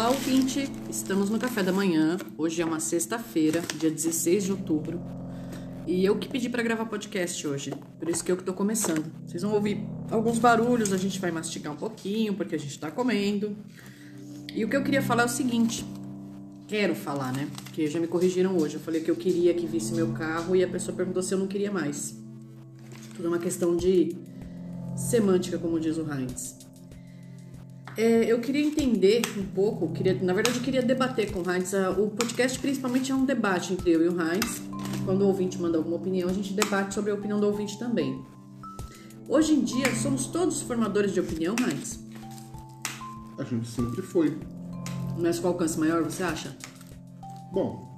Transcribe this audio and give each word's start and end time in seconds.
Olá, 0.00 0.12
ouvinte! 0.12 0.66
Estamos 0.88 1.28
no 1.28 1.38
café 1.38 1.62
da 1.62 1.74
manhã. 1.74 2.16
Hoje 2.38 2.62
é 2.62 2.64
uma 2.64 2.80
sexta-feira, 2.80 3.62
dia 3.78 3.90
16 3.90 4.44
de 4.44 4.52
outubro. 4.52 4.98
E 5.86 6.02
eu 6.02 6.16
que 6.16 6.26
pedi 6.26 6.48
para 6.48 6.62
gravar 6.62 6.86
podcast 6.86 7.46
hoje, 7.46 7.70
por 7.98 8.08
isso 8.08 8.24
que 8.24 8.32
eu 8.32 8.36
que 8.38 8.42
tô 8.42 8.54
começando. 8.54 9.12
Vocês 9.26 9.42
vão 9.42 9.52
ouvir 9.52 9.86
alguns 10.10 10.38
barulhos, 10.38 10.94
a 10.94 10.96
gente 10.96 11.20
vai 11.20 11.30
mastigar 11.30 11.74
um 11.74 11.76
pouquinho, 11.76 12.32
porque 12.32 12.54
a 12.54 12.58
gente 12.58 12.78
tá 12.78 12.90
comendo. 12.90 13.54
E 14.54 14.64
o 14.64 14.70
que 14.70 14.76
eu 14.76 14.82
queria 14.82 15.02
falar 15.02 15.24
é 15.24 15.26
o 15.26 15.28
seguinte: 15.28 15.84
quero 16.66 16.94
falar, 16.94 17.30
né? 17.34 17.46
Porque 17.64 17.86
já 17.86 18.00
me 18.00 18.06
corrigiram 18.06 18.56
hoje. 18.56 18.76
Eu 18.76 18.80
falei 18.80 19.02
que 19.02 19.10
eu 19.10 19.16
queria 19.16 19.52
que 19.52 19.66
visse 19.66 19.92
meu 19.92 20.14
carro 20.14 20.56
e 20.56 20.64
a 20.64 20.68
pessoa 20.68 20.96
perguntou 20.96 21.22
se 21.22 21.34
eu 21.34 21.38
não 21.38 21.46
queria 21.46 21.70
mais. 21.70 22.18
Tudo 23.14 23.26
é 23.26 23.28
uma 23.28 23.38
questão 23.38 23.76
de 23.76 24.16
semântica, 24.96 25.58
como 25.58 25.78
diz 25.78 25.98
o 25.98 26.10
Heinz. 26.10 26.59
É, 27.96 28.24
eu 28.24 28.40
queria 28.40 28.64
entender 28.64 29.22
um 29.36 29.44
pouco, 29.44 29.92
queria, 29.92 30.14
na 30.22 30.32
verdade 30.32 30.58
eu 30.58 30.62
queria 30.62 30.82
debater 30.82 31.30
com 31.32 31.40
o 31.40 31.50
Heinz. 31.50 31.72
O 31.98 32.08
podcast 32.08 32.58
principalmente 32.58 33.10
é 33.10 33.14
um 33.14 33.24
debate 33.24 33.72
entre 33.72 33.90
eu 33.90 34.02
e 34.02 34.08
o 34.08 34.20
Heinz. 34.20 34.62
Quando 35.04 35.22
o 35.22 35.26
ouvinte 35.26 35.60
manda 35.60 35.78
alguma 35.78 35.96
opinião, 35.96 36.28
a 36.28 36.32
gente 36.32 36.52
debate 36.52 36.94
sobre 36.94 37.10
a 37.10 37.14
opinião 37.14 37.40
do 37.40 37.46
ouvinte 37.46 37.78
também. 37.78 38.24
Hoje 39.28 39.52
em 39.52 39.62
dia, 39.62 39.94
somos 39.94 40.26
todos 40.26 40.60
formadores 40.62 41.12
de 41.12 41.20
opinião, 41.20 41.54
Heinz? 41.58 42.00
A 43.38 43.44
gente 43.44 43.68
sempre 43.68 44.02
foi. 44.02 44.36
Mas 45.18 45.38
com 45.38 45.48
alcance 45.48 45.78
maior, 45.78 46.02
você 46.02 46.22
acha? 46.22 46.56
Bom, 47.52 47.90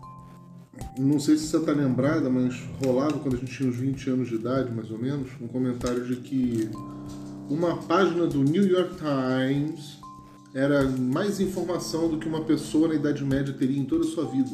não 0.98 1.20
sei 1.20 1.36
se 1.36 1.46
você 1.46 1.58
está 1.58 1.72
lembrada, 1.72 2.28
mas 2.28 2.54
rolava 2.84 3.18
quando 3.18 3.36
a 3.36 3.38
gente 3.38 3.52
tinha 3.52 3.68
uns 3.68 3.76
20 3.76 4.10
anos 4.10 4.28
de 4.28 4.34
idade, 4.36 4.72
mais 4.72 4.90
ou 4.90 4.98
menos, 4.98 5.30
um 5.40 5.46
comentário 5.46 6.06
de 6.06 6.16
que 6.16 6.70
uma 7.52 7.76
página 7.76 8.26
do 8.26 8.42
New 8.42 8.66
York 8.66 8.94
Times 8.96 10.00
era 10.54 10.88
mais 10.88 11.38
informação 11.38 12.08
do 12.08 12.18
que 12.18 12.26
uma 12.26 12.44
pessoa 12.44 12.88
na 12.88 12.94
Idade 12.94 13.22
Média 13.24 13.52
teria 13.52 13.78
em 13.78 13.84
toda 13.84 14.04
a 14.04 14.08
sua 14.08 14.24
vida. 14.24 14.50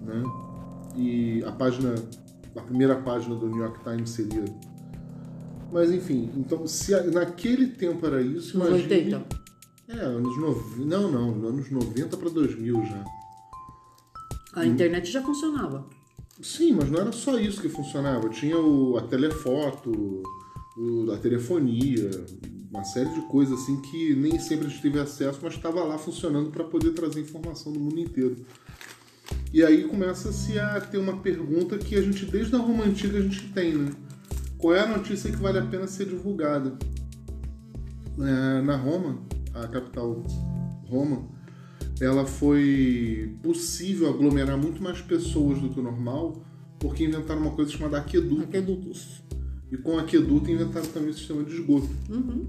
Né? 0.00 0.22
E 0.96 1.44
a 1.44 1.52
página, 1.52 1.94
a 2.56 2.60
primeira 2.60 2.96
página 2.96 3.34
do 3.34 3.48
New 3.48 3.58
York 3.58 3.82
Times 3.82 4.10
seria. 4.10 4.44
Mas 5.72 5.90
enfim, 5.90 6.30
então 6.36 6.66
se 6.66 6.92
naquele 7.10 7.66
tempo 7.68 8.06
era 8.06 8.20
isso, 8.22 8.56
Nos 8.58 8.68
imagine... 8.68 8.94
80. 8.94 9.42
É, 9.88 10.04
anos 10.04 10.38
90. 10.38 10.84
Não, 10.84 11.10
não, 11.10 11.48
anos 11.48 11.70
90 11.70 12.16
para 12.16 12.30
2000 12.30 12.86
já. 12.86 13.04
A 14.54 14.66
internet 14.66 15.10
já 15.10 15.22
funcionava. 15.22 15.84
Sim, 16.40 16.72
mas 16.72 16.90
não 16.90 17.00
era 17.00 17.12
só 17.12 17.38
isso 17.38 17.60
que 17.60 17.68
funcionava. 17.68 18.28
Tinha 18.28 18.58
o, 18.58 18.96
a 18.96 19.02
telefoto, 19.02 20.22
a 21.12 21.18
telefonia, 21.18 22.10
uma 22.70 22.84
série 22.84 23.10
de 23.10 23.20
coisas 23.22 23.60
assim 23.60 23.80
que 23.82 24.14
nem 24.14 24.38
sempre 24.38 24.66
a 24.66 24.70
gente 24.70 24.80
teve 24.80 24.98
acesso, 24.98 25.38
mas 25.42 25.54
estava 25.54 25.84
lá 25.84 25.98
funcionando 25.98 26.50
para 26.50 26.64
poder 26.64 26.92
trazer 26.92 27.20
informação 27.20 27.72
do 27.72 27.78
mundo 27.78 28.00
inteiro. 28.00 28.36
E 29.52 29.62
aí 29.62 29.84
começa-se 29.84 30.58
a 30.58 30.80
ter 30.80 30.96
uma 30.96 31.18
pergunta 31.18 31.76
que 31.76 31.94
a 31.94 32.00
gente, 32.00 32.24
desde 32.24 32.54
a 32.54 32.58
Roma 32.58 32.84
Antiga, 32.84 33.18
a 33.18 33.22
gente 33.22 33.52
tem, 33.52 33.74
né? 33.74 33.92
Qual 34.56 34.74
é 34.74 34.80
a 34.80 34.86
notícia 34.86 35.30
que 35.30 35.36
vale 35.36 35.58
a 35.58 35.66
pena 35.66 35.86
ser 35.86 36.06
divulgada? 36.06 36.78
É, 38.18 38.62
na 38.62 38.76
Roma, 38.76 39.18
a 39.52 39.66
capital 39.68 40.22
Roma, 40.86 41.28
ela 42.00 42.24
foi 42.24 43.36
possível 43.42 44.08
aglomerar 44.08 44.56
muito 44.56 44.82
mais 44.82 45.00
pessoas 45.02 45.60
do 45.60 45.68
que 45.68 45.80
o 45.80 45.82
normal, 45.82 46.42
porque 46.78 47.04
inventaram 47.04 47.42
uma 47.42 47.50
coisa 47.50 47.70
chamada 47.70 47.98
aqueduto. 47.98 48.42
Aquedutos. 48.42 49.21
E 49.72 49.76
com 49.78 49.98
aqueduto 49.98 50.50
inventaram 50.50 50.86
também 50.88 51.08
o 51.08 51.14
sistema 51.14 51.42
de 51.42 51.54
esgoto. 51.54 51.88
Uhum. 52.10 52.46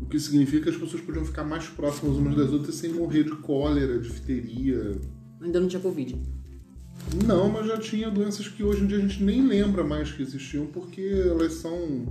O 0.00 0.06
que 0.06 0.20
significa 0.20 0.62
que 0.62 0.68
as 0.68 0.76
pessoas 0.76 1.02
podiam 1.02 1.24
ficar 1.24 1.42
mais 1.42 1.66
próximas 1.66 2.16
umas 2.16 2.36
das 2.36 2.52
outras 2.52 2.76
sem 2.76 2.92
morrer 2.92 3.24
de 3.24 3.34
cólera, 3.36 3.98
difteria. 3.98 4.92
Ainda 5.40 5.58
não 5.58 5.66
tinha 5.66 5.82
Covid. 5.82 6.16
Não, 7.26 7.50
mas 7.50 7.66
já 7.66 7.76
tinha 7.76 8.08
doenças 8.08 8.46
que 8.46 8.62
hoje 8.62 8.84
em 8.84 8.86
dia 8.86 8.98
a 8.98 9.00
gente 9.00 9.20
nem 9.20 9.44
lembra 9.44 9.82
mais 9.82 10.12
que 10.12 10.22
existiam, 10.22 10.66
porque 10.66 11.02
elas 11.02 11.54
são, 11.54 12.06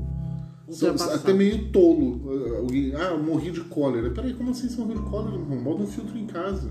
são 0.69 0.93
até 0.93 1.31
meio 1.31 1.71
tolo. 1.71 2.29
Alguém, 2.57 2.93
ah, 2.95 3.11
eu 3.11 3.23
morri 3.23 3.49
de 3.49 3.61
cólera. 3.61 4.09
Peraí, 4.11 4.33
como 4.33 4.51
assim 4.51 4.67
você 4.67 4.77
morreu 4.77 5.01
de 5.01 5.09
cólera? 5.09 5.37
Irmão? 5.37 5.63
Bota 5.63 5.83
um 5.83 5.87
filtro 5.87 6.17
em 6.17 6.27
casa, 6.27 6.69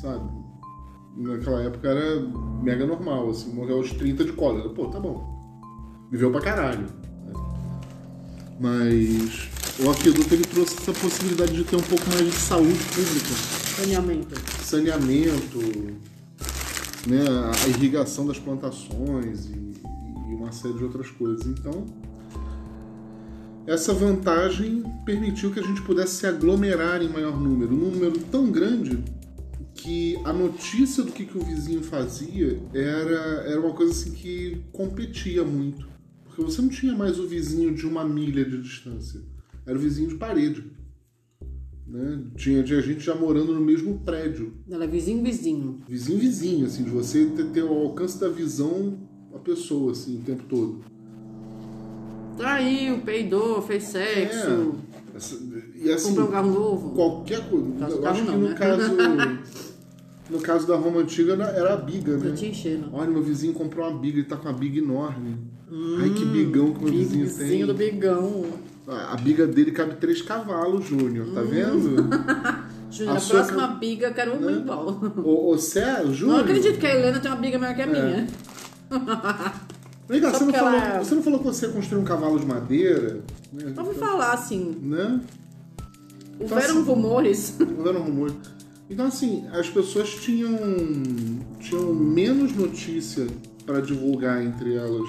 sabe? 0.00 0.28
Naquela 1.16 1.62
época 1.62 1.88
era 1.88 2.20
mega 2.60 2.84
normal, 2.84 3.30
assim, 3.30 3.54
morreu 3.54 3.76
aos 3.76 3.92
30 3.92 4.24
de 4.24 4.32
cólera. 4.32 4.68
Pô, 4.70 4.86
tá 4.86 4.98
bom. 4.98 5.32
Viveu 6.12 6.30
pra 6.30 6.42
caralho. 6.42 6.86
Mas 8.60 9.48
o 9.82 9.90
aqueduto 9.90 10.34
ele 10.34 10.44
trouxe 10.44 10.76
essa 10.76 10.92
possibilidade 10.92 11.54
de 11.54 11.64
ter 11.64 11.74
um 11.74 11.80
pouco 11.80 12.04
mais 12.10 12.26
de 12.26 12.32
saúde 12.32 12.78
pública 12.94 13.34
Saneamento. 13.76 14.34
saneamento, 14.62 15.58
né, 17.06 17.24
a 17.64 17.68
irrigação 17.68 18.26
das 18.26 18.38
plantações 18.38 19.46
e, 19.46 19.72
e 20.28 20.34
uma 20.34 20.52
série 20.52 20.74
de 20.74 20.84
outras 20.84 21.10
coisas. 21.10 21.46
Então, 21.46 21.86
essa 23.66 23.94
vantagem 23.94 24.84
permitiu 25.06 25.50
que 25.50 25.60
a 25.60 25.62
gente 25.62 25.80
pudesse 25.80 26.16
se 26.16 26.26
aglomerar 26.26 27.00
em 27.00 27.08
maior 27.08 27.40
número, 27.40 27.72
um 27.72 27.90
número 27.90 28.18
tão 28.30 28.50
grande 28.50 29.02
que 29.74 30.20
a 30.26 30.32
notícia 30.32 31.02
do 31.02 31.10
que, 31.10 31.24
que 31.24 31.38
o 31.38 31.42
vizinho 31.42 31.82
fazia 31.82 32.60
era, 32.74 33.48
era 33.48 33.58
uma 33.58 33.72
coisa 33.72 33.92
assim 33.92 34.10
que 34.10 34.62
competia 34.72 35.42
muito. 35.42 35.90
Porque 36.34 36.50
você 36.50 36.62
não 36.62 36.68
tinha 36.70 36.94
mais 36.94 37.18
o 37.18 37.26
vizinho 37.26 37.74
de 37.74 37.86
uma 37.86 38.04
milha 38.04 38.42
de 38.44 38.60
distância, 38.62 39.20
era 39.66 39.76
o 39.76 39.80
vizinho 39.80 40.08
de 40.08 40.14
parede. 40.14 40.64
Né? 41.86 42.22
Tinha, 42.36 42.62
tinha 42.62 42.80
gente 42.80 43.00
já 43.00 43.14
morando 43.14 43.52
no 43.52 43.60
mesmo 43.60 43.98
prédio 44.00 44.54
Ela 44.70 44.84
é 44.84 44.86
vizinho, 44.86 45.22
vizinho. 45.22 45.80
vizinho 45.86 46.18
vizinho, 46.18 46.64
assim, 46.66 46.84
de 46.84 46.90
você 46.90 47.26
ter, 47.26 47.44
ter 47.50 47.62
o 47.62 47.68
alcance 47.72 48.18
da 48.18 48.28
visão 48.30 48.98
a 49.34 49.38
pessoa, 49.38 49.92
assim, 49.92 50.16
o 50.20 50.22
tempo 50.22 50.44
todo. 50.48 50.80
Traiu, 52.38 53.00
peidou, 53.02 53.60
fez 53.60 53.84
sexo, 53.84 54.74
É, 55.12 55.16
essa- 55.16 55.38
e 55.74 55.90
assim, 55.92 56.08
comprou 56.08 56.28
um 56.28 56.30
carro 56.30 56.50
novo. 56.50 56.90
qualquer 56.94 57.46
coisa. 57.50 57.66
Eu 57.90 58.06
acho 58.08 58.24
que 58.24 58.30
no 58.30 58.48
né? 58.48 58.54
caso. 58.54 58.92
No 60.32 60.40
caso 60.40 60.66
da 60.66 60.76
Roma 60.76 61.00
Antiga 61.00 61.34
era- 61.34 61.74
a 61.74 61.76
biga, 61.76 62.16
né? 62.16 62.34
Enchendo. 62.40 62.88
Olha, 62.92 63.10
meu 63.10 63.22
vizinho 63.22 63.52
comprou 63.52 63.86
uma 63.88 63.98
biga, 63.98 64.18
ele 64.18 64.26
tá 64.26 64.36
com 64.36 64.48
uma 64.48 64.58
biga 64.58 64.78
enorme. 64.78 65.36
Ai, 66.00 66.10
que 66.10 66.24
bigão 66.24 66.72
que 66.72 66.84
meu 66.84 66.92
vizinho, 66.92 67.24
tem. 67.26 67.34
Hum, 67.34 67.38
Vizinho 67.38 67.66
do 67.66 67.74
bigão. 67.74 68.44
A 68.88 69.12
a 69.12 69.16
biga 69.16 69.46
dele 69.46 69.70
cabe 69.72 69.94
três 69.96 70.20
cavalos, 70.22 70.86
Júnior, 70.86 71.26
Hum. 71.28 71.34
tá 71.34 71.42
vendo? 71.42 71.96
Júnior, 72.90 73.16
A 73.16 73.18
a 73.18 73.20
próxima 73.22 73.66
biga 73.68 74.06
eu 74.08 74.14
quero 74.14 74.34
um 74.36 74.40
Né? 74.40 74.64
Ô, 75.24 75.50
ô 75.52 75.58
Cé, 75.58 76.02
Júnior. 76.10 76.36
Não 76.38 76.44
acredito 76.44 76.78
que 76.78 76.86
a 76.86 76.94
Helena 76.94 77.20
tem 77.20 77.30
uma 77.30 77.40
biga 77.40 77.58
maior 77.58 77.74
que 77.74 77.82
a 77.82 77.86
minha. 77.86 78.26
Vem 80.08 80.20
cá, 80.20 80.30
Só 80.32 80.38
você 80.38 80.44
não, 80.44 80.52
falou, 80.52 80.78
é- 80.80 80.98
você 80.98 81.14
não 81.14 81.22
falou 81.22 81.38
que 81.38 81.44
você 81.46 81.68
construiu 81.68 82.02
um 82.02 82.04
cavalo 82.04 82.38
de 82.38 82.44
madeira? 82.46 83.20
Né? 83.52 83.72
Só 83.74 83.82
vou 83.82 83.94
falar 83.94 84.32
assim, 84.32 84.76
Né? 84.82 85.20
houveram 86.40 86.60
assim- 86.78 86.82
rumores. 86.82 87.56
Houveram 87.78 88.02
rumores. 88.02 88.34
Então, 88.90 89.06
assim, 89.06 89.46
as 89.52 89.68
pessoas 89.70 90.10
tinham, 90.10 90.58
tinham 91.60 91.94
menos 91.94 92.54
notícia 92.54 93.26
para 93.64 93.80
divulgar 93.80 94.44
entre 94.44 94.74
elas 94.74 95.08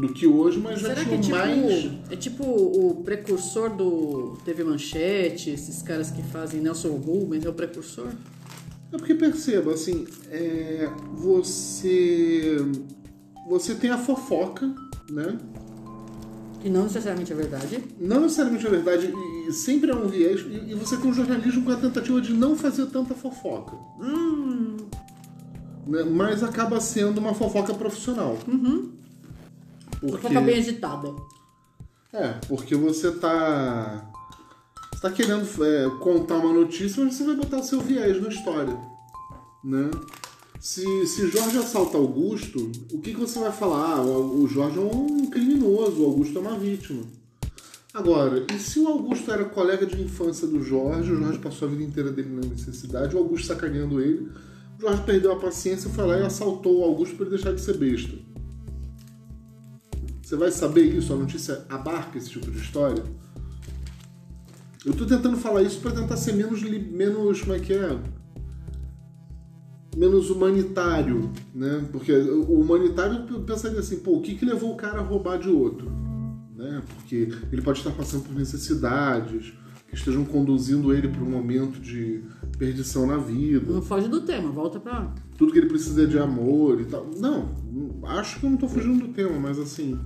do 0.00 0.12
que 0.12 0.26
hoje, 0.26 0.58
mas 0.58 0.80
já 0.80 0.88
Será 0.88 1.04
que 1.04 1.18
tinham 1.18 1.38
é 1.38 1.54
tipo, 1.54 1.60
mais. 1.60 2.10
é 2.10 2.16
tipo 2.16 2.44
o 2.44 3.02
precursor 3.02 3.70
do 3.70 4.36
TV 4.44 4.64
Manchete, 4.64 5.50
esses 5.50 5.82
caras 5.82 6.10
que 6.10 6.22
fazem 6.22 6.60
Nelson 6.60 6.96
Rubens, 6.96 7.44
é 7.44 7.48
o 7.48 7.54
precursor? 7.54 8.08
É 8.92 8.96
porque 8.96 9.14
perceba, 9.14 9.72
assim, 9.72 10.06
é, 10.30 10.88
você. 11.14 12.56
Você 13.48 13.74
tem 13.74 13.90
a 13.90 13.98
fofoca, 13.98 14.66
né? 15.10 15.38
Que 16.66 16.70
não 16.70 16.82
necessariamente 16.82 17.32
é 17.32 17.36
verdade. 17.36 17.84
Não 17.96 18.22
necessariamente 18.22 18.66
é 18.66 18.70
verdade, 18.70 19.14
e, 19.14 19.48
e 19.48 19.52
sempre 19.52 19.88
é 19.88 19.94
um 19.94 20.08
viés, 20.08 20.40
e, 20.40 20.72
e 20.72 20.74
você 20.74 20.96
tem 20.96 21.08
um 21.08 21.14
jornalismo 21.14 21.64
com 21.64 21.70
a 21.70 21.76
tentativa 21.76 22.20
de 22.20 22.34
não 22.34 22.56
fazer 22.56 22.86
tanta 22.86 23.14
fofoca. 23.14 23.76
Hum, 24.00 24.76
né? 25.86 26.02
Mas 26.02 26.42
acaba 26.42 26.80
sendo 26.80 27.18
uma 27.18 27.32
fofoca 27.34 27.72
profissional. 27.72 28.36
uhum. 28.48 28.90
Porque... 30.00 30.16
Fofoca 30.16 30.40
bem 30.40 30.58
agitada. 30.58 31.14
É, 32.12 32.34
porque 32.48 32.74
você 32.74 33.12
tá. 33.12 34.04
Você 34.92 35.02
tá 35.02 35.10
querendo 35.12 35.46
é, 35.64 35.88
contar 36.00 36.38
uma 36.38 36.52
notícia, 36.52 37.04
mas 37.04 37.14
você 37.14 37.22
vai 37.22 37.36
botar 37.36 37.58
o 37.58 37.62
seu 37.62 37.80
viés 37.80 38.20
na 38.20 38.28
história. 38.28 38.76
Né? 39.62 39.88
Se, 40.60 41.06
se 41.06 41.28
Jorge 41.28 41.58
assalta 41.58 41.96
Augusto, 41.98 42.70
o 42.92 42.98
que, 43.00 43.12
que 43.12 43.20
você 43.20 43.38
vai 43.38 43.52
falar? 43.52 43.98
Ah, 43.98 44.02
o 44.02 44.46
Jorge 44.48 44.78
é 44.78 44.80
um 44.80 45.26
criminoso, 45.26 46.02
o 46.02 46.06
Augusto 46.06 46.38
é 46.38 46.40
uma 46.40 46.58
vítima. 46.58 47.02
Agora, 47.92 48.44
e 48.52 48.58
se 48.58 48.78
o 48.78 48.88
Augusto 48.88 49.30
era 49.30 49.44
colega 49.44 49.86
de 49.86 50.02
infância 50.02 50.46
do 50.46 50.62
Jorge, 50.62 51.12
o 51.12 51.16
Jorge 51.16 51.38
passou 51.38 51.68
a 51.68 51.70
vida 51.70 51.82
inteira 51.82 52.10
dele 52.10 52.28
na 52.28 52.46
necessidade, 52.48 53.14
o 53.14 53.18
Augusto 53.18 53.46
sacaneando 53.46 54.00
ele, 54.00 54.28
o 54.78 54.82
Jorge 54.82 55.02
perdeu 55.04 55.32
a 55.32 55.36
paciência, 55.36 55.88
foi 55.88 56.06
lá 56.06 56.18
e 56.18 56.22
assaltou 56.22 56.80
o 56.80 56.84
Augusto 56.84 57.16
para 57.16 57.26
ele 57.26 57.36
deixar 57.36 57.52
de 57.52 57.60
ser 57.60 57.76
besta. 57.78 58.12
Você 60.22 60.36
vai 60.36 60.50
saber 60.50 60.82
isso? 60.82 61.12
A 61.12 61.16
notícia 61.16 61.64
abarca 61.68 62.18
esse 62.18 62.30
tipo 62.30 62.50
de 62.50 62.58
história? 62.58 63.04
Eu 64.84 64.92
tô 64.92 65.06
tentando 65.06 65.36
falar 65.36 65.62
isso 65.62 65.80
para 65.80 65.92
tentar 65.92 66.16
ser 66.16 66.32
menos, 66.32 66.62
menos. 66.62 67.40
Como 67.40 67.54
é 67.54 67.60
que 67.60 67.72
é? 67.72 67.98
Menos 69.96 70.28
humanitário, 70.28 71.30
né? 71.54 71.86
Porque 71.90 72.12
o 72.12 72.60
humanitário 72.60 73.24
pensaria 73.40 73.78
assim, 73.80 73.98
pô, 74.00 74.18
o 74.18 74.20
que, 74.20 74.34
que 74.34 74.44
levou 74.44 74.72
o 74.72 74.76
cara 74.76 74.98
a 74.98 75.02
roubar 75.02 75.38
de 75.38 75.48
outro? 75.48 75.90
Né? 76.54 76.82
Porque 76.94 77.28
ele 77.50 77.62
pode 77.62 77.78
estar 77.78 77.92
passando 77.92 78.24
por 78.24 78.34
necessidades 78.34 79.54
que 79.88 79.94
estejam 79.94 80.24
conduzindo 80.24 80.92
ele 80.92 81.08
para 81.08 81.22
um 81.22 81.30
momento 81.30 81.80
de 81.80 82.22
perdição 82.58 83.06
na 83.06 83.16
vida. 83.16 83.72
Não 83.72 83.82
foge 83.82 84.08
do 84.08 84.20
tema, 84.20 84.50
volta 84.50 84.80
pra. 84.80 85.14
Tudo 85.38 85.52
que 85.52 85.58
ele 85.58 85.68
precisa 85.68 86.02
é 86.02 86.06
de 86.06 86.18
amor 86.18 86.80
e 86.80 86.84
tal. 86.84 87.06
Não, 87.18 87.50
acho 88.04 88.40
que 88.40 88.46
eu 88.46 88.50
não 88.50 88.56
tô 88.56 88.68
fugindo 88.68 89.06
do 89.06 89.12
tema, 89.12 89.38
mas 89.38 89.58
assim. 89.58 89.98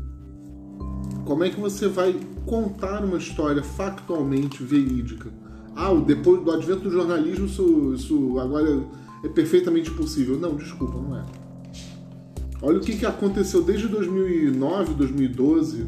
Como 1.25 1.44
é 1.44 1.50
que 1.50 1.60
você 1.60 1.88
vai 1.88 2.19
contar 2.44 3.04
uma 3.04 3.19
história 3.19 3.62
factualmente 3.62 4.62
verídica? 4.62 5.31
Ah, 5.75 5.94
depois 5.94 6.42
do 6.42 6.50
advento 6.50 6.82
do 6.82 6.90
jornalismo, 6.90 7.46
isso, 7.46 7.94
isso 7.94 8.38
agora 8.38 8.84
é 9.25 9.28
perfeitamente 9.28 9.90
possível. 9.90 10.38
Não, 10.38 10.56
desculpa, 10.56 10.99
não 10.99 11.17
é. 11.17 11.25
Olha 12.62 12.78
o 12.78 12.81
que, 12.81 12.96
que 12.96 13.06
aconteceu 13.06 13.62
desde 13.62 13.88
2009, 13.88 14.94
2012 14.94 15.87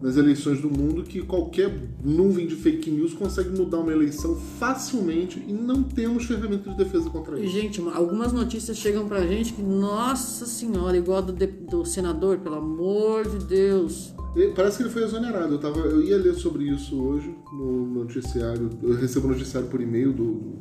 nas 0.00 0.16
eleições 0.16 0.60
do 0.60 0.70
mundo 0.70 1.02
que 1.02 1.22
qualquer 1.22 1.76
nuvem 2.04 2.46
de 2.46 2.54
fake 2.54 2.90
news 2.90 3.14
consegue 3.14 3.50
mudar 3.50 3.78
uma 3.78 3.92
eleição 3.92 4.36
facilmente 4.36 5.42
e 5.46 5.52
não 5.52 5.82
temos 5.82 6.24
ferramentas 6.24 6.72
de 6.72 6.84
defesa 6.84 7.10
contra 7.10 7.38
isso. 7.40 7.52
Gente, 7.52 7.80
algumas 7.92 8.32
notícias 8.32 8.76
chegam 8.76 9.08
pra 9.08 9.26
gente 9.26 9.52
que, 9.52 9.62
nossa 9.62 10.46
senhora, 10.46 10.96
igual 10.96 11.22
do, 11.22 11.32
do 11.32 11.84
senador, 11.84 12.38
pelo 12.38 12.56
amor 12.56 13.28
de 13.28 13.44
Deus. 13.44 14.14
Parece 14.54 14.76
que 14.76 14.84
ele 14.84 14.90
foi 14.90 15.02
exonerado. 15.02 15.54
Eu, 15.54 15.58
tava, 15.58 15.80
eu 15.80 16.02
ia 16.02 16.16
ler 16.16 16.34
sobre 16.34 16.64
isso 16.64 17.00
hoje 17.00 17.34
no 17.52 17.86
noticiário. 17.86 18.70
Eu 18.82 18.94
recebo 18.94 19.26
o 19.26 19.30
noticiário 19.30 19.68
por 19.68 19.80
e-mail 19.80 20.12
do, 20.12 20.24
do 20.24 20.58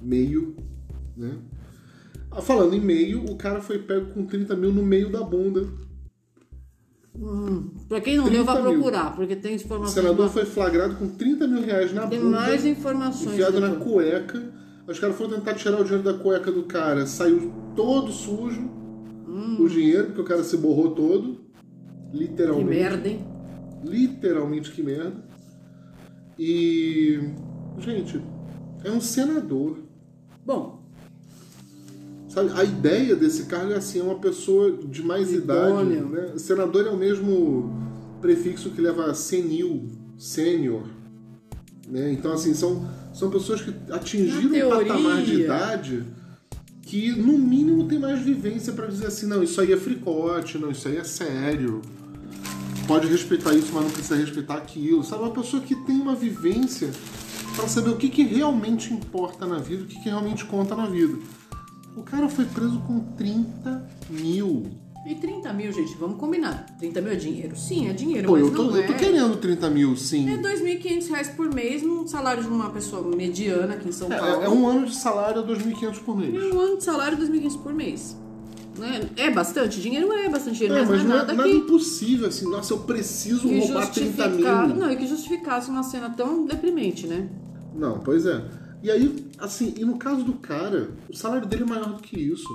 meio, 0.00 0.56
né? 1.18 1.38
Ah, 2.30 2.40
falando 2.40 2.74
em 2.74 2.80
meio, 2.80 3.24
o 3.24 3.36
cara 3.36 3.60
foi 3.60 3.78
pego 3.78 4.12
com 4.12 4.26
30 4.26 4.54
mil 4.56 4.72
no 4.72 4.82
meio 4.82 5.10
da 5.10 5.22
bunda 5.22 5.66
Hum, 7.20 7.70
pra 7.88 8.00
quem 8.00 8.16
não 8.16 8.28
leu, 8.28 8.44
vai 8.44 8.62
procurar, 8.62 9.16
porque 9.16 9.34
tem 9.34 9.56
informações. 9.56 9.90
O 9.90 10.00
senador 10.00 10.28
foi 10.28 10.44
flagrado 10.44 10.94
com 10.94 11.08
30 11.08 11.48
mil 11.48 11.62
reais 11.62 11.92
na 11.92 12.06
tem 12.06 12.20
bunda. 12.20 12.38
Tem 12.38 12.46
mais 12.46 12.64
informações. 12.64 13.32
Enfiado 13.32 13.60
na 13.60 13.74
cueca. 13.74 14.52
Os 14.86 14.98
caras 14.98 15.16
foram 15.16 15.32
tentar 15.32 15.54
tirar 15.54 15.80
o 15.80 15.84
dinheiro 15.84 16.04
da 16.04 16.14
cueca 16.14 16.52
do 16.52 16.62
cara. 16.62 17.06
Saiu 17.06 17.52
todo 17.74 18.12
sujo 18.12 18.70
hum. 19.26 19.56
o 19.58 19.68
dinheiro, 19.68 20.06
porque 20.06 20.20
o 20.20 20.24
cara 20.24 20.44
se 20.44 20.56
borrou 20.56 20.92
todo. 20.94 21.40
Literalmente. 22.14 22.68
Que 22.68 22.74
merda, 22.74 23.08
hein? 23.08 23.26
Literalmente 23.84 24.70
que 24.70 24.82
merda. 24.82 25.24
E. 26.38 27.18
Gente, 27.78 28.22
é 28.84 28.90
um 28.92 29.00
senador. 29.00 29.78
Bom, 30.46 30.77
Sabe, 32.38 32.52
a 32.54 32.62
ideia 32.62 33.16
desse 33.16 33.44
cargo 33.44 33.72
é 33.72 33.76
assim, 33.76 33.98
é 33.98 34.02
uma 34.02 34.18
pessoa 34.18 34.70
de 34.70 35.02
mais 35.02 35.32
idade. 35.32 35.88
Né? 35.88 36.34
Senador 36.36 36.86
é 36.86 36.90
o 36.90 36.96
mesmo 36.96 37.74
prefixo 38.20 38.70
que 38.70 38.80
leva 38.80 39.12
senil, 39.12 39.88
sênior. 40.16 40.84
Né? 41.88 42.12
Então, 42.12 42.32
assim, 42.32 42.54
são, 42.54 42.88
são 43.12 43.28
pessoas 43.28 43.60
que 43.60 43.74
atingiram 43.90 44.68
um 44.68 44.70
patamar 44.70 45.22
de 45.22 45.42
idade 45.42 46.04
que, 46.82 47.10
no 47.10 47.36
mínimo, 47.36 47.88
tem 47.88 47.98
mais 47.98 48.20
vivência 48.20 48.72
para 48.72 48.86
dizer 48.86 49.06
assim, 49.06 49.26
não, 49.26 49.42
isso 49.42 49.60
aí 49.60 49.72
é 49.72 49.76
fricote, 49.76 50.58
não, 50.58 50.70
isso 50.70 50.86
aí 50.86 50.96
é 50.96 51.04
sério. 51.04 51.82
Pode 52.86 53.08
respeitar 53.08 53.52
isso, 53.52 53.72
mas 53.74 53.84
não 53.84 53.90
precisa 53.90 54.16
respeitar 54.16 54.54
aquilo. 54.54 55.02
Sabe, 55.02 55.22
uma 55.22 55.32
pessoa 55.32 55.60
que 55.60 55.74
tem 55.74 55.96
uma 55.96 56.14
vivência 56.14 56.90
para 57.56 57.66
saber 57.66 57.90
o 57.90 57.96
que, 57.96 58.08
que 58.08 58.22
realmente 58.22 58.94
importa 58.94 59.44
na 59.44 59.58
vida, 59.58 59.82
o 59.82 59.86
que, 59.86 60.00
que 60.00 60.08
realmente 60.08 60.44
conta 60.44 60.76
na 60.76 60.86
vida. 60.86 61.18
O 61.98 62.02
cara 62.04 62.28
foi 62.28 62.44
preso 62.44 62.78
com 62.86 63.00
30 63.16 63.90
mil. 64.08 64.66
E 65.04 65.14
30 65.16 65.52
mil, 65.52 65.72
gente, 65.72 65.96
vamos 65.96 66.16
combinar. 66.18 66.66
30 66.78 67.00
mil 67.00 67.12
é 67.12 67.16
dinheiro? 67.16 67.56
Sim, 67.56 67.88
é 67.88 67.92
dinheiro, 67.92 68.28
Pô, 68.28 68.34
mas 68.34 68.42
eu 68.42 68.54
tô, 68.54 68.64
não 68.64 68.76
eu 68.76 68.86
tô 68.86 68.92
é... 68.92 68.96
querendo 68.96 69.36
30 69.36 69.70
mil, 69.70 69.96
sim. 69.96 70.28
É 70.30 70.36
2.500 70.36 71.08
reais 71.08 71.28
por 71.28 71.52
mês, 71.52 71.82
um 71.82 72.06
salário 72.06 72.42
de 72.42 72.48
uma 72.48 72.70
pessoa 72.70 73.02
mediana 73.16 73.74
aqui 73.74 73.88
em 73.88 73.92
São 73.92 74.08
Paulo. 74.08 74.42
É, 74.42 74.44
é 74.44 74.48
um 74.48 74.68
ano 74.68 74.86
de 74.86 74.94
salário 74.94 75.40
a 75.40 75.46
2.500 75.46 75.98
por 76.04 76.16
mês. 76.16 76.34
É 76.34 76.54
um 76.54 76.60
ano 76.60 76.76
de 76.76 76.84
salário 76.84 77.18
2.500 77.18 77.62
por 77.62 77.74
mês. 77.74 78.16
Né? 78.76 79.08
É 79.16 79.30
bastante 79.30 79.80
dinheiro? 79.80 80.12
É 80.12 80.28
bastante 80.28 80.58
dinheiro, 80.58 80.76
é, 80.76 80.80
mas, 80.82 80.90
mas 80.90 81.04
não 81.04 81.14
é 81.14 81.18
nada, 81.18 81.32
nada 81.32 81.48
que... 81.48 81.56
impossível, 81.56 82.28
assim, 82.28 82.48
nossa, 82.48 82.72
eu 82.72 82.78
preciso 82.78 83.48
que 83.48 83.58
roubar 83.58 83.90
30 83.90 84.28
mil. 84.28 84.46
Não, 84.76 84.92
e 84.92 84.96
que 84.96 85.06
justificasse 85.06 85.68
uma 85.68 85.82
cena 85.82 86.10
tão 86.10 86.46
deprimente, 86.46 87.08
né? 87.08 87.28
Não, 87.74 87.98
pois 87.98 88.24
é. 88.24 88.44
E 88.82 88.90
aí, 88.90 89.30
assim, 89.38 89.74
e 89.76 89.84
no 89.84 89.98
caso 89.98 90.22
do 90.22 90.34
cara, 90.34 90.90
o 91.08 91.16
salário 91.16 91.46
dele 91.46 91.64
é 91.64 91.66
maior 91.66 91.94
do 91.94 92.02
que 92.02 92.18
isso. 92.18 92.48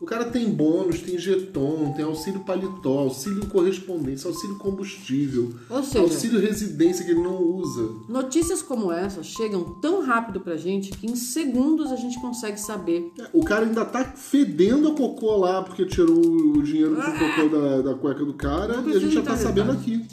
O 0.00 0.06
cara 0.06 0.26
tem 0.26 0.48
bônus, 0.48 1.00
tem 1.00 1.18
jeton, 1.18 1.92
tem 1.96 2.04
auxílio 2.04 2.44
paletó, 2.44 3.00
auxílio 3.00 3.44
correspondência, 3.46 4.28
auxílio 4.28 4.56
combustível, 4.56 5.52
seja, 5.82 5.98
auxílio 5.98 6.40
residência 6.40 7.04
que 7.04 7.10
ele 7.10 7.20
não 7.20 7.42
usa. 7.42 7.96
Notícias 8.08 8.62
como 8.62 8.92
essa 8.92 9.24
chegam 9.24 9.64
tão 9.80 10.04
rápido 10.04 10.40
pra 10.40 10.56
gente 10.56 10.92
que 10.92 11.08
em 11.08 11.16
segundos 11.16 11.90
a 11.90 11.96
gente 11.96 12.20
consegue 12.20 12.60
saber. 12.60 13.12
É, 13.18 13.26
o 13.32 13.42
cara 13.42 13.66
ainda 13.66 13.84
tá 13.84 14.04
fedendo 14.04 14.86
a 14.86 14.94
cocô 14.94 15.36
lá 15.36 15.62
porque 15.62 15.84
tirou 15.84 16.16
o 16.16 16.62
dinheiro 16.62 16.94
do 16.94 17.00
ah, 17.00 17.12
cocô 17.18 17.48
da, 17.48 17.82
da 17.82 17.94
cueca 17.94 18.24
do 18.24 18.34
cara 18.34 18.80
e 18.86 18.96
a 18.96 19.00
gente 19.00 19.14
já 19.14 19.22
tá 19.22 19.36
sabendo 19.36 19.72
aqui. 19.72 20.06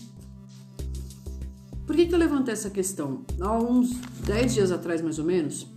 Por 1.86 1.96
que, 1.96 2.08
que 2.08 2.14
eu 2.14 2.20
levantei 2.20 2.54
essa 2.54 2.70
questão? 2.70 3.22
Há 3.40 3.58
uns 3.58 3.92
10 4.26 4.54
dias 4.54 4.72
atrás, 4.72 5.02
mais 5.02 5.20
ou 5.20 5.26
menos, 5.26 5.68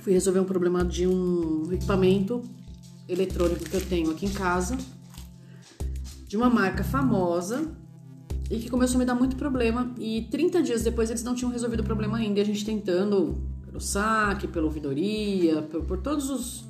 fui 0.00 0.12
resolver 0.12 0.40
um 0.40 0.44
problema 0.44 0.84
de 0.84 1.06
um 1.06 1.72
equipamento 1.72 2.42
eletrônico 3.08 3.64
que 3.64 3.74
eu 3.74 3.80
tenho 3.80 4.10
aqui 4.10 4.26
em 4.26 4.32
casa, 4.32 4.76
de 6.28 6.36
uma 6.36 6.50
marca 6.50 6.84
famosa 6.84 7.72
e 8.50 8.58
que 8.58 8.68
começou 8.68 8.96
a 8.96 8.98
me 8.98 9.04
dar 9.04 9.14
muito 9.14 9.36
problema. 9.36 9.92
E 9.98 10.28
30 10.30 10.62
dias 10.62 10.82
depois 10.82 11.08
eles 11.08 11.22
não 11.22 11.34
tinham 11.34 11.50
resolvido 11.50 11.80
o 11.80 11.84
problema 11.84 12.18
ainda, 12.18 12.38
e 12.38 12.42
a 12.42 12.44
gente 12.44 12.64
tentando 12.64 13.38
pelo 13.64 13.80
saque, 13.80 14.46
pela 14.46 14.66
ouvidoria, 14.66 15.62
por, 15.62 15.82
por 15.82 15.98
todos 15.98 16.30
os, 16.30 16.64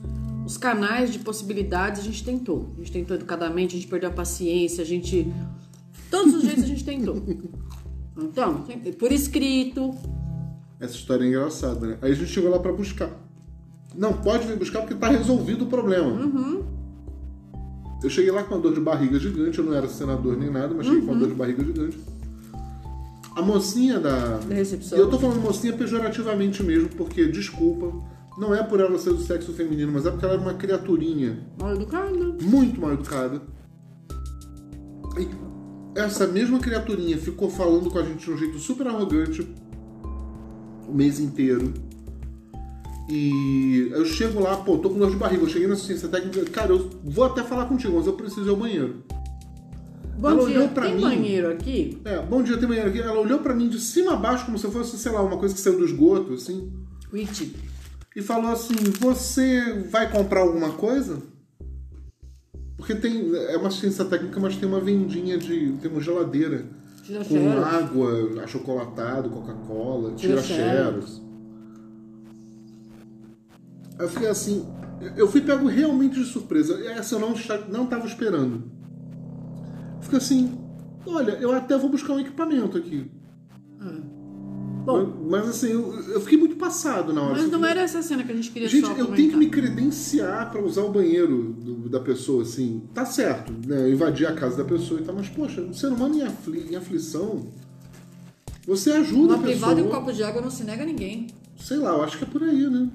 os 0.47 0.57
canais 0.57 1.12
de 1.12 1.19
possibilidades, 1.19 2.01
a 2.01 2.05
gente 2.05 2.25
tentou. 2.25 2.73
A 2.77 2.79
gente 2.79 2.93
tentou 2.93 3.17
educadamente, 3.17 3.75
a 3.75 3.79
gente 3.79 3.89
perdeu 3.89 4.09
a 4.09 4.12
paciência, 4.12 4.83
a 4.83 4.87
gente 4.87 5.33
Todos 6.17 6.35
os 6.35 6.43
jeitos 6.43 6.65
a 6.65 6.67
gente 6.67 6.85
tentou. 6.85 7.23
Então, 8.19 8.64
por 8.99 9.12
escrito. 9.12 9.95
Essa 10.81 10.95
história 10.95 11.25
é 11.25 11.29
engraçada, 11.29 11.87
né? 11.87 11.99
Aí 12.00 12.12
a 12.12 12.14
gente 12.14 12.31
chegou 12.31 12.50
lá 12.50 12.59
para 12.59 12.73
buscar. 12.73 13.11
Não, 13.95 14.14
pode 14.14 14.47
vir 14.47 14.57
buscar 14.57 14.81
porque 14.81 14.95
tá 14.95 15.09
resolvido 15.09 15.64
o 15.64 15.69
problema. 15.69 16.09
Uhum. 16.09 16.64
Eu 18.02 18.11
cheguei 18.11 18.31
lá 18.31 18.43
com 18.43 18.55
uma 18.55 18.61
dor 18.61 18.75
de 18.75 18.81
barriga 18.81 19.19
gigante, 19.19 19.59
eu 19.59 19.64
não 19.64 19.75
era 19.75 19.88
senador 19.88 20.37
nem 20.37 20.50
nada, 20.50 20.75
mas 20.75 20.87
cheguei 20.87 21.00
uhum. 21.00 21.07
com 21.07 21.12
uma 21.12 21.21
dor 21.21 21.29
de 21.29 21.35
barriga 21.35 21.64
gigante. 21.64 21.99
A 23.35 23.43
mocinha 23.43 24.00
da. 24.00 24.38
Da 24.38 24.55
recepção. 24.55 24.97
E 24.97 25.00
eu 25.00 25.11
tô 25.11 25.19
falando 25.19 25.40
mocinha 25.40 25.75
pejorativamente 25.75 26.62
mesmo, 26.62 26.88
porque, 26.90 27.26
desculpa, 27.26 27.93
não 28.38 28.55
é 28.55 28.62
por 28.62 28.81
ela 28.81 28.99
ser 28.99 29.12
do 29.12 29.21
sexo 29.21 29.52
feminino, 29.52 29.93
mas 29.93 30.07
é 30.07 30.11
porque 30.11 30.25
ela 30.25 30.35
era 30.35 30.43
uma 30.43 30.55
criaturinha. 30.55 31.38
Mal 31.61 31.75
educada. 31.75 32.37
Muito 32.43 32.81
mal 32.81 32.93
educada. 32.93 33.43
Essa 35.97 36.26
mesma 36.26 36.59
criaturinha 36.59 37.17
ficou 37.17 37.50
falando 37.50 37.91
com 37.91 37.99
a 37.99 38.03
gente 38.03 38.25
de 38.25 38.31
um 38.31 38.37
jeito 38.37 38.59
super 38.59 38.87
arrogante 38.87 39.47
o 40.87 40.93
mês 40.93 41.19
inteiro. 41.19 41.73
E 43.09 43.88
eu 43.93 44.05
chego 44.05 44.41
lá, 44.41 44.57
pô, 44.57 44.79
tô 44.79 44.91
com 44.91 44.99
dor 44.99 45.11
de 45.11 45.17
barriga. 45.17 45.43
Eu 45.43 45.49
cheguei 45.49 45.67
na 45.67 45.75
assistência 45.75 46.09
técnica, 46.09 46.45
cara, 46.50 46.73
eu 46.73 46.91
vou 47.03 47.25
até 47.25 47.43
falar 47.43 47.67
contigo, 47.67 47.97
mas 47.97 48.07
eu 48.07 48.12
preciso 48.12 48.47
ir 48.47 48.50
ao 48.50 48.57
banheiro. 48.57 49.03
Bom 50.19 50.31
ela 50.31 50.47
dia, 50.47 50.59
olhou 50.59 50.69
pra 50.69 50.85
tem 50.85 50.97
mim, 50.97 51.03
banheiro 51.03 51.50
aqui? 51.50 51.99
É, 52.05 52.21
bom 52.21 52.43
dia, 52.43 52.57
tem 52.57 52.69
banheiro 52.69 52.88
aqui. 52.88 53.00
Ela 53.00 53.21
olhou 53.21 53.38
pra 53.38 53.55
mim 53.55 53.69
de 53.69 53.79
cima 53.79 54.15
a 54.15 54.17
baixo, 54.17 54.47
como 54.47 54.59
se 54.59 54.69
fosse, 54.71 54.99
sei 54.99 55.12
lá, 55.12 55.23
uma 55.23 55.37
coisa 55.38 55.55
que 55.55 55.61
saiu 55.61 55.79
do 55.79 55.85
esgoto, 55.85 56.35
assim. 56.35 56.73
Witch. 57.12 57.53
E 58.15 58.23
falou 58.23 58.50
assim: 58.50 58.75
Você 58.99 59.87
vai 59.91 60.11
comprar 60.11 60.41
alguma 60.41 60.73
coisa? 60.73 61.23
Porque 62.76 62.95
tem. 62.95 63.35
É 63.35 63.56
uma 63.56 63.68
assistência 63.68 64.04
técnica, 64.04 64.38
mas 64.38 64.56
tem 64.56 64.68
uma 64.68 64.80
vendinha 64.80 65.38
de. 65.38 65.73
Tem 65.80 65.90
uma 65.90 66.00
geladeira. 66.00 66.66
Tira 67.02 67.25
com 67.25 67.35
cheros. 67.35 67.64
água, 67.64 68.42
achocolatado, 68.42 69.30
Coca-Cola, 69.30 70.14
tira, 70.14 70.42
cheros. 70.42 71.23
Eu 73.99 74.09
fiquei 74.09 74.28
assim. 74.28 74.66
Eu 75.16 75.28
fui 75.28 75.40
pego 75.40 75.66
realmente 75.66 76.18
de 76.18 76.25
surpresa. 76.25 76.83
Essa 76.90 77.14
eu 77.14 77.21
não, 77.21 77.35
não 77.68 77.85
estava 77.85 78.06
esperando. 78.06 78.71
Fiquei 80.00 80.18
assim. 80.18 80.59
Olha, 81.06 81.33
eu 81.33 81.52
até 81.52 81.78
vou 81.78 81.88
buscar 81.88 82.14
um 82.14 82.21
equipamento 82.21 82.76
aqui. 82.76 83.11
Ah. 83.80 84.15
Bom, 84.87 85.26
mas, 85.28 85.49
assim, 85.49 85.73
eu, 85.73 85.93
eu, 86.11 86.21
fiquei 86.21 86.38
muito 86.38 86.55
passado 86.55 87.12
na 87.12 87.21
hora. 87.21 87.33
Mas 87.33 87.50
não 87.50 87.66
era 87.66 87.81
essa 87.81 88.00
cena 88.02 88.23
que 88.23 88.31
a 88.31 88.37
gente 88.37 88.52
queria 88.52 88.69
Gente, 88.69 88.88
eu 88.97 89.09
tenho 89.09 89.31
que 89.33 89.37
me 89.37 89.49
credenciar 89.49 90.49
para 90.52 90.62
usar 90.62 90.83
o 90.83 90.90
banheiro 90.90 91.52
do, 91.59 91.88
da 91.88 91.99
pessoa, 91.99 92.45
assim. 92.45 92.85
Tá 92.95 93.05
certo, 93.05 93.52
né? 93.66 93.90
invadir 93.90 94.28
a 94.28 94.33
casa 94.33 94.59
da 94.59 94.64
pessoa 94.64 95.00
e 95.00 95.02
tal, 95.02 95.12
mas, 95.16 95.28
poxa, 95.28 95.61
um 95.61 95.75
ser 95.75 95.88
humano 95.88 96.14
em, 96.14 96.23
afli, 96.23 96.69
em 96.71 96.76
aflição. 96.76 97.49
Você 98.64 98.93
ajuda 98.93 99.35
Uma 99.35 99.37
a 99.37 99.38
privada 99.38 99.81
e 99.81 99.83
um 99.83 99.87
pessoa. 99.87 100.00
copo 100.00 100.12
de 100.12 100.23
água 100.23 100.40
não 100.40 100.50
se 100.52 100.62
nega 100.62 100.85
a 100.85 100.87
ninguém. 100.87 101.26
Sei 101.59 101.78
lá, 101.78 101.90
eu 101.90 102.05
acho 102.05 102.19
que 102.19 102.23
é 102.23 102.28
por 102.28 102.45
aí, 102.45 102.71
né? 102.71 102.88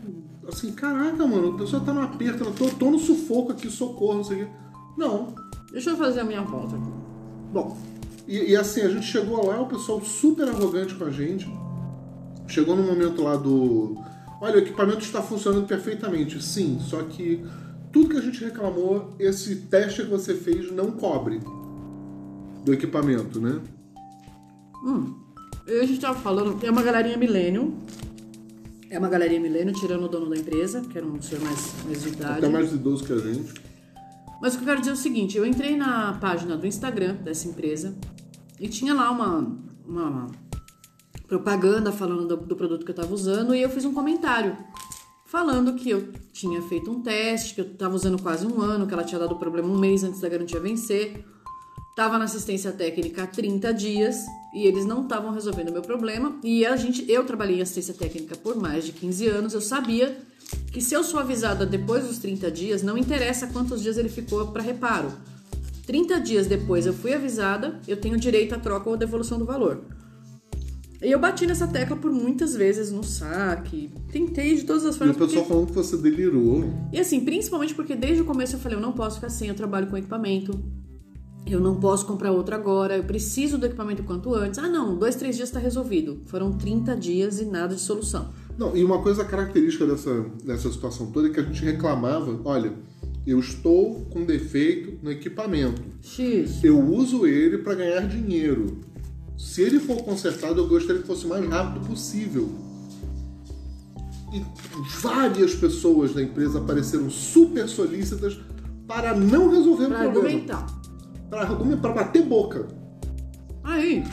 Assim, 0.48 0.72
caraca, 0.72 1.28
mano, 1.28 1.56
a 1.56 1.58
pessoa 1.58 1.84
tá 1.84 1.94
no 1.94 2.04
aperto, 2.04 2.46
eu 2.46 2.54
tô, 2.54 2.70
tô 2.70 2.90
no 2.90 3.00
sufoco 3.00 3.52
aqui, 3.52 3.70
socorro, 3.70 4.16
não 4.16 4.24
sei 4.24 4.44
o 4.44 4.46
quê. 4.46 4.52
Não. 4.98 5.36
Deixa 5.74 5.90
eu 5.90 5.98
fazer 5.98 6.22
a 6.22 6.24
minha 6.24 6.42
volta 6.42 6.78
aqui. 6.78 6.90
Bom, 7.52 7.78
e, 8.26 8.52
e 8.52 8.56
assim, 8.56 8.80
a 8.80 8.88
gente 8.88 9.06
chegou 9.06 9.46
lá, 9.46 9.60
o 9.62 9.66
pessoal 9.66 10.00
super 10.02 10.48
arrogante 10.48 10.96
com 10.96 11.04
a 11.04 11.10
gente. 11.10 11.50
Chegou 12.52 12.76
no 12.76 12.84
momento 12.84 13.24
lá 13.24 13.38
do. 13.38 13.96
Olha, 14.42 14.56
o 14.56 14.60
equipamento 14.60 15.00
está 15.00 15.22
funcionando 15.22 15.66
perfeitamente. 15.66 16.44
Sim, 16.44 16.80
só 16.82 17.02
que 17.04 17.42
tudo 17.94 18.10
que 18.10 18.18
a 18.18 18.22
gente 18.22 18.44
reclamou, 18.44 19.16
esse 19.18 19.56
teste 19.56 20.04
que 20.04 20.10
você 20.10 20.34
fez 20.34 20.70
não 20.70 20.92
cobre 20.92 21.40
do 22.66 22.74
equipamento, 22.74 23.40
né? 23.40 23.62
E 25.66 25.80
a 25.80 25.86
gente 25.86 26.02
tava 26.02 26.20
falando, 26.20 26.60
é 26.66 26.70
uma 26.70 26.84
galerinha 26.84 27.16
milênio. 27.16 27.78
É 28.90 29.00
uma 29.00 29.08
galerinha 29.08 29.40
milênio, 29.40 29.74
tirando 29.74 30.04
o 30.04 30.10
dono 30.10 30.30
da 30.30 30.36
empresa, 30.36 30.82
que 30.82 30.98
era 30.98 31.08
um 31.08 31.22
senhor 31.22 31.42
mais, 31.46 31.74
mais 31.86 32.04
de 32.04 32.10
idade. 32.10 32.40
Até 32.40 32.50
mais 32.50 32.74
idoso 32.74 33.06
que 33.06 33.14
a 33.14 33.18
gente. 33.18 33.54
Mas 34.42 34.56
o 34.56 34.58
que 34.58 34.64
eu 34.64 34.68
quero 34.68 34.80
dizer 34.80 34.92
é 34.92 34.94
o 34.94 34.98
seguinte, 34.98 35.38
eu 35.38 35.46
entrei 35.46 35.78
na 35.78 36.14
página 36.20 36.58
do 36.58 36.68
Instagram 36.68 37.16
dessa 37.16 37.48
empresa 37.48 37.96
e 38.60 38.68
tinha 38.68 38.94
lá 38.94 39.10
uma, 39.10 39.56
uma 39.88 40.28
propaganda 41.32 41.94
falando 41.94 42.28
do, 42.28 42.36
do 42.36 42.56
produto 42.58 42.84
que 42.84 42.92
eu 42.92 42.96
estava 42.96 43.14
usando 43.14 43.56
e 43.56 43.62
eu 43.62 43.70
fiz 43.70 43.86
um 43.86 43.94
comentário 43.94 44.58
falando 45.24 45.76
que 45.76 45.90
eu 45.90 46.12
tinha 46.34 46.62
feito 46.64 46.92
um 46.92 47.02
teste, 47.02 47.56
que 47.56 47.62
eu 47.62 47.66
estava 47.68 47.96
usando 47.96 48.22
quase 48.22 48.46
um 48.46 48.60
ano, 48.60 48.86
que 48.86 48.94
ela 48.94 49.06
tinha 49.06 49.18
dado 49.18 49.38
problema 49.38 49.70
um 49.70 49.80
mês 49.80 50.04
antes 50.04 50.20
da 50.20 50.28
garantia 50.28 50.60
vencer. 50.60 51.24
Tava 51.96 52.18
na 52.18 52.26
assistência 52.26 52.74
técnica 52.74 53.24
há 53.24 53.28
30 53.28 53.74
dias 53.74 54.26
e 54.54 54.68
eles 54.68 54.86
não 54.86 55.04
estavam 55.04 55.32
resolvendo 55.32 55.70
o 55.70 55.72
meu 55.72 55.82
problema. 55.82 56.38
E 56.44 56.66
a 56.66 56.76
gente, 56.76 57.10
eu 57.10 57.24
trabalhei 57.24 57.60
em 57.60 57.62
assistência 57.62 57.94
técnica 57.94 58.36
por 58.36 58.58
mais 58.58 58.84
de 58.84 58.92
15 58.92 59.28
anos, 59.28 59.54
eu 59.54 59.62
sabia 59.62 60.18
que 60.74 60.82
se 60.82 60.94
eu 60.94 61.02
sou 61.02 61.18
avisada 61.18 61.66
depois 61.66 62.06
dos 62.06 62.18
30 62.18 62.52
dias, 62.52 62.84
não 62.84 62.98
interessa 62.98 63.48
quantos 63.48 63.82
dias 63.82 63.98
ele 63.98 64.10
ficou 64.10 64.48
para 64.48 64.62
reparo. 64.62 65.14
30 65.88 66.20
dias 66.20 66.46
depois 66.46 66.86
eu 66.86 66.94
fui 66.94 67.14
avisada, 67.14 67.80
eu 67.88 67.96
tenho 67.96 68.18
direito 68.18 68.54
à 68.54 68.60
troca 68.60 68.90
ou 68.90 68.98
devolução 68.98 69.40
do 69.40 69.46
valor. 69.46 69.82
E 71.02 71.10
eu 71.12 71.20
bati 71.20 71.48
nessa 71.48 71.66
tecla 71.68 71.98
por 71.98 72.12
muitas 72.12 72.56
vezes 72.56 72.92
no 72.92 73.04
saque, 73.04 73.90
tentei 74.12 74.56
de 74.56 74.64
todas 74.66 74.86
as 74.86 74.94
E 74.94 74.96
o 74.96 75.00
formas. 75.00 75.18
pessoal 75.18 75.34
porque- 75.44 75.50
falando 75.54 75.68
que 75.70 75.74
você 75.74 75.98
delirou. 75.98 76.64
e 76.94 77.00
assim, 77.00 77.22
principalmente 77.22 77.74
porque 77.74 77.96
desde 77.96 78.22
o 78.22 78.26
começo 78.26 78.56
eu 78.56 78.60
falei, 78.60 78.78
eu 78.78 78.82
não 78.82 78.92
posso 78.92 79.16
ficar 79.16 79.30
sem, 79.30 79.48
eu 79.50 79.56
trabalho 79.56 79.88
com 79.88 79.98
equipamento. 79.98 80.58
Eu 81.48 81.60
não 81.60 81.80
posso 81.80 82.06
comprar 82.06 82.32
outro 82.32 82.54
agora, 82.54 82.96
eu 82.98 83.04
preciso 83.04 83.58
do 83.58 83.66
equipamento 83.66 84.04
quanto 84.04 84.32
antes. 84.36 84.60
Ah, 84.60 84.70
não, 84.70 84.96
dois, 84.96 85.16
três 85.16 85.36
dias 85.36 85.50
está 85.50 85.60
resolvido. 85.60 86.22
Foram 86.28 86.52
30 86.54 86.96
dias 86.96 87.42
e 87.42 87.46
nada 87.46 87.74
de 87.74 87.82
solução. 87.82 88.30
Não, 88.56 88.78
e 88.78 88.84
uma 88.84 89.02
coisa 89.02 89.26
característica 89.26 89.88
dessa, 89.88 90.24
dessa 90.46 90.72
situação 90.72 91.08
toda 91.12 91.30
é 91.30 91.32
que 91.32 91.40
a 91.40 91.44
gente 91.44 91.64
reclamava, 91.66 92.40
olha, 92.46 92.72
eu 93.26 93.40
estou 93.40 94.06
com 94.12 94.24
defeito 94.24 95.00
no 95.04 95.10
equipamento. 95.12 95.82
X. 96.00 96.64
Eu 96.64 96.80
uso 96.80 97.26
ele 97.26 97.58
para 97.58 97.74
ganhar 97.74 98.02
dinheiro. 98.08 98.78
Se 99.38 99.62
ele 99.62 99.80
for 99.80 99.98
consertado, 100.04 100.60
eu 100.62 100.68
gostaria 100.68 101.02
que 101.02 101.08
fosse 101.08 101.26
o 101.26 101.30
mais 101.30 101.48
rápido 101.48 101.86
possível. 101.88 102.50
E 104.34 104.42
várias 105.02 105.54
pessoas 105.56 106.14
da 106.14 106.22
empresa 106.22 106.60
apareceram 106.60 107.10
super 107.10 107.68
solícitas 107.68 108.40
para 108.88 109.14
não 109.16 109.50
resolver 109.50 109.88
Pra 109.88 109.96
o 110.08 110.12
problema. 110.12 110.28
argumentar. 110.28 110.82
Para 111.30 111.42
argumentar, 111.42 111.82
para 111.82 111.94
bater 112.04 112.24
boca. 112.24 112.68
Aí, 113.64 114.04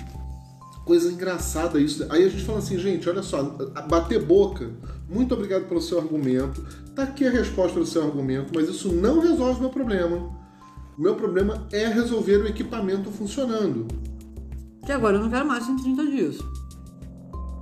Coisa 0.85 1.13
engraçada 1.13 1.79
isso. 1.79 2.07
Aí 2.09 2.25
a 2.25 2.29
gente 2.31 2.45
fala 2.45 2.61
assim, 2.61 2.79
gente, 2.79 3.07
olha 3.11 3.23
só, 3.23 3.43
bater 3.91 4.25
boca, 4.25 4.71
muito 5.07 5.35
obrigado 5.35 5.69
pelo 5.69 5.83
seu 5.83 5.99
argumento. 5.99 6.65
Tá 6.95 7.03
aqui 7.03 7.27
a 7.27 7.31
resposta 7.31 7.79
do 7.79 7.85
seu 7.85 8.03
argumento, 8.03 8.51
mas 8.55 8.71
isso 8.71 8.91
não 8.91 9.21
resolve 9.21 9.61
meu 9.61 9.69
problema. 9.69 10.17
O 10.97 11.03
meu 11.03 11.15
problema 11.15 11.67
é 11.71 11.87
resolver 11.89 12.39
o 12.39 12.47
equipamento 12.47 13.11
funcionando. 13.11 13.87
Que 14.89 14.93
agora 14.93 15.19
eu 15.19 15.21
não 15.23 15.29
quero 15.29 15.47
mais 15.47 15.69
em 15.69 15.77
30 15.77 16.07
dias. 16.07 16.39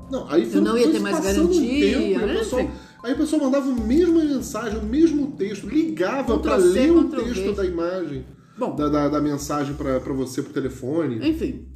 Não, 0.08 0.30
aí 0.30 0.48
Eu 0.52 0.62
não 0.62 0.76
ia 0.78 0.84
foi 0.84 0.92
ter 0.92 0.98
mais 1.00 1.18
o 1.18 1.22
garantia, 1.22 1.98
tempo, 1.98 2.22
o 2.22 2.26
né? 2.28 2.34
pessoal- 2.38 2.70
aí 3.02 3.12
a 3.12 3.16
pessoa 3.16 3.42
mandava 3.42 3.68
a 3.68 3.74
mesma 3.74 4.24
mensagem, 4.24 4.78
o 4.78 4.84
mesmo 4.84 5.32
texto, 5.32 5.66
ligava 5.68 6.38
para 6.38 6.54
ler 6.54 6.92
o 6.92 7.08
texto 7.08 7.52
da 7.52 7.66
imagem, 7.66 8.24
Bom. 8.56 8.76
da, 8.76 8.88
da, 8.88 9.08
da 9.08 9.20
mensagem 9.20 9.74
para 9.74 9.98
você 10.12 10.40
por 10.40 10.52
telefone. 10.52 11.28
Enfim. 11.28 11.66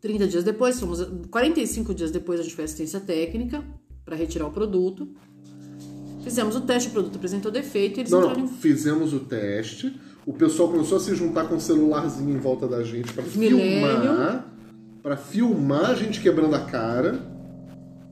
30 0.00 0.26
dias 0.26 0.42
depois, 0.42 0.80
fomos, 0.80 1.00
45 1.30 1.94
dias 1.94 2.10
depois 2.10 2.40
a 2.40 2.42
gente 2.42 2.56
fez 2.56 2.70
assistência 2.70 2.98
técnica 2.98 3.62
para 4.04 4.16
retirar 4.16 4.48
o 4.48 4.50
produto. 4.50 5.08
Fizemos 6.24 6.56
o 6.56 6.62
teste, 6.62 6.88
o 6.88 6.92
produto 6.92 7.14
apresentou 7.14 7.52
defeito 7.52 7.98
e 7.98 8.00
eles 8.00 8.10
Não, 8.10 8.18
entraram 8.22 8.40
não, 8.40 8.46
em 8.46 8.56
fizemos 8.56 9.12
o 9.12 9.20
teste. 9.20 9.94
O 10.26 10.32
pessoal 10.32 10.68
começou 10.68 10.98
a 10.98 11.00
se 11.00 11.14
juntar 11.14 11.44
com 11.44 11.54
um 11.54 11.60
celularzinho 11.60 12.34
em 12.34 12.38
volta 12.38 12.66
da 12.66 12.82
gente 12.82 13.12
para 13.12 13.22
filmar, 13.22 14.44
para 15.00 15.16
filmar 15.16 15.90
a 15.90 15.94
gente 15.94 16.20
quebrando 16.20 16.52
a 16.56 16.60
cara. 16.62 17.20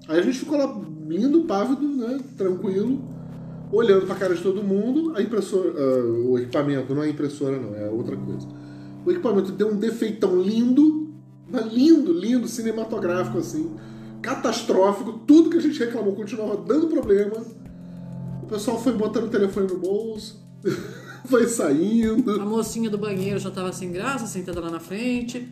Aí 0.06 0.20
a 0.20 0.22
gente 0.22 0.38
ficou 0.38 0.56
lá 0.56 0.80
lindo, 1.08 1.42
pávido, 1.42 1.82
né, 1.82 2.20
tranquilo, 2.36 3.02
olhando 3.72 4.06
para 4.06 4.14
a 4.14 4.18
cara 4.18 4.34
de 4.36 4.40
todo 4.40 4.62
mundo. 4.62 5.12
A 5.16 5.22
impressora, 5.22 5.70
ah, 5.76 6.28
o 6.28 6.38
equipamento 6.38 6.94
não 6.94 7.02
é 7.02 7.08
impressora 7.08 7.58
não, 7.58 7.74
é 7.74 7.90
outra 7.90 8.16
coisa. 8.16 8.46
O 9.04 9.10
equipamento 9.10 9.50
deu 9.50 9.72
um 9.72 9.76
defeitão 9.76 10.40
lindo, 10.40 11.12
mas 11.50 11.66
lindo, 11.72 12.12
lindo, 12.12 12.46
cinematográfico 12.46 13.38
assim, 13.38 13.74
catastrófico. 14.22 15.14
Tudo 15.26 15.50
que 15.50 15.56
a 15.56 15.60
gente 15.60 15.80
reclamou 15.80 16.14
continuava 16.14 16.58
dando 16.58 16.86
problema. 16.86 17.42
O 18.40 18.46
pessoal 18.46 18.80
foi 18.80 18.92
botando 18.92 19.24
o 19.24 19.30
telefone 19.30 19.66
no 19.66 19.78
bolso, 19.78 20.40
foi 21.28 21.48
saindo. 21.48 22.40
A 22.40 22.44
mocinha 22.44 22.90
do 22.90 22.98
banheiro 22.98 23.38
já 23.38 23.50
tava 23.50 23.72
sem 23.72 23.90
graça, 23.90 24.26
sentada 24.26 24.60
lá 24.60 24.70
na 24.70 24.80
frente. 24.80 25.48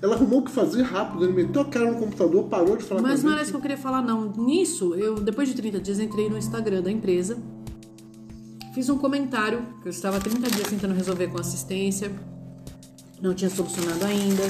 Ela 0.00 0.14
arrumou 0.14 0.40
o 0.40 0.44
que 0.44 0.50
fazer 0.50 0.82
rápido, 0.82 1.24
ele 1.24 1.32
meteu 1.32 1.62
a 1.62 1.64
cara 1.64 1.90
no 1.90 1.98
computador, 1.98 2.44
parou 2.44 2.76
de 2.76 2.84
falar 2.84 3.02
Mas 3.02 3.24
não 3.24 3.32
era 3.32 3.42
isso 3.42 3.50
que 3.50 3.56
eu 3.56 3.60
queria 3.60 3.76
falar, 3.76 4.00
não. 4.00 4.32
Nisso, 4.32 4.94
eu, 4.94 5.16
depois 5.16 5.48
de 5.48 5.54
30 5.56 5.80
dias, 5.80 5.98
entrei 5.98 6.30
no 6.30 6.38
Instagram 6.38 6.82
da 6.82 6.90
empresa. 6.90 7.36
Fiz 8.72 8.88
um 8.88 8.96
comentário, 8.96 9.60
que 9.82 9.88
eu 9.88 9.90
estava 9.90 10.18
há 10.18 10.20
30 10.20 10.50
dias 10.50 10.68
tentando 10.68 10.94
resolver 10.94 11.26
com 11.26 11.40
assistência. 11.40 12.12
Não 13.20 13.34
tinha 13.34 13.50
solucionado 13.50 14.04
ainda. 14.04 14.44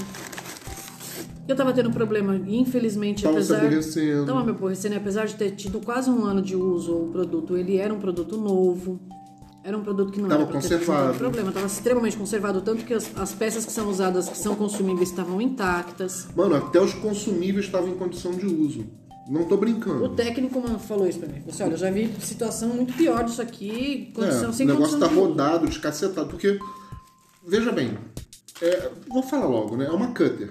Eu 1.48 1.56
tava 1.56 1.72
tendo 1.72 1.90
problema, 1.90 2.36
e 2.36 2.56
infelizmente, 2.58 3.22
Tava 3.22 3.40
se 3.40 3.50
apesar... 3.50 3.66
aborrecendo. 3.66 4.26
Tava 4.26 4.44
me 4.44 4.50
aborrecendo, 4.50 4.96
apesar 4.96 5.26
de 5.26 5.34
ter 5.34 5.52
tido 5.52 5.80
quase 5.80 6.10
um 6.10 6.26
ano 6.26 6.42
de 6.42 6.54
uso 6.54 6.94
o 6.94 7.08
produto, 7.10 7.56
ele 7.56 7.78
era 7.78 7.92
um 7.92 7.98
produto 7.98 8.36
novo. 8.36 9.00
Era 9.64 9.76
um 9.76 9.82
produto 9.82 10.12
que 10.12 10.20
não 10.20 10.28
Tava 10.28 10.42
era 10.42 10.50
ter 10.52 10.54
conservado. 10.60 11.08
tido 11.12 11.18
problema. 11.18 11.52
Tava 11.52 11.66
extremamente 11.66 12.16
conservado, 12.16 12.60
tanto 12.62 12.84
que 12.84 12.94
as, 12.94 13.10
as 13.18 13.32
peças 13.34 13.66
que 13.66 13.72
são 13.72 13.88
usadas, 13.88 14.28
que 14.28 14.38
são 14.38 14.54
consumíveis, 14.54 15.10
estavam 15.10 15.40
intactas. 15.40 16.28
Mano, 16.34 16.54
até 16.56 16.80
os 16.80 16.94
consumíveis 16.94 17.66
estavam 17.66 17.90
em 17.90 17.94
condição 17.96 18.32
de 18.32 18.46
uso. 18.46 18.86
Não 19.28 19.44
tô 19.44 19.56
O 19.56 19.58
brincando. 19.58 20.08
técnico 20.10 20.58
mano, 20.60 20.78
falou 20.78 21.06
isso 21.06 21.18
pra 21.18 21.28
mim. 21.28 21.40
Falou 21.40 21.50
assim, 21.52 21.62
olha, 21.64 21.72
eu 21.72 21.76
já 21.76 21.90
vi 21.90 22.10
situação 22.20 22.68
muito 22.70 22.94
pior 22.94 23.24
disso 23.24 23.42
aqui, 23.42 24.10
condição, 24.14 24.48
É, 24.50 24.52
sem 24.52 24.64
o 24.66 24.70
negócio 24.70 24.98
tá 24.98 25.06
de 25.06 25.12
uso. 25.14 25.22
rodado, 25.22 25.66
descacetado. 25.66 26.28
Porque, 26.30 26.58
veja 27.46 27.70
bem, 27.70 27.98
é, 28.62 28.90
vou 29.08 29.22
falar 29.22 29.46
logo, 29.46 29.76
né? 29.76 29.84
É 29.86 29.90
uma 29.90 30.08
cutter. 30.14 30.48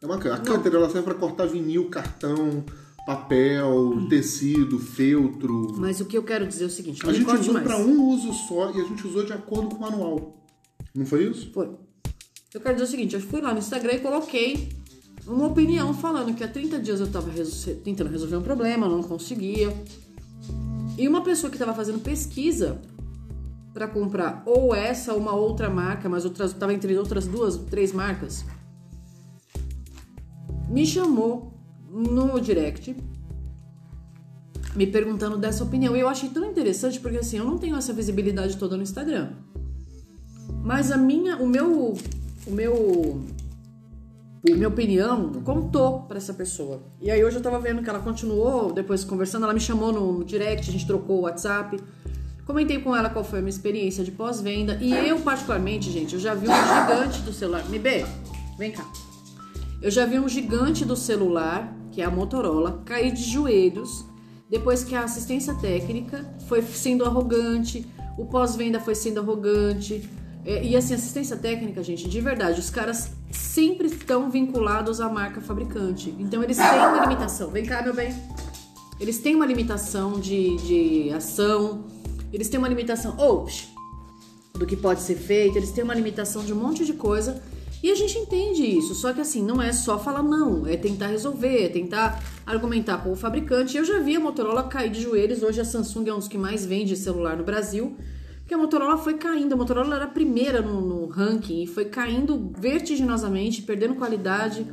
É 0.00 0.06
uma 0.06 0.16
cutter. 0.16 0.32
A 0.32 0.38
cutter 0.38 0.74
ela 0.74 0.88
serve 0.88 1.02
pra 1.02 1.14
cortar 1.14 1.46
vinil, 1.46 1.90
cartão, 1.90 2.64
papel, 3.06 4.06
tecido, 4.08 4.78
feltro. 4.78 5.74
Mas 5.78 6.00
o 6.00 6.04
que 6.04 6.18
eu 6.18 6.22
quero 6.24 6.46
dizer 6.46 6.64
é 6.64 6.66
o 6.66 6.70
seguinte, 6.70 7.06
A 7.08 7.12
gente 7.12 7.30
usou 7.34 7.54
pra 7.60 7.78
um 7.78 8.02
uso 8.10 8.32
só 8.32 8.70
e 8.72 8.80
a 8.80 8.84
gente 8.84 9.06
usou 9.06 9.24
de 9.24 9.32
acordo 9.32 9.68
com 9.68 9.76
o 9.76 9.80
manual. 9.80 10.44
Não 10.94 11.06
foi 11.06 11.24
isso? 11.30 11.50
Foi. 11.52 11.70
Eu 12.52 12.60
quero 12.60 12.74
dizer 12.74 12.86
o 12.86 12.90
seguinte, 12.90 13.14
eu 13.14 13.20
fui 13.20 13.40
lá 13.40 13.52
no 13.52 13.58
Instagram 13.58 13.92
e 13.94 13.98
coloquei 14.00 14.68
uma 15.26 15.46
opinião 15.46 15.92
falando 15.94 16.34
que 16.34 16.42
há 16.42 16.48
30 16.48 16.78
dias 16.80 17.00
eu 17.00 17.06
tava 17.10 17.30
reso- 17.30 17.74
tentando 17.76 18.10
resolver 18.10 18.36
um 18.36 18.42
problema, 18.42 18.88
não 18.88 19.02
conseguia. 19.02 19.72
E 20.98 21.06
uma 21.06 21.22
pessoa 21.22 21.50
que 21.50 21.58
tava 21.58 21.74
fazendo 21.74 22.00
pesquisa 22.00 22.80
pra 23.74 23.86
comprar 23.86 24.42
ou 24.46 24.74
essa 24.74 25.12
ou 25.12 25.20
uma 25.20 25.34
outra 25.34 25.68
marca, 25.68 26.08
mas 26.08 26.24
outras 26.24 26.52
tava 26.54 26.72
entre 26.72 26.96
outras 26.96 27.26
duas, 27.26 27.56
três 27.56 27.92
marcas, 27.92 28.44
me 30.68 30.86
chamou 30.86 31.52
no 31.96 32.38
direct 32.38 32.94
me 34.76 34.86
perguntando 34.86 35.38
dessa 35.38 35.64
opinião. 35.64 35.96
E 35.96 36.00
eu 36.00 36.08
achei 36.08 36.28
tão 36.28 36.44
interessante 36.44 37.00
porque 37.00 37.16
assim, 37.16 37.38
eu 37.38 37.44
não 37.44 37.56
tenho 37.56 37.76
essa 37.76 37.92
visibilidade 37.92 38.56
toda 38.58 38.76
no 38.76 38.82
Instagram. 38.82 39.30
Mas 40.62 40.92
a 40.92 40.96
minha, 40.96 41.36
o 41.36 41.46
meu, 41.48 41.94
o 42.46 42.50
meu, 42.50 43.24
a 44.46 44.54
minha 44.54 44.68
opinião 44.68 45.32
contou 45.42 46.00
pra 46.02 46.18
essa 46.18 46.34
pessoa. 46.34 46.82
E 47.00 47.10
aí 47.10 47.24
hoje 47.24 47.36
eu 47.36 47.42
tava 47.42 47.58
vendo 47.58 47.82
que 47.82 47.88
ela 47.88 48.00
continuou, 48.00 48.72
depois 48.72 49.02
conversando, 49.02 49.44
ela 49.44 49.54
me 49.54 49.60
chamou 49.60 49.92
no 49.92 50.22
direct, 50.24 50.68
a 50.68 50.72
gente 50.72 50.86
trocou 50.86 51.20
o 51.20 51.22
WhatsApp. 51.22 51.80
Comentei 52.44 52.78
com 52.78 52.94
ela 52.94 53.08
qual 53.10 53.24
foi 53.24 53.40
a 53.40 53.42
minha 53.42 53.50
experiência 53.50 54.04
de 54.04 54.12
pós-venda. 54.12 54.78
E 54.80 54.92
eu, 54.92 55.18
particularmente, 55.20 55.90
gente, 55.90 56.14
eu 56.14 56.20
já 56.20 56.34
vi 56.34 56.46
um 56.46 56.52
gigante 56.52 57.22
do 57.22 57.32
celular. 57.32 57.64
MB, 57.68 58.06
vem 58.58 58.70
cá. 58.70 58.86
Eu 59.82 59.90
já 59.90 60.06
vi 60.06 60.18
um 60.18 60.28
gigante 60.28 60.84
do 60.84 60.96
celular, 60.96 61.75
que 61.96 62.02
é 62.02 62.04
a 62.04 62.10
Motorola, 62.10 62.82
cair 62.84 63.10
de 63.10 63.22
joelhos 63.22 64.04
depois 64.50 64.84
que 64.84 64.94
a 64.94 65.04
assistência 65.04 65.54
técnica 65.54 66.26
foi 66.46 66.60
sendo 66.60 67.06
arrogante, 67.06 67.86
o 68.18 68.26
pós-venda 68.26 68.78
foi 68.78 68.94
sendo 68.94 69.18
arrogante. 69.18 70.06
É, 70.44 70.62
e 70.62 70.76
assim, 70.76 70.92
assistência 70.92 71.38
técnica, 71.38 71.82
gente, 71.82 72.06
de 72.06 72.20
verdade, 72.20 72.60
os 72.60 72.68
caras 72.68 73.12
sempre 73.30 73.86
estão 73.86 74.30
vinculados 74.30 75.00
à 75.00 75.08
marca 75.08 75.40
fabricante. 75.40 76.14
Então 76.18 76.42
eles 76.42 76.58
têm 76.58 76.66
uma 76.66 77.00
limitação. 77.00 77.48
Vem 77.48 77.64
cá, 77.64 77.80
meu 77.80 77.94
bem. 77.94 78.14
Eles 79.00 79.18
têm 79.18 79.34
uma 79.34 79.46
limitação 79.46 80.20
de, 80.20 80.54
de 80.56 81.10
ação, 81.14 81.86
eles 82.30 82.50
têm 82.50 82.58
uma 82.58 82.68
limitação 82.68 83.16
oh, 83.18 83.46
do 84.58 84.66
que 84.66 84.76
pode 84.76 85.00
ser 85.00 85.16
feito, 85.16 85.56
eles 85.56 85.70
têm 85.70 85.82
uma 85.82 85.94
limitação 85.94 86.44
de 86.44 86.52
um 86.52 86.56
monte 86.56 86.84
de 86.84 86.92
coisa. 86.92 87.42
E 87.86 87.90
a 87.92 87.94
gente 87.94 88.18
entende 88.18 88.66
isso, 88.66 88.96
só 88.96 89.12
que 89.12 89.20
assim, 89.20 89.40
não 89.40 89.62
é 89.62 89.72
só 89.72 89.96
falar 89.96 90.20
não, 90.20 90.66
é 90.66 90.76
tentar 90.76 91.06
resolver, 91.06 91.66
é 91.66 91.68
tentar 91.68 92.20
argumentar 92.44 92.98
com 92.98 93.12
o 93.12 93.14
fabricante. 93.14 93.76
Eu 93.76 93.84
já 93.84 94.00
vi 94.00 94.16
a 94.16 94.18
Motorola 94.18 94.64
cair 94.64 94.90
de 94.90 95.00
joelhos, 95.00 95.40
hoje 95.40 95.60
a 95.60 95.64
Samsung 95.64 96.08
é 96.08 96.12
um 96.12 96.18
dos 96.18 96.26
que 96.26 96.36
mais 96.36 96.66
vende 96.66 96.96
celular 96.96 97.36
no 97.36 97.44
Brasil, 97.44 97.96
porque 98.40 98.52
a 98.52 98.58
Motorola 98.58 98.98
foi 98.98 99.14
caindo, 99.14 99.52
a 99.52 99.56
Motorola 99.56 99.94
era 99.94 100.04
a 100.06 100.08
primeira 100.08 100.60
no, 100.60 100.80
no 100.80 101.06
ranking 101.06 101.62
e 101.62 101.66
foi 101.68 101.84
caindo 101.84 102.50
vertiginosamente, 102.58 103.62
perdendo 103.62 103.94
qualidade. 103.94 104.66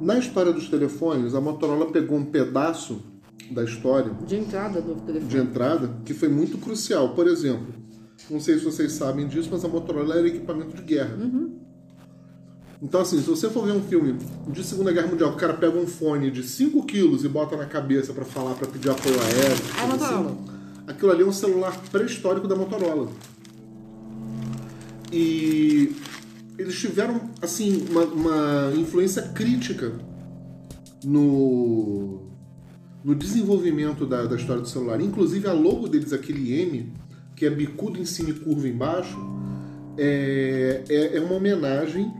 Na 0.00 0.16
história 0.16 0.52
dos 0.52 0.68
telefones, 0.68 1.34
a 1.34 1.40
Motorola 1.40 1.90
pegou 1.90 2.16
um 2.16 2.26
pedaço 2.26 3.02
da 3.50 3.64
história 3.64 4.12
de 4.24 4.36
entrada 4.36 4.80
do 4.80 4.94
telefone. 5.00 5.28
De 5.28 5.36
entrada, 5.36 5.90
que 6.04 6.14
foi 6.14 6.28
muito 6.28 6.58
crucial. 6.58 7.08
Por 7.08 7.26
exemplo, 7.26 7.74
não 8.30 8.38
sei 8.38 8.56
se 8.56 8.64
vocês 8.64 8.92
sabem 8.92 9.26
disso, 9.26 9.48
mas 9.50 9.64
a 9.64 9.68
Motorola 9.68 10.14
era 10.14 10.28
equipamento 10.28 10.76
de 10.76 10.82
guerra. 10.82 11.16
Uhum. 11.16 11.43
Então, 12.82 13.00
assim, 13.00 13.18
se 13.20 13.28
você 13.28 13.48
for 13.48 13.64
ver 13.64 13.72
um 13.72 13.82
filme 13.82 14.18
de 14.48 14.64
Segunda 14.64 14.92
Guerra 14.92 15.06
Mundial, 15.06 15.30
o 15.30 15.36
cara 15.36 15.54
pega 15.54 15.78
um 15.78 15.86
fone 15.86 16.30
de 16.30 16.42
5 16.42 16.84
quilos 16.84 17.24
e 17.24 17.28
bota 17.28 17.56
na 17.56 17.66
cabeça 17.66 18.12
para 18.12 18.24
falar, 18.24 18.54
para 18.54 18.66
pedir 18.66 18.90
apoio 18.90 19.14
aéreo. 19.20 19.64
É 19.78 19.82
a 19.82 19.86
Motorola. 19.86 20.30
Assim, 20.30 20.38
aquilo 20.86 21.10
ali 21.10 21.22
é 21.22 21.26
um 21.26 21.32
celular 21.32 21.80
pré-histórico 21.90 22.46
da 22.46 22.54
Motorola. 22.54 23.08
E 25.12 25.94
eles 26.58 26.78
tiveram, 26.78 27.20
assim, 27.40 27.86
uma, 27.90 28.04
uma 28.04 28.72
influência 28.76 29.22
crítica 29.22 29.92
no, 31.04 32.20
no 33.04 33.14
desenvolvimento 33.14 34.06
da, 34.06 34.24
da 34.24 34.36
história 34.36 34.62
do 34.62 34.68
celular. 34.68 35.00
Inclusive, 35.00 35.46
a 35.48 35.52
logo 35.52 35.88
deles, 35.88 36.12
aquele 36.12 36.60
M, 36.60 36.92
que 37.36 37.46
é 37.46 37.50
bicudo 37.50 37.98
em 37.98 38.04
cima 38.04 38.30
e 38.30 38.34
curva 38.34 38.68
embaixo, 38.68 39.16
é, 39.96 40.82
é, 40.88 41.16
é 41.16 41.20
uma 41.20 41.34
homenagem 41.34 42.12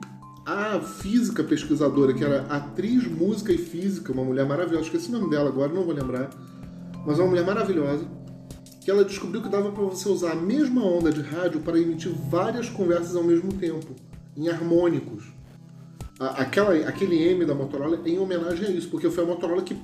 a 0.45 0.79
física 0.81 1.43
pesquisadora, 1.43 2.13
que 2.13 2.23
era 2.23 2.43
atriz, 2.43 3.07
música 3.07 3.53
e 3.53 3.59
física, 3.59 4.13
uma 4.13 4.25
mulher 4.25 4.47
maravilhosa, 4.47 4.85
esqueci 4.85 5.09
o 5.09 5.13
nome 5.13 5.31
dela 5.31 5.49
agora, 5.49 5.73
não 5.73 5.85
vou 5.85 5.95
lembrar, 5.95 6.31
mas 7.07 7.19
uma 7.19 7.29
mulher 7.29 7.45
maravilhosa, 7.45 8.07
que 8.83 8.91
ela 8.91 9.05
descobriu 9.05 9.43
que 9.43 9.49
dava 9.49 9.73
para 9.73 9.83
você 9.85 10.09
usar 10.09 10.33
a 10.33 10.37
mesma 10.37 10.85
onda 10.85 11.11
de 11.11 11.23
rádio 11.23 11.61
para 11.61 11.79
emitir 11.79 12.13
várias 12.13 12.69
conversas 12.69 13.17
ao 13.17 13.25
mesmo 13.25 13.53
tempo, 13.55 13.95
em 14.37 14.49
harmônicos. 14.49 15.25
Aquela, 16.21 16.75
aquele 16.89 17.17
M 17.17 17.45
da 17.45 17.55
Motorola 17.55 17.99
é 18.05 18.09
em 18.09 18.19
homenagem 18.19 18.67
a 18.67 18.71
isso, 18.71 18.89
porque 18.89 19.11
foi 19.11 19.25
a 19.25 19.27
Motorola 19.27 19.63
que 19.63 19.77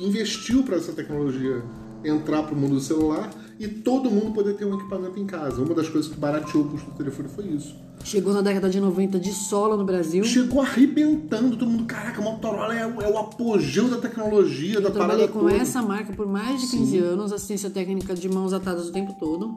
investiu 0.00 0.64
para 0.64 0.76
essa 0.76 0.92
tecnologia 0.92 1.62
entrar 2.04 2.42
para 2.42 2.54
o 2.54 2.56
mundo 2.56 2.74
do 2.74 2.80
celular 2.80 3.30
e 3.58 3.68
todo 3.68 4.10
mundo 4.10 4.32
poder 4.32 4.54
ter 4.54 4.64
um 4.64 4.74
equipamento 4.74 5.18
em 5.18 5.26
casa. 5.26 5.62
Uma 5.62 5.74
das 5.74 5.88
coisas 5.88 6.10
que 6.10 6.18
barateou 6.18 6.64
o 6.64 6.68
custo 6.68 6.90
do 6.90 6.96
telefone 6.96 7.28
foi 7.28 7.46
isso. 7.46 7.74
Chegou 8.02 8.32
na 8.32 8.42
década 8.42 8.68
de 8.68 8.80
90 8.80 9.18
de 9.18 9.32
sola 9.32 9.76
no 9.76 9.84
Brasil. 9.84 10.24
Chegou 10.24 10.60
arrebentando, 10.60 11.56
todo 11.56 11.70
mundo, 11.70 11.84
caraca, 11.84 12.20
a 12.20 12.24
Motorola 12.24 12.74
é, 12.74 12.86
o, 12.86 13.00
é 13.00 13.08
o 13.08 13.18
apogeu 13.18 13.88
da 13.88 13.98
tecnologia, 13.98 14.74
Eu 14.74 14.82
da 14.82 14.90
parada 14.90 15.26
trabalhei 15.26 15.28
com 15.28 15.62
essa 15.62 15.80
marca 15.80 16.12
por 16.12 16.26
mais 16.26 16.60
de 16.60 16.66
15 16.68 16.90
Sim. 16.90 16.98
anos, 16.98 17.32
assistência 17.32 17.70
técnica 17.70 18.14
de 18.14 18.28
mãos 18.28 18.52
atadas 18.52 18.88
o 18.88 18.92
tempo 18.92 19.14
todo. 19.18 19.54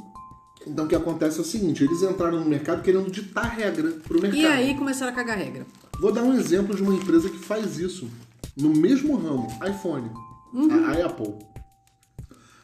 Então 0.66 0.86
o 0.86 0.88
que 0.88 0.96
acontece 0.96 1.38
é 1.40 1.42
o 1.42 1.46
seguinte, 1.46 1.84
eles 1.84 2.02
entraram 2.02 2.40
no 2.40 2.46
mercado 2.46 2.82
querendo 2.82 3.10
ditar 3.10 3.56
regra 3.56 3.92
pro 4.04 4.22
mercado. 4.22 4.42
E 4.42 4.46
aí 4.46 4.76
começaram 4.76 5.12
a 5.12 5.16
cagar 5.16 5.38
regra. 5.38 5.66
Vou 6.00 6.12
dar 6.12 6.24
um 6.24 6.34
exemplo 6.34 6.76
de 6.76 6.82
uma 6.82 6.94
empresa 6.94 7.30
que 7.30 7.40
faz 7.40 7.78
isso. 7.80 8.08
No 8.56 8.70
mesmo 8.70 9.16
ramo, 9.18 9.48
iPhone. 9.68 10.10
Uhum. 10.54 10.86
A, 10.86 10.92
a 10.92 11.06
Apple. 11.06 11.36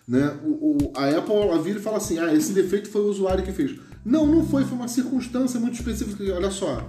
Né? 0.08 0.38
O, 0.44 0.50
o, 0.50 0.94
a 0.96 1.10
Apple 1.10 1.36
ela 1.36 1.62
vira 1.62 1.80
e 1.80 1.82
fala 1.82 1.98
assim: 1.98 2.20
ah, 2.20 2.34
esse 2.34 2.52
defeito 2.52 2.90
foi 2.90 3.02
o 3.02 3.10
usuário 3.10 3.44
que 3.44 3.52
fez. 3.52 3.80
Não, 4.06 4.28
não 4.28 4.46
foi, 4.46 4.66
foi 4.66 4.78
uma 4.78 4.88
circunstância 4.88 5.60
muito 5.60 5.76
específica. 5.76 6.24
Olha 6.36 6.52
só, 6.52 6.86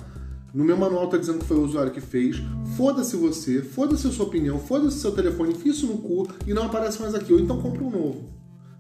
no 0.53 0.65
meu 0.65 0.77
manual 0.77 1.09
tá 1.09 1.17
dizendo 1.17 1.39
que 1.39 1.47
foi 1.47 1.57
o 1.57 1.65
usuário 1.65 1.93
que 1.93 2.01
fez. 2.01 2.37
Foda-se 2.77 3.17
você, 3.17 3.63
foda-se 3.63 4.07
a 4.07 4.11
sua 4.11 4.27
opinião, 4.27 4.59
foda-se 4.59 4.99
seu 4.99 5.13
telefone, 5.13 5.53
enfia 5.53 5.73
isso 5.73 5.87
no 5.87 5.99
cu 5.99 6.29
e 6.47 6.55
não 6.55 6.65
aparece 6.65 7.01
mais 7.01 7.15
aqui. 7.15 7.33
Ou 7.33 7.41
então 7.41 7.61
compra 7.61 7.83
um 7.83 7.91
novo. 7.91 8.35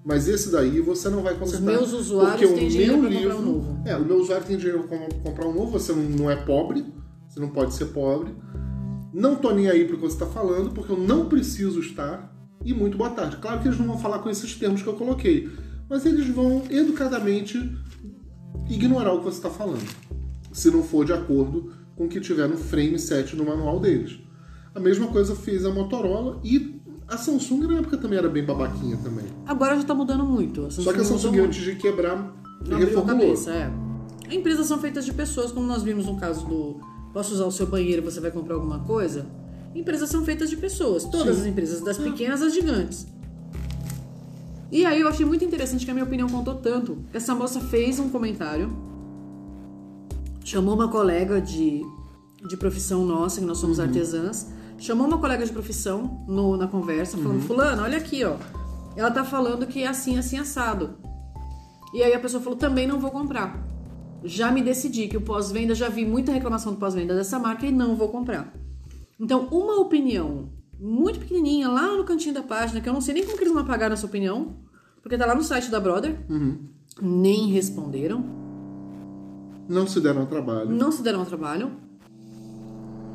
Mas 0.05 0.29
esse 0.29 0.53
daí 0.53 0.81
você 0.81 1.09
não 1.09 1.23
vai 1.23 1.35
consertar. 1.35 1.73
Os 1.73 1.79
meus 1.79 1.93
usuários 1.93 2.51
têm 2.53 2.69
dinheiro 2.69 3.01
para 3.01 3.11
comprar 3.11 3.37
um 3.37 3.43
novo. 3.43 3.83
É, 3.87 3.97
o 3.97 4.05
meu 4.05 4.17
usuário 4.19 4.47
tem 4.47 4.57
dinheiro 4.57 4.85
para 4.85 4.99
comprar 5.23 5.47
um 5.47 5.55
novo, 5.55 5.73
você 5.73 5.93
não 5.93 6.31
é 6.31 6.37
pobre, 6.37 6.85
você 7.27 7.41
não 7.41 7.49
pode 7.49 7.75
ser 7.75 7.87
pobre. 7.87 8.35
Não 9.13 9.37
tô 9.37 9.53
nem 9.53 9.71
aí 9.71 9.87
pro 9.87 9.97
que 9.97 10.03
você 10.03 10.15
está 10.15 10.27
falando, 10.27 10.71
porque 10.73 10.93
eu 10.93 10.99
não 10.99 11.27
preciso 11.27 11.81
estar 11.81 12.33
e 12.65 12.75
muito 12.75 12.99
boa 12.99 13.11
tarde. 13.11 13.37
Claro 13.37 13.61
que 13.61 13.69
eles 13.69 13.79
não 13.79 13.87
vão 13.87 13.99
falar 13.99 14.19
com 14.19 14.29
esses 14.29 14.55
termos 14.55 14.83
que 14.83 14.89
eu 14.89 14.95
coloquei, 14.95 15.49
mas 15.89 16.05
eles 16.05 16.27
vão 16.29 16.63
educadamente 16.69 17.59
ignorar 18.69 19.13
o 19.13 19.19
que 19.19 19.25
você 19.25 19.39
está 19.39 19.51
falando, 19.51 19.89
se 20.53 20.71
não 20.71 20.83
for 20.83 21.05
de 21.05 21.13
acordo 21.13 21.73
com 21.97 22.05
o 22.05 22.09
que 22.09 22.21
tiver 22.21 22.49
no 22.49 22.57
frame 22.57 22.99
7 22.99 23.37
no 23.37 23.45
manual 23.45 23.79
deles. 23.81 24.19
A 24.75 24.81
mesma 24.81 25.07
coisa 25.09 25.35
fez 25.35 25.65
a 25.65 25.71
Motorola 25.71 26.41
e 26.43 26.81
a 27.07 27.17
Samsung 27.17 27.67
na 27.67 27.79
época 27.79 27.97
também 27.97 28.19
era 28.19 28.29
bem 28.29 28.45
babaquinha 28.45 28.97
também. 28.97 29.27
Agora 29.47 29.75
já 29.75 29.83
está 29.83 29.95
mudando 29.95 30.25
muito. 30.25 30.71
Só 30.71 30.93
que 30.93 31.01
a 31.01 31.05
Samsung 31.05 31.39
antes 31.41 31.63
de 31.63 31.77
quebrar 31.77 32.35
reformulou. 32.69 33.05
Cabeça, 33.05 33.53
é. 33.53 33.71
Empresas 34.31 34.67
são 34.67 34.79
feitas 34.79 35.05
de 35.05 35.13
pessoas, 35.13 35.53
como 35.53 35.67
nós 35.67 35.83
vimos 35.83 36.07
no 36.07 36.17
caso 36.17 36.47
do 36.47 36.81
posso 37.13 37.35
usar 37.35 37.45
o 37.45 37.53
seu 37.53 37.67
banheiro, 37.67 38.03
você 38.03 38.19
vai 38.19 38.33
comprar 38.33 38.57
alguma 38.57 38.81
coisa? 38.81 39.27
Empresas 39.75 40.11
são 40.11 40.25
feitas 40.25 40.51
de 40.51 40.57
pessoas, 40.57 41.05
todas 41.05 41.37
Sim. 41.37 41.43
as 41.43 41.47
empresas, 41.47 41.81
das 41.81 41.99
pequenas 41.99 42.43
às 42.43 42.53
gigantes. 42.53 43.07
E 44.71 44.85
aí 44.85 45.01
eu 45.01 45.09
achei 45.09 45.25
muito 45.25 45.45
interessante 45.45 45.85
que 45.85 45.91
a 45.91 45.95
minha 45.95 46.05
opinião 46.05 46.29
contou 46.29 46.55
tanto. 46.57 46.99
Essa 47.13 47.35
moça 47.35 47.61
fez 47.61 47.99
um 47.99 48.09
comentário, 48.09 48.77
chamou 50.45 50.75
uma 50.75 50.89
colega 50.89 51.41
de, 51.41 51.83
de 52.49 52.57
profissão 52.57 53.05
nossa, 53.05 53.41
que 53.41 53.47
nós 53.47 53.59
somos 53.59 53.79
uhum. 53.79 53.85
artesãs, 53.85 54.49
chamou 54.79 55.07
uma 55.07 55.19
colega 55.19 55.45
de 55.45 55.53
profissão 55.53 56.25
no, 56.27 56.57
na 56.57 56.67
conversa, 56.67 57.17
falando: 57.17 57.41
uhum. 57.41 57.47
Fulano, 57.47 57.83
olha 57.83 57.99
aqui, 57.99 58.25
ó. 58.25 58.37
Ela 58.97 59.11
tá 59.11 59.25
falando 59.25 59.67
que 59.67 59.83
é 59.83 59.87
assim, 59.87 60.19
assim, 60.19 60.39
assado. 60.39 60.97
E 61.93 62.03
aí 62.03 62.13
a 62.13 62.21
pessoa 62.21 62.43
falou: 62.43 62.59
também 62.59 62.87
não 62.87 62.99
vou 62.99 63.11
comprar. 63.11 63.63
Já 64.25 64.51
me 64.51 64.63
decidi 64.63 65.07
que 65.07 65.17
o 65.17 65.21
pós-venda, 65.21 65.75
já 65.75 65.89
vi 65.89 66.05
muita 66.07 66.33
reclamação 66.33 66.73
do 66.73 66.79
pós-venda 66.79 67.15
dessa 67.15 67.39
marca 67.39 67.67
e 67.67 67.71
não 67.71 67.95
vou 67.95 68.09
comprar. 68.09 68.53
Então, 69.21 69.49
uma 69.51 69.79
opinião 69.81 70.49
muito 70.79 71.19
pequenininha 71.19 71.69
lá 71.69 71.97
no 71.97 72.05
cantinho 72.05 72.35
da 72.35 72.43
página, 72.43 72.81
que 72.81 72.89
eu 72.89 72.93
não 72.93 73.01
sei 73.01 73.15
nem 73.15 73.25
como 73.25 73.37
que 73.37 73.43
eles 73.45 73.53
vão 73.53 73.63
apagar 73.63 73.91
essa 73.93 74.07
opinião, 74.07 74.57
porque 75.03 75.17
tá 75.17 75.27
lá 75.27 75.35
no 75.35 75.43
site 75.43 75.71
da 75.71 75.81
Brother, 75.81 76.17
uhum. 76.29 76.59
nem 77.01 77.49
responderam. 77.51 78.25
Não 79.69 79.87
se 79.87 80.01
deram 80.01 80.23
ao 80.23 80.27
trabalho. 80.27 80.71
Não 80.71 80.93
se 80.93 81.03
deram 81.03 81.21
ao 81.21 81.27
trabalho. 81.27 81.73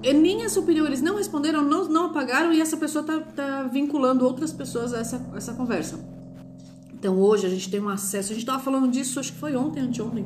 E 0.02 0.14
nem 0.14 0.44
essa 0.44 0.60
opinião 0.60 0.86
eles 0.86 1.02
não 1.02 1.18
responderam, 1.18 1.64
não, 1.64 1.88
não 1.88 2.06
apagaram 2.06 2.54
e 2.54 2.62
essa 2.62 2.78
pessoa 2.78 3.04
tá, 3.04 3.20
tá 3.20 3.64
vinculando 3.64 4.26
outras 4.26 4.52
pessoas 4.54 4.94
a 4.94 5.00
essa, 5.00 5.30
essa 5.36 5.54
conversa. 5.54 6.00
Então 6.94 7.20
hoje 7.20 7.46
a 7.46 7.50
gente 7.50 7.70
tem 7.70 7.82
um 7.82 7.90
acesso, 7.90 8.32
a 8.32 8.36
gente 8.36 8.46
tava 8.46 8.64
falando 8.64 8.90
disso, 8.90 9.20
acho 9.20 9.34
que 9.34 9.40
foi 9.40 9.56
ontem, 9.56 9.82
anteontem 9.82 10.26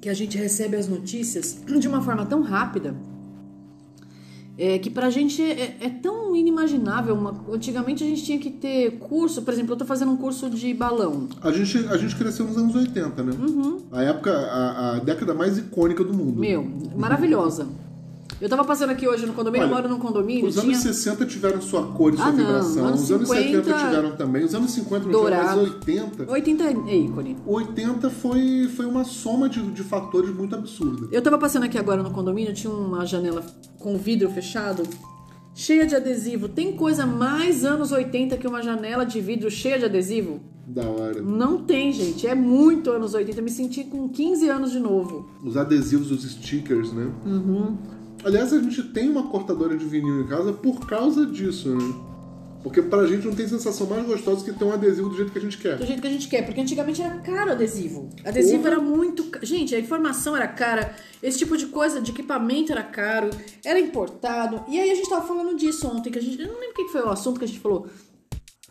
que 0.00 0.08
a 0.08 0.14
gente 0.14 0.38
recebe 0.38 0.76
as 0.76 0.88
notícias 0.88 1.60
de 1.66 1.88
uma 1.88 2.00
forma 2.00 2.24
tão 2.24 2.42
rápida 2.42 2.94
é, 4.58 4.78
que 4.78 4.90
pra 4.90 5.08
gente 5.08 5.40
é, 5.40 5.76
é 5.80 5.88
tão 5.88 6.34
inimaginável. 6.34 7.14
Uma, 7.14 7.34
antigamente 7.52 8.02
a 8.02 8.06
gente 8.06 8.24
tinha 8.24 8.38
que 8.38 8.50
ter 8.50 8.98
curso, 8.98 9.42
por 9.42 9.54
exemplo, 9.54 9.72
eu 9.72 9.76
tô 9.76 9.84
fazendo 9.84 10.10
um 10.10 10.16
curso 10.16 10.50
de 10.50 10.74
balão. 10.74 11.28
A 11.40 11.52
gente, 11.52 11.78
a 11.86 11.96
gente 11.96 12.16
cresceu 12.16 12.44
nos 12.44 12.58
anos 12.58 12.74
80, 12.74 13.22
né? 13.22 13.32
Uhum. 13.38 13.78
A 13.92 14.02
época, 14.02 14.32
a, 14.32 14.96
a 14.96 14.98
década 14.98 15.32
mais 15.32 15.56
icônica 15.56 16.02
do 16.02 16.12
mundo. 16.12 16.40
Meu, 16.40 16.66
maravilhosa. 16.96 17.68
Eu 18.40 18.48
tava 18.48 18.64
passando 18.64 18.90
aqui 18.90 19.06
hoje 19.06 19.26
no 19.26 19.32
condomínio, 19.32 19.66
Olha, 19.66 19.72
eu 19.72 19.76
moro 19.76 19.88
num 19.88 19.98
condomínio. 19.98 20.46
Os 20.46 20.56
anos 20.58 20.78
60 20.78 21.26
tiveram 21.26 21.60
sua 21.60 21.88
cor 21.88 22.14
e 22.14 22.16
sua 22.16 22.26
ah, 22.26 22.30
vibração. 22.30 22.86
Anos 22.86 23.02
os 23.02 23.10
anos 23.10 23.28
50, 23.28 23.64
70 23.64 23.84
tiveram 23.84 24.16
também. 24.16 24.44
Os 24.44 24.54
anos 24.54 24.70
50 24.70 25.04
não 25.04 25.12
dourado. 25.12 25.42
tiveram, 25.80 26.06
mas 26.08 26.28
80. 26.28 26.32
80 26.32 26.64
é 26.64 26.96
ícone. 26.96 27.36
80 27.44 28.10
foi, 28.10 28.68
foi 28.76 28.86
uma 28.86 29.02
soma 29.02 29.48
de, 29.48 29.60
de 29.72 29.82
fatores 29.82 30.30
muito 30.30 30.54
absurda. 30.54 31.08
Eu 31.10 31.20
tava 31.20 31.36
passando 31.36 31.64
aqui 31.64 31.76
agora 31.76 32.00
no 32.00 32.10
condomínio, 32.12 32.54
tinha 32.54 32.72
uma 32.72 33.04
janela 33.04 33.44
com 33.80 33.96
vidro 33.96 34.30
fechado, 34.30 34.84
cheia 35.52 35.84
de 35.84 35.96
adesivo. 35.96 36.48
Tem 36.48 36.76
coisa 36.76 37.04
mais 37.04 37.64
anos 37.64 37.90
80 37.90 38.36
que 38.36 38.46
uma 38.46 38.62
janela 38.62 39.04
de 39.04 39.20
vidro 39.20 39.50
cheia 39.50 39.80
de 39.80 39.86
adesivo? 39.86 40.40
Da 40.64 40.86
hora. 40.86 41.22
Não 41.22 41.64
tem, 41.64 41.92
gente. 41.92 42.26
É 42.26 42.34
muito 42.34 42.90
anos 42.90 43.14
80. 43.14 43.40
Eu 43.40 43.42
me 43.42 43.50
senti 43.50 43.82
com 43.84 44.08
15 44.08 44.48
anos 44.48 44.70
de 44.70 44.78
novo. 44.78 45.28
Os 45.42 45.56
adesivos, 45.56 46.12
os 46.12 46.22
stickers, 46.30 46.92
né? 46.92 47.10
Aliás, 48.28 48.52
a 48.52 48.60
gente 48.60 48.82
tem 48.82 49.08
uma 49.08 49.24
cortadora 49.24 49.76
de 49.76 49.84
vinil 49.86 50.20
em 50.20 50.26
casa 50.26 50.52
por 50.52 50.86
causa 50.86 51.24
disso, 51.24 51.74
né? 51.74 51.94
Porque 52.62 52.82
pra 52.82 53.06
gente 53.06 53.26
não 53.26 53.34
tem 53.34 53.48
sensação 53.48 53.86
mais 53.86 54.04
gostosa 54.04 54.44
que 54.44 54.52
ter 54.52 54.64
um 54.64 54.72
adesivo 54.72 55.08
do 55.08 55.16
jeito 55.16 55.32
que 55.32 55.38
a 55.38 55.40
gente 55.40 55.56
quer. 55.56 55.78
Do 55.78 55.86
jeito 55.86 56.02
que 56.02 56.08
a 56.08 56.10
gente 56.10 56.28
quer, 56.28 56.44
porque 56.44 56.60
antigamente 56.60 57.00
era 57.00 57.16
caro 57.20 57.52
adesivo. 57.52 58.10
Adesivo 58.24 58.58
Porra. 58.62 58.74
era 58.74 58.80
muito. 58.82 59.24
Gente, 59.42 59.74
a 59.74 59.80
informação 59.80 60.36
era 60.36 60.46
cara, 60.46 60.94
esse 61.22 61.38
tipo 61.38 61.56
de 61.56 61.66
coisa, 61.66 62.00
de 62.02 62.10
equipamento 62.10 62.70
era 62.72 62.82
caro, 62.82 63.30
era 63.64 63.78
importado. 63.80 64.62
E 64.68 64.78
aí 64.78 64.90
a 64.90 64.94
gente 64.94 65.08
tava 65.08 65.26
falando 65.26 65.56
disso 65.56 65.88
ontem, 65.88 66.10
que 66.10 66.18
a 66.18 66.22
gente. 66.22 66.38
Eu 66.38 66.48
não 66.48 66.54
lembro 66.60 66.72
o 66.72 66.74
que 66.74 66.88
foi 66.92 67.00
o 67.00 67.08
assunto 67.08 67.38
que 67.38 67.44
a 67.44 67.48
gente 67.48 67.60
falou. 67.60 67.86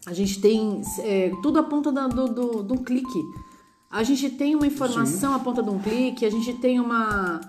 A 0.06 0.13
gente 0.13 0.39
tem 0.39 0.82
é, 1.00 1.32
tudo 1.41 1.58
a 1.58 1.63
ponta 1.63 1.91
da- 1.91 2.08
do, 2.08 2.28
do, 2.28 2.63
de 2.63 2.74
um 2.74 2.84
clique. 2.84 3.22
A 3.89 4.04
gente 4.04 4.30
tem 4.32 4.54
uma 4.54 4.67
informação 4.67 5.34
a 5.34 5.39
ponta 5.39 5.63
de 5.63 5.70
um 5.70 5.80
clique, 5.80 6.26
a 6.26 6.30
gente 6.30 6.54
tem 6.56 6.78
uma, 6.80 7.39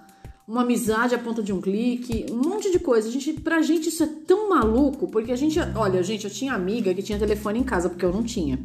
uma 0.48 0.62
amizade 0.62 1.14
a 1.14 1.18
ponta 1.18 1.42
de 1.42 1.52
um 1.52 1.60
clique, 1.60 2.24
um 2.32 2.36
monte 2.48 2.72
de 2.72 2.78
coisa. 2.78 3.06
A 3.06 3.12
gente, 3.12 3.34
pra 3.34 3.60
gente 3.60 3.90
isso 3.90 4.02
é 4.02 4.06
tão 4.26 4.48
maluco, 4.48 5.06
porque 5.08 5.30
a 5.30 5.36
gente. 5.36 5.58
Olha, 5.76 6.02
gente, 6.02 6.24
eu 6.24 6.30
tinha 6.30 6.54
amiga 6.54 6.94
que 6.94 7.02
tinha 7.02 7.18
telefone 7.18 7.58
em 7.60 7.62
casa, 7.62 7.90
porque 7.90 8.04
eu 8.04 8.12
não 8.12 8.22
tinha. 8.22 8.58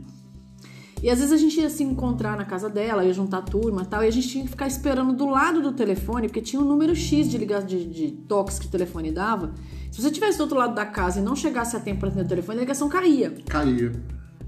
E 1.01 1.09
às 1.09 1.19
vezes 1.19 1.33
a 1.33 1.37
gente 1.37 1.59
ia 1.59 1.69
se 1.69 1.83
encontrar 1.83 2.37
na 2.37 2.45
casa 2.45 2.69
dela, 2.69 3.03
ia 3.03 3.13
juntar 3.13 3.39
a 3.39 3.41
turma 3.41 3.81
e 3.81 3.85
tal, 3.85 4.01
e 4.05 4.07
a 4.07 4.11
gente 4.11 4.29
tinha 4.29 4.45
que 4.45 4.49
ficar 4.51 4.67
esperando 4.67 5.11
do 5.11 5.27
lado 5.27 5.61
do 5.61 5.73
telefone, 5.73 6.27
porque 6.29 6.39
tinha 6.39 6.61
um 6.61 6.65
número 6.65 6.95
X 6.95 7.29
de, 7.29 7.37
liga- 7.37 7.61
de, 7.61 7.83
de 7.83 8.11
toques 8.11 8.57
que 8.57 8.67
o 8.67 8.69
telefone 8.69 9.11
dava. 9.11 9.53
Se 9.91 10.01
você 10.01 10.07
estivesse 10.07 10.37
do 10.37 10.41
outro 10.41 10.57
lado 10.57 10.73
da 10.73 10.85
casa 10.85 11.19
e 11.19 11.21
não 11.21 11.35
chegasse 11.35 11.75
a 11.75 11.79
tempo 11.81 11.99
para 11.99 12.07
atender 12.07 12.25
o 12.25 12.29
telefone, 12.29 12.59
a 12.59 12.61
ligação 12.61 12.87
caía. 12.87 13.35
Caía. 13.49 13.91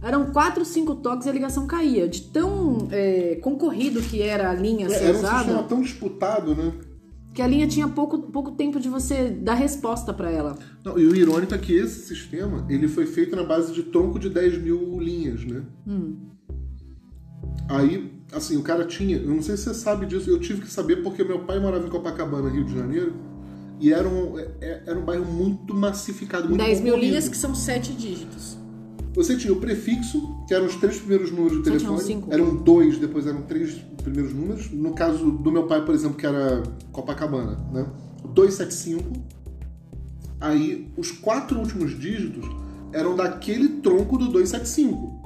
Eram 0.01 0.31
quatro, 0.31 0.63
cinco 0.63 0.95
toques 0.95 1.25
e 1.27 1.29
a 1.29 1.33
ligação 1.33 1.67
caía. 1.67 2.07
De 2.07 2.21
tão 2.21 2.87
é, 2.89 3.35
concorrido 3.41 4.01
que 4.01 4.21
era 4.21 4.49
a 4.49 4.53
linha 4.53 4.87
a 4.87 4.89
ser 4.89 5.03
Era 5.03 5.17
um 5.17 5.21
sistema 5.21 5.63
tão 5.63 5.81
disputado, 5.81 6.55
né? 6.55 6.71
Que 7.35 7.41
a 7.41 7.47
linha 7.47 7.67
tinha 7.67 7.85
pouco, 7.87 8.17
pouco 8.31 8.51
tempo 8.51 8.79
de 8.79 8.87
você 8.87 9.29
dar 9.29 9.55
resposta 9.55 10.13
para 10.13 10.31
ela. 10.31 10.57
Não, 10.85 10.97
e 10.97 11.05
o 11.05 11.13
irônico 11.13 11.53
é 11.53 11.57
que 11.57 11.73
esse 11.73 12.07
sistema 12.07 12.65
ele 12.69 12.87
foi 12.87 13.05
feito 13.05 13.35
na 13.35 13.43
base 13.43 13.73
de 13.73 13.83
tronco 13.83 14.17
de 14.17 14.29
10 14.29 14.63
mil 14.63 14.97
linhas, 15.01 15.43
né? 15.45 15.61
Aí, 17.67 18.09
assim, 18.31 18.55
o 18.55 18.61
cara 18.61 18.85
tinha. 18.85 19.17
Eu 19.17 19.29
não 19.31 19.41
sei 19.41 19.57
se 19.57 19.63
você 19.63 19.73
sabe 19.73 20.05
disso, 20.05 20.29
eu 20.29 20.39
tive 20.39 20.61
que 20.61 20.71
saber 20.71 21.03
porque 21.03 21.23
meu 21.25 21.39
pai 21.39 21.59
morava 21.59 21.85
em 21.85 21.89
Copacabana, 21.89 22.49
Rio 22.49 22.63
de 22.63 22.73
Janeiro, 22.73 23.13
e 23.81 23.91
era 23.91 24.07
um, 24.07 24.39
é- 24.39 24.83
era 24.85 24.97
um 24.97 25.03
bairro 25.03 25.25
muito 25.25 25.73
massificado, 25.73 26.47
muito 26.47 26.61
10 26.63 26.79
mil 26.79 26.95
linhas 26.95 27.27
que 27.27 27.35
são 27.35 27.53
sete 27.53 27.91
dígitos. 27.91 28.57
Você 29.15 29.37
tinha 29.37 29.53
o 29.53 29.55
prefixo, 29.55 30.43
que 30.45 30.53
eram 30.53 30.65
os 30.65 30.75
três 30.75 30.97
primeiros 30.97 31.31
números 31.31 31.57
do 31.57 31.63
telefone. 31.63 32.01
cinco. 32.01 32.33
Eram 32.33 32.57
dois, 32.57 32.97
depois 32.97 33.25
eram 33.25 33.43
três 33.43 33.75
primeiros 34.03 34.33
números. 34.33 34.69
No 34.71 34.93
caso 34.93 35.31
do 35.31 35.51
meu 35.51 35.67
pai, 35.67 35.85
por 35.85 35.95
exemplo, 35.95 36.17
que 36.17 36.25
era 36.25 36.61
Copacabana, 36.91 37.57
né? 37.71 37.87
O 38.23 38.27
275. 38.27 39.03
Aí, 40.41 40.91
os 40.97 41.11
quatro 41.11 41.57
últimos 41.57 41.97
dígitos 41.97 42.45
eram 42.91 43.15
daquele 43.15 43.69
tronco 43.81 44.17
do 44.17 44.27
275. 44.27 45.23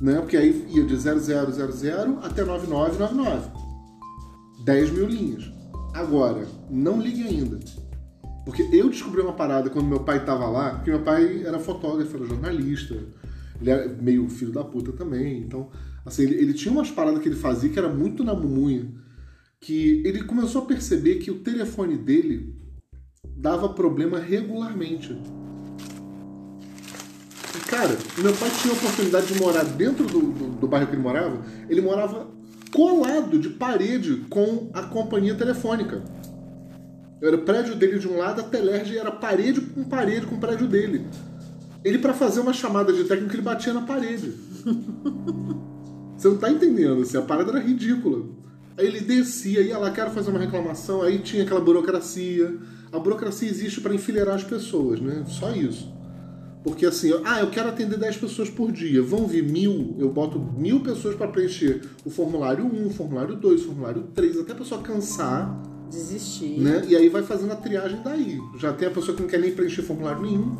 Né? 0.00 0.20
Porque 0.20 0.36
aí 0.36 0.66
ia 0.70 0.84
de 0.84 0.96
0000 0.96 2.20
até 2.22 2.44
9999. 2.44 3.50
10 4.64 4.90
mil 4.92 5.06
linhas. 5.08 5.50
Agora, 5.94 6.46
não 6.70 7.00
ligue 7.00 7.26
ainda. 7.26 7.58
Porque 8.46 8.62
eu 8.72 8.88
descobri 8.88 9.20
uma 9.20 9.32
parada 9.32 9.68
quando 9.68 9.88
meu 9.88 9.98
pai 9.98 10.24
tava 10.24 10.46
lá, 10.46 10.76
porque 10.76 10.88
meu 10.88 11.02
pai 11.02 11.42
era 11.44 11.58
fotógrafo, 11.58 12.16
era 12.16 12.26
jornalista, 12.26 12.94
ele 13.60 13.70
era 13.70 13.88
meio 13.88 14.28
filho 14.28 14.52
da 14.52 14.62
puta 14.62 14.92
também, 14.92 15.40
então, 15.40 15.68
assim, 16.04 16.22
ele, 16.22 16.36
ele 16.36 16.54
tinha 16.54 16.72
umas 16.72 16.88
paradas 16.88 17.20
que 17.20 17.28
ele 17.28 17.34
fazia 17.34 17.68
que 17.68 17.76
era 17.76 17.88
muito 17.88 18.22
na 18.22 18.36
mumunha, 18.36 18.86
que 19.60 20.00
ele 20.06 20.22
começou 20.22 20.62
a 20.62 20.64
perceber 20.64 21.16
que 21.16 21.28
o 21.28 21.40
telefone 21.40 21.96
dele 21.96 22.54
dava 23.36 23.70
problema 23.70 24.20
regularmente. 24.20 25.20
E, 27.52 27.58
cara, 27.66 27.98
meu 28.16 28.32
pai 28.32 28.50
tinha 28.62 28.72
a 28.72 28.76
oportunidade 28.76 29.26
de 29.26 29.40
morar 29.40 29.64
dentro 29.64 30.06
do, 30.06 30.20
do, 30.20 30.48
do 30.60 30.68
bairro 30.68 30.86
que 30.86 30.94
ele 30.94 31.02
morava, 31.02 31.44
ele 31.68 31.80
morava 31.80 32.28
colado 32.70 33.40
de 33.40 33.48
parede 33.48 34.24
com 34.30 34.70
a 34.72 34.82
companhia 34.82 35.34
telefônica. 35.34 36.04
Era 37.20 37.36
o 37.36 37.42
prédio 37.42 37.74
dele 37.74 37.98
de 37.98 38.06
um 38.06 38.18
lado, 38.18 38.40
a 38.40 38.44
Telerge 38.44 38.98
era 38.98 39.10
parede 39.10 39.60
com 39.60 39.84
parede 39.84 40.26
com 40.26 40.36
o 40.36 40.40
prédio 40.40 40.68
dele. 40.68 41.06
Ele, 41.82 41.98
pra 41.98 42.12
fazer 42.12 42.40
uma 42.40 42.52
chamada 42.52 42.92
de 42.92 43.04
técnico, 43.04 43.34
ele 43.34 43.42
batia 43.42 43.72
na 43.72 43.82
parede. 43.82 44.32
Você 46.16 46.28
não 46.28 46.36
tá 46.36 46.50
entendendo, 46.50 47.02
assim, 47.02 47.16
a 47.16 47.22
parada 47.22 47.52
era 47.52 47.60
ridícula. 47.60 48.24
Aí 48.76 48.86
ele 48.86 49.00
descia, 49.00 49.60
ia 49.62 49.78
lá, 49.78 49.90
quero 49.90 50.10
fazer 50.10 50.30
uma 50.30 50.40
reclamação, 50.40 51.02
aí 51.02 51.18
tinha 51.20 51.44
aquela 51.44 51.60
burocracia. 51.60 52.54
A 52.92 52.98
burocracia 52.98 53.48
existe 53.48 53.80
para 53.80 53.94
enfileirar 53.94 54.34
as 54.34 54.44
pessoas, 54.44 55.00
né? 55.00 55.24
Só 55.28 55.52
isso. 55.52 55.94
Porque 56.62 56.84
assim, 56.84 57.12
ah, 57.24 57.40
eu 57.40 57.48
quero 57.48 57.68
atender 57.68 57.96
10 57.96 58.16
pessoas 58.16 58.50
por 58.50 58.72
dia. 58.72 59.00
Vão 59.00 59.26
vir 59.26 59.44
mil, 59.44 59.94
eu 59.98 60.10
boto 60.10 60.38
mil 60.38 60.80
pessoas 60.80 61.14
para 61.14 61.28
preencher 61.28 61.82
o 62.04 62.10
formulário 62.10 62.64
1, 62.64 62.86
o 62.88 62.90
formulário 62.90 63.36
2, 63.36 63.60
o 63.60 63.64
formulário 63.66 64.02
3, 64.14 64.40
até 64.40 64.52
a 64.52 64.56
pessoa 64.56 64.82
cansar 64.82 65.56
Desistir. 65.90 66.58
né? 66.60 66.84
E 66.88 66.96
aí 66.96 67.08
vai 67.08 67.22
fazendo 67.22 67.52
a 67.52 67.56
triagem 67.56 68.00
daí. 68.04 68.40
Já 68.58 68.72
tem 68.72 68.88
a 68.88 68.90
pessoa 68.90 69.14
que 69.16 69.22
não 69.22 69.28
quer 69.28 69.40
nem 69.40 69.52
preencher 69.52 69.82
formulário 69.82 70.22
nenhum. 70.22 70.56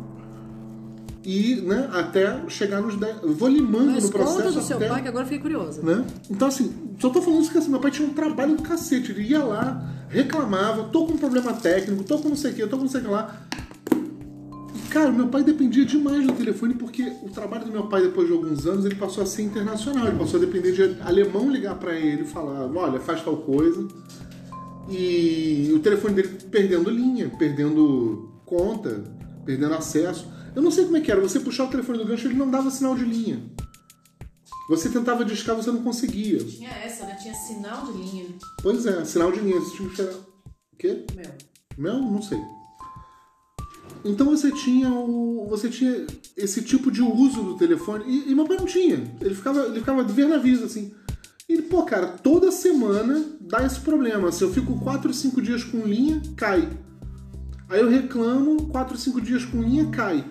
E, 1.23 1.55
né, 1.55 1.89
até 1.91 2.39
chegar 2.47 2.79
nos 2.81 2.95
10. 2.95 3.17
Eu 3.23 3.33
vou 3.33 3.49
limando 3.49 3.91
Mas 3.91 4.05
no 4.05 4.11
processo 4.11 4.37
conta 4.37 4.51
do 4.51 4.61
seu 4.61 4.77
até, 4.77 4.87
pai, 4.87 5.01
que 5.01 5.07
agora 5.09 5.23
eu 5.23 5.27
fiquei 5.27 5.41
curiosa. 5.41 5.81
né? 5.81 6.05
Então, 6.29 6.47
assim, 6.47 6.73
só 6.99 7.09
tô 7.09 7.21
falando 7.21 7.41
isso 7.41 7.51
que 7.51 7.57
assim, 7.57 7.69
meu 7.69 7.81
pai 7.81 7.91
tinha 7.91 8.07
um 8.07 8.13
trabalho 8.13 8.55
do 8.55 8.63
cacete. 8.63 9.11
Ele 9.11 9.23
ia 9.23 9.43
lá, 9.43 9.93
reclamava, 10.07 10.85
tô 10.85 11.05
com 11.05 11.13
um 11.13 11.17
problema 11.17 11.51
técnico, 11.51 12.01
tô 12.05 12.17
com 12.19 12.29
não 12.29 12.35
sei 12.37 12.51
o 12.51 12.55
que, 12.55 12.67
tô 12.67 12.77
com 12.77 12.83
não 12.83 12.89
sei 12.89 13.01
o 13.01 13.03
que 13.03 13.09
lá. 13.09 13.41
Cara, 14.89 15.11
meu 15.11 15.27
pai 15.27 15.43
dependia 15.43 15.85
demais 15.85 16.25
do 16.25 16.31
telefone 16.31 16.73
porque 16.75 17.11
o 17.21 17.29
trabalho 17.29 17.65
do 17.65 17.71
meu 17.71 17.87
pai, 17.87 18.03
depois 18.03 18.25
de 18.25 18.33
alguns 18.33 18.65
anos, 18.65 18.85
ele 18.85 18.95
passou 18.95 19.21
a 19.21 19.25
ser 19.25 19.41
internacional. 19.41 20.07
Ele 20.07 20.17
passou 20.17 20.39
a 20.39 20.45
depender 20.45 20.71
de 20.71 21.01
alemão 21.01 21.51
ligar 21.51 21.75
pra 21.75 21.93
ele 21.93 22.21
e 22.21 22.25
falar: 22.25 22.71
olha, 22.73 22.99
faz 23.01 23.21
tal 23.21 23.35
coisa. 23.35 23.85
E 24.89 25.71
o 25.73 25.79
telefone 25.79 26.15
dele 26.15 26.29
perdendo 26.49 26.89
linha, 26.89 27.29
perdendo 27.37 28.41
conta, 28.45 29.03
perdendo 29.45 29.73
acesso. 29.73 30.31
Eu 30.55 30.61
não 30.61 30.71
sei 30.71 30.85
como 30.85 30.97
é 30.97 31.01
que 31.01 31.11
era. 31.11 31.21
Você 31.21 31.39
puxar 31.39 31.65
o 31.65 31.69
telefone 31.69 31.97
do 31.97 32.05
gancho, 32.05 32.27
ele 32.27 32.35
não 32.35 32.49
dava 32.49 32.71
sinal 32.71 32.95
de 32.95 33.03
linha. 33.03 33.43
Você 34.69 34.89
tentava 34.89 35.23
discar, 35.23 35.55
você 35.55 35.71
não 35.71 35.81
conseguia. 35.81 36.39
Tinha 36.39 36.69
essa, 36.69 37.05
né? 37.05 37.15
Tinha 37.15 37.33
sinal 37.33 37.85
de 37.85 37.93
linha. 37.93 38.25
Pois 38.61 38.85
é, 38.85 39.05
sinal 39.05 39.31
de 39.31 39.39
linha. 39.39 39.59
Você 39.59 39.77
tinha 39.77 39.89
que 39.89 40.01
esperar. 40.01 40.19
O 40.73 40.77
quê? 40.77 41.05
Meu. 41.15 41.31
Mel? 41.77 42.01
Não 42.01 42.21
sei. 42.21 42.39
Então 44.03 44.27
você 44.27 44.51
tinha 44.51 44.91
o. 44.91 45.47
Você 45.49 45.69
tinha 45.69 46.05
esse 46.35 46.61
tipo 46.63 46.91
de 46.91 47.01
uso 47.01 47.43
do 47.43 47.57
telefone. 47.57 48.05
E, 48.07 48.31
e 48.31 48.35
meu 48.35 48.45
pai 48.45 48.57
não 48.57 48.65
tinha. 48.65 49.03
Ele 49.21 49.35
ficava, 49.35 49.65
ele 49.67 49.79
ficava 49.79 50.03
de 50.03 50.13
ver 50.13 50.27
na 50.27 50.37
vista, 50.37 50.65
assim. 50.65 50.93
Ele, 51.49 51.61
pô, 51.63 51.83
cara, 51.83 52.07
toda 52.07 52.51
semana 52.51 53.25
dá 53.39 53.65
esse 53.65 53.79
problema. 53.79 54.31
Se 54.31 54.43
eu 54.43 54.51
fico 54.51 54.79
4, 54.79 55.13
5 55.13 55.41
dias 55.41 55.63
com 55.63 55.79
linha, 55.79 56.21
cai. 56.35 56.69
Aí 57.69 57.79
eu 57.79 57.89
reclamo, 57.89 58.67
4, 58.67 58.97
5 58.97 59.21
dias 59.21 59.45
com 59.45 59.61
linha, 59.61 59.89
cai. 59.89 60.29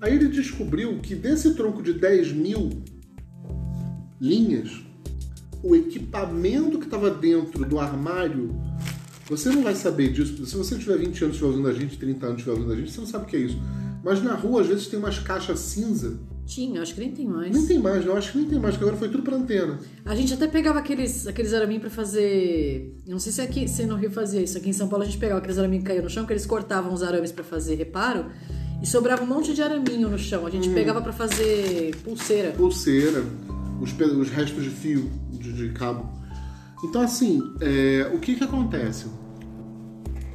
Aí 0.00 0.14
ele 0.14 0.28
descobriu 0.28 1.00
que 1.00 1.14
desse 1.14 1.54
tronco 1.54 1.82
de 1.82 1.94
10 1.94 2.32
mil 2.32 2.82
linhas, 4.20 4.84
o 5.62 5.74
equipamento 5.74 6.78
que 6.78 6.84
estava 6.84 7.10
dentro 7.10 7.64
do 7.64 7.78
armário 7.78 8.54
você 9.28 9.48
não 9.48 9.62
vai 9.62 9.74
saber 9.74 10.12
disso. 10.12 10.44
Se 10.44 10.56
você 10.56 10.76
tiver 10.76 10.98
20 10.98 11.24
anos 11.24 11.36
estiver 11.36 11.50
ouvindo 11.50 11.68
a 11.68 11.72
gente, 11.72 11.96
30 11.96 12.26
anos 12.26 12.38
estiver 12.38 12.52
ouvindo 12.52 12.72
a 12.72 12.76
gente, 12.76 12.92
você 12.92 13.00
não 13.00 13.06
sabe 13.06 13.24
o 13.24 13.26
que 13.26 13.36
é 13.36 13.40
isso. 13.40 13.58
Mas 14.02 14.22
na 14.22 14.34
rua, 14.34 14.60
às 14.60 14.66
vezes, 14.66 14.86
tem 14.86 14.98
umas 14.98 15.18
caixas 15.18 15.58
cinza. 15.60 16.18
Tinha, 16.46 16.82
acho 16.82 16.94
que 16.94 17.00
nem 17.00 17.10
tem 17.10 17.26
mais. 17.26 17.52
Nem 17.52 17.66
tem 17.66 17.78
mais, 17.78 18.04
não. 18.04 18.16
Acho 18.16 18.32
que 18.32 18.38
nem 18.38 18.48
tem 18.48 18.58
mais, 18.58 18.74
porque 18.74 18.84
agora 18.84 18.98
foi 18.98 19.08
tudo 19.08 19.22
pra 19.22 19.36
antena. 19.36 19.78
A 20.04 20.14
gente 20.14 20.34
até 20.34 20.46
pegava 20.46 20.78
aqueles, 20.78 21.26
aqueles 21.26 21.54
araminhos 21.54 21.80
pra 21.80 21.90
fazer. 21.90 22.94
Eu 23.06 23.12
não 23.12 23.18
sei 23.18 23.32
se 23.32 23.40
aqui 23.40 23.66
se 23.66 23.86
no 23.86 23.96
Rio 23.96 24.10
fazia 24.10 24.42
isso. 24.42 24.58
Aqui 24.58 24.68
em 24.68 24.72
São 24.72 24.88
Paulo 24.88 25.04
a 25.04 25.06
gente 25.06 25.18
pegava 25.18 25.38
aqueles 25.38 25.58
araminhos 25.58 25.84
que 25.84 25.88
caíam 25.88 26.04
no 26.04 26.10
chão, 26.10 26.26
que 26.26 26.32
eles 26.32 26.44
cortavam 26.44 26.92
os 26.92 27.02
arames 27.02 27.32
pra 27.32 27.42
fazer 27.42 27.76
reparo. 27.76 28.26
E 28.82 28.86
sobrava 28.86 29.22
um 29.22 29.26
monte 29.26 29.54
de 29.54 29.62
araminho 29.62 30.10
no 30.10 30.18
chão. 30.18 30.46
A 30.46 30.50
gente 30.50 30.68
pegava 30.70 31.00
pra 31.00 31.12
fazer 31.12 31.96
pulseira. 32.04 32.50
Pulseira, 32.50 33.24
os, 33.80 33.92
os 33.92 34.28
restos 34.28 34.62
de 34.62 34.70
fio 34.70 35.10
de, 35.30 35.52
de 35.52 35.68
cabo. 35.70 36.06
Então, 36.84 37.00
assim, 37.00 37.40
é, 37.62 38.10
o 38.14 38.18
que 38.18 38.34
que 38.34 38.44
acontece? 38.44 39.06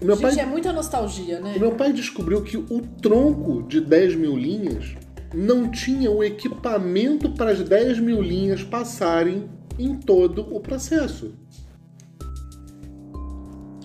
Meu, 0.02 0.16
gente, 0.16 0.36
pai, 0.36 0.40
é 0.40 0.46
muita 0.46 0.74
nostalgia, 0.74 1.40
né? 1.40 1.58
meu 1.60 1.74
pai 1.74 1.92
descobriu 1.92 2.42
que 2.42 2.58
o 2.58 2.82
tronco 3.02 3.64
de 3.68 3.82
10 3.82 4.16
mil 4.16 4.36
linhas 4.36 4.96
não 5.34 5.70
tinha 5.70 6.10
o 6.12 6.24
equipamento 6.24 7.30
para 7.32 7.52
as 7.52 7.62
10 7.62 8.00
mil 8.00 8.22
linhas 8.22 8.64
passarem 8.64 9.50
em 9.78 9.96
todo 9.96 10.42
o 10.54 10.60
processo. 10.60 11.34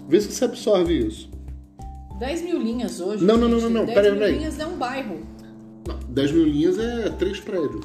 Vê 0.09 0.21
se 0.21 0.33
você 0.33 0.45
absorve 0.45 0.99
isso. 0.99 1.31
10 2.19 2.43
mil 2.43 2.59
linhas 2.59 3.01
hoje. 3.01 3.25
Não, 3.25 3.37
não, 3.37 3.49
não, 3.49 3.61
não, 3.61 3.71
não, 3.71 3.85
10 3.85 3.95
peraí, 3.95 4.11
mil 4.11 4.21
peraí. 4.21 4.39
linhas 4.39 4.59
é 4.59 4.67
um 4.67 4.77
bairro. 4.77 5.21
Não, 5.87 5.99
10 6.09 6.33
mil 6.33 6.45
linhas 6.45 6.79
é 6.79 7.11
três 7.11 7.41
prédios. 7.41 7.85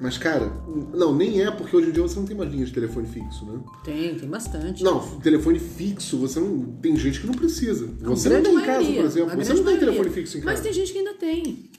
Mas, 0.00 0.18
cara, 0.18 0.52
não, 0.92 1.14
nem 1.14 1.40
é 1.42 1.50
porque 1.50 1.74
hoje 1.74 1.88
em 1.88 1.92
dia 1.92 2.02
você 2.02 2.18
não 2.18 2.26
tem 2.26 2.36
mais 2.36 2.50
linha 2.50 2.66
de 2.66 2.72
telefone 2.72 3.06
fixo, 3.06 3.46
né? 3.46 3.60
Tem, 3.84 4.14
tem 4.14 4.28
bastante. 4.28 4.82
Não, 4.82 5.00
telefone 5.20 5.58
fixo, 5.58 6.18
você 6.18 6.40
não. 6.40 6.62
Tem 6.82 6.96
gente 6.96 7.20
que 7.20 7.26
não 7.26 7.34
precisa. 7.34 7.88
Você 8.00 8.28
não 8.28 8.42
tem 8.42 8.54
em 8.54 8.60
casa, 8.62 8.92
por 8.92 9.04
exemplo. 9.04 9.36
Você 9.36 9.54
não 9.54 9.64
tem 9.64 9.64
maioria. 9.64 9.78
telefone 9.78 10.10
fixo 10.10 10.36
em 10.36 10.40
casa. 10.40 10.52
Mas 10.52 10.60
tem 10.60 10.72
gente 10.72 10.92
que 10.92 10.98
ainda 10.98 11.14
tem. 11.14 11.70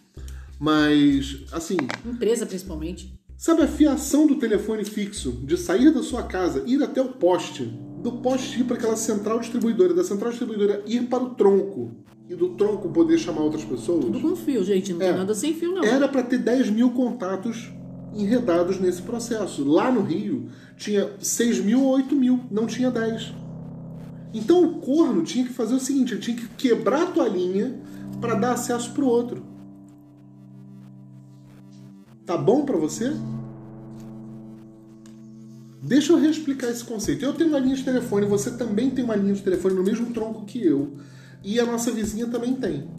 Mas, 0.59 1.43
assim, 1.51 1.77
Empresa, 2.05 2.45
principalmente. 2.45 3.13
sabe 3.37 3.63
a 3.63 3.67
fiação 3.67 4.25
do 4.27 4.35
telefone 4.35 4.85
fixo 4.85 5.31
de 5.43 5.57
sair 5.57 5.91
da 5.93 6.01
sua 6.01 6.23
casa, 6.23 6.63
ir 6.65 6.81
até 6.81 7.01
o 7.01 7.09
poste, 7.13 7.63
do 8.01 8.13
poste 8.13 8.61
ir 8.61 8.63
para 8.63 8.77
aquela 8.77 8.95
central 8.95 9.39
distribuidora, 9.39 9.93
da 9.93 10.03
central 10.03 10.29
distribuidora 10.29 10.81
ir 10.85 11.03
para 11.07 11.23
o 11.23 11.31
tronco 11.35 11.91
e 12.29 12.35
do 12.35 12.49
tronco 12.55 12.89
poder 12.89 13.17
chamar 13.17 13.41
outras 13.41 13.63
pessoas? 13.65 14.05
Tudo 14.05 14.19
com 14.21 14.35
fio, 14.35 14.63
gente. 14.63 14.93
Não 14.93 15.01
É. 15.01 15.09
tem 15.09 15.17
nada 15.17 15.33
sem 15.35 15.53
fio, 15.53 15.73
não. 15.73 15.83
Era 15.83 16.07
para 16.07 16.23
ter 16.23 16.37
10 16.39 16.69
mil 16.69 16.91
contatos 16.91 17.69
enredados 18.13 18.79
nesse 18.79 19.01
processo. 19.01 19.63
Lá 19.63 19.91
no 19.91 20.01
Rio, 20.01 20.47
tinha 20.77 21.11
6 21.19 21.59
mil 21.63 21.81
ou 21.83 21.89
8 21.93 22.15
mil, 22.15 22.39
não 22.49 22.65
tinha 22.65 22.89
10. 22.89 23.33
Então 24.33 24.63
o 24.63 24.79
corno 24.79 25.23
tinha 25.23 25.45
que 25.45 25.53
fazer 25.53 25.75
o 25.75 25.79
seguinte: 25.79 26.13
ele 26.13 26.21
tinha 26.21 26.37
que 26.37 26.47
quebrar 26.57 27.03
a 27.03 27.05
tua 27.07 27.27
linha 27.27 27.79
para 28.21 28.35
dar 28.35 28.51
acesso 28.53 28.91
pro 28.91 29.05
outro. 29.05 29.43
Tá 32.25 32.35
bom 32.35 32.65
para 32.65 32.77
você? 32.77 33.15
Deixa 35.81 36.11
eu 36.11 36.17
reexplicar 36.17 36.71
esse 36.71 36.83
conceito. 36.83 37.23
Eu 37.23 37.33
tenho 37.33 37.51
uma 37.51 37.59
linha 37.59 37.75
de 37.75 37.83
telefone, 37.83 38.25
você 38.25 38.51
também 38.57 38.89
tem 38.89 39.05
uma 39.05 39.15
linha 39.15 39.35
de 39.35 39.43
telefone 39.43 39.75
no 39.75 39.83
mesmo 39.83 40.11
tronco 40.11 40.43
que 40.43 40.65
eu. 40.65 40.93
E 41.43 41.59
a 41.59 41.65
nossa 41.65 41.91
vizinha 41.91 42.25
também 42.25 42.55
tem. 42.55 42.89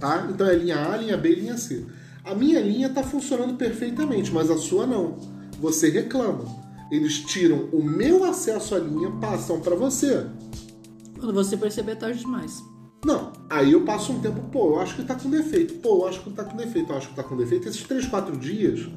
Tá? 0.00 0.26
Então 0.30 0.46
é 0.46 0.56
linha 0.56 0.90
A, 0.90 0.96
linha 0.96 1.16
B 1.16 1.32
e 1.32 1.40
linha 1.40 1.58
C. 1.58 1.84
A 2.24 2.34
minha 2.34 2.58
linha 2.60 2.86
está 2.86 3.02
funcionando 3.02 3.54
perfeitamente, 3.58 4.32
mas 4.32 4.50
a 4.50 4.56
sua 4.56 4.86
não. 4.86 5.18
Você 5.60 5.90
reclama. 5.90 6.46
Eles 6.90 7.18
tiram 7.18 7.68
o 7.70 7.82
meu 7.82 8.24
acesso 8.24 8.74
à 8.74 8.78
linha, 8.78 9.10
passam 9.20 9.60
para 9.60 9.74
você. 9.74 10.26
Quando 11.18 11.34
você 11.34 11.56
perceber, 11.56 11.92
é 11.92 11.96
tarde 11.96 12.20
demais. 12.20 12.62
Não, 13.04 13.32
aí 13.50 13.72
eu 13.72 13.82
passo 13.82 14.12
um 14.12 14.20
tempo, 14.20 14.40
pô, 14.50 14.70
eu 14.70 14.80
acho 14.80 14.96
que 14.96 15.04
tá 15.04 15.14
com 15.14 15.28
defeito. 15.28 15.74
Pô, 15.74 16.02
eu 16.02 16.08
acho 16.08 16.22
que 16.22 16.30
tá 16.30 16.44
com 16.44 16.56
defeito, 16.56 16.90
eu 16.90 16.96
acho 16.96 17.08
que 17.08 17.14
tá 17.14 17.22
com 17.22 17.36
defeito. 17.36 17.68
Esses 17.68 17.82
3, 17.82 18.06
4 18.06 18.36
dias 18.36 18.88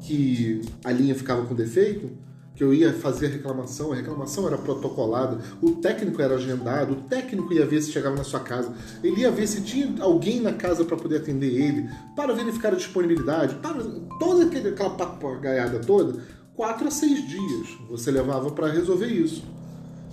que 0.00 0.62
a 0.84 0.92
linha 0.92 1.14
ficava 1.14 1.44
com 1.44 1.54
defeito, 1.54 2.10
que 2.54 2.62
eu 2.62 2.72
ia 2.72 2.92
fazer 2.92 3.26
a 3.26 3.30
reclamação, 3.30 3.92
a 3.92 3.96
reclamação 3.96 4.46
era 4.46 4.58
protocolada, 4.58 5.38
o 5.62 5.72
técnico 5.72 6.20
era 6.20 6.34
agendado, 6.34 6.92
o 6.92 6.96
técnico 6.96 7.52
ia 7.52 7.64
ver 7.64 7.80
se 7.82 7.92
chegava 7.92 8.16
na 8.16 8.24
sua 8.24 8.40
casa, 8.40 8.74
ele 9.02 9.20
ia 9.20 9.30
ver 9.30 9.46
se 9.46 9.60
tinha 9.62 9.94
alguém 10.00 10.40
na 10.40 10.52
casa 10.52 10.84
para 10.84 10.96
poder 10.96 11.18
atender 11.18 11.52
ele, 11.52 11.88
para 12.16 12.34
verificar 12.34 12.72
a 12.72 12.76
disponibilidade, 12.76 13.54
para 13.56 13.82
toda 14.18 14.44
aquele, 14.44 14.70
aquela 14.70 14.90
papagaiada 14.90 15.78
toda, 15.80 16.20
4 16.56 16.88
a 16.88 16.90
6 16.90 17.28
dias 17.28 17.68
você 17.88 18.10
levava 18.10 18.50
para 18.50 18.68
resolver 18.68 19.06
isso, 19.06 19.44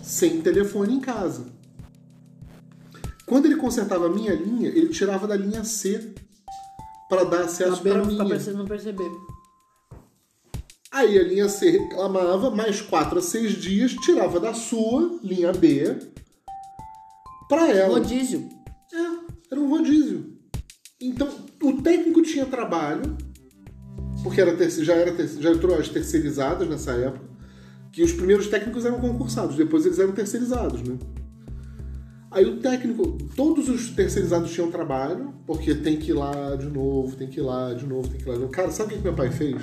sem 0.03 0.41
telefone 0.41 0.93
em 0.93 0.99
casa. 0.99 1.54
Quando 3.27 3.45
ele 3.45 3.55
consertava 3.55 4.05
a 4.05 4.09
minha 4.09 4.33
linha, 4.33 4.69
ele 4.69 4.89
tirava 4.89 5.27
da 5.27 5.35
linha 5.35 5.63
C 5.63 6.13
para 7.09 7.23
dar 7.23 7.41
acesso 7.41 7.81
para 7.81 7.97
não 7.97 8.05
minha. 8.05 8.25
perce- 8.25 8.51
não 8.51 8.65
perceber. 8.65 9.09
Aí 10.91 11.19
a 11.19 11.23
linha 11.23 11.49
C 11.49 11.71
reclamava, 11.71 12.49
mais 12.51 12.81
4 12.81 13.19
a 13.19 13.21
6 13.21 13.53
dias, 13.53 13.91
tirava 13.93 14.39
da 14.39 14.53
sua, 14.53 15.19
linha 15.21 15.51
B, 15.51 15.97
para 17.49 17.69
ela. 17.69 17.99
Rodízio. 17.99 18.47
É, 18.93 19.51
era 19.51 19.59
um 19.59 19.67
rodízio. 19.69 20.37
Então, 21.01 21.27
o 21.61 21.81
técnico 21.81 22.21
tinha 22.21 22.45
trabalho, 22.45 23.17
porque 24.23 24.39
era 24.39 24.55
já, 24.69 24.93
era 24.93 25.27
já 25.27 25.51
entrou 25.51 25.77
as 25.77 25.89
terceirizadas 25.89 26.67
nessa 26.69 26.91
época, 26.93 27.25
que 27.91 28.01
os 28.01 28.13
primeiros 28.13 28.47
técnicos 28.47 28.85
eram 28.85 28.99
concursados, 29.01 29.55
depois 29.55 29.85
eles 29.85 29.99
eram 29.99 30.13
terceirizados, 30.13 30.81
né? 30.81 30.97
Aí 32.35 32.45
o 32.45 32.57
técnico, 32.57 33.17
todos 33.33 33.69
os 33.69 33.91
terceirizados 33.91 34.51
tinham 34.51 34.69
trabalho, 34.69 35.33
porque 35.47 35.73
tem 35.73 35.95
que 35.95 36.11
ir 36.11 36.15
lá 36.15 36.57
de 36.57 36.65
novo, 36.65 37.15
tem 37.15 37.29
que 37.29 37.39
ir 37.39 37.43
lá 37.43 37.73
de 37.73 37.85
novo, 37.85 38.09
tem 38.09 38.17
que 38.17 38.25
ir 38.25 38.27
lá 38.27 38.33
de 38.33 38.41
novo. 38.41 38.51
Cara, 38.51 38.69
sabe 38.71 38.93
o 38.93 38.97
que 38.97 39.03
meu 39.03 39.13
pai 39.13 39.31
fez? 39.31 39.55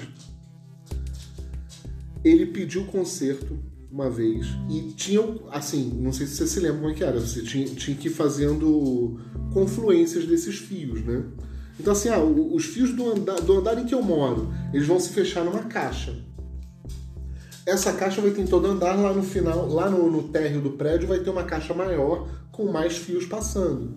Ele 2.24 2.46
pediu 2.46 2.86
conserto 2.86 3.58
uma 3.90 4.08
vez 4.08 4.46
e 4.70 4.90
tinha, 4.92 5.20
assim, 5.50 5.98
não 6.00 6.14
sei 6.14 6.26
se 6.26 6.36
você 6.36 6.46
se 6.46 6.60
lembra 6.60 6.78
como 6.78 6.90
é 6.92 6.94
que 6.94 7.04
era, 7.04 7.20
você 7.20 7.42
tinha, 7.42 7.66
tinha 7.66 7.94
que 7.94 8.08
ir 8.08 8.10
fazendo 8.10 9.20
confluências 9.52 10.24
desses 10.24 10.56
fios, 10.56 11.04
né? 11.04 11.24
Então, 11.78 11.92
assim, 11.92 12.08
ah, 12.08 12.20
os 12.20 12.64
fios 12.64 12.94
do 12.94 13.10
andar, 13.12 13.38
do 13.42 13.52
andar 13.58 13.78
em 13.78 13.84
que 13.84 13.94
eu 13.94 14.00
moro, 14.00 14.50
eles 14.72 14.86
vão 14.86 14.98
se 14.98 15.10
fechar 15.10 15.44
numa 15.44 15.64
caixa. 15.64 16.24
Essa 17.66 17.92
caixa 17.92 18.22
vai 18.22 18.30
ter 18.30 18.40
em 18.40 18.46
todo 18.46 18.66
andar, 18.66 18.94
lá 18.94 19.12
no 19.12 19.22
final, 19.22 19.68
lá 19.68 19.90
no, 19.90 20.10
no 20.10 20.22
térreo 20.22 20.62
do 20.62 20.70
prédio, 20.70 21.06
vai 21.06 21.20
ter 21.20 21.28
uma 21.28 21.44
caixa 21.44 21.74
maior 21.74 22.41
com 22.52 22.70
mais 22.70 22.96
fios 22.98 23.26
passando. 23.26 23.90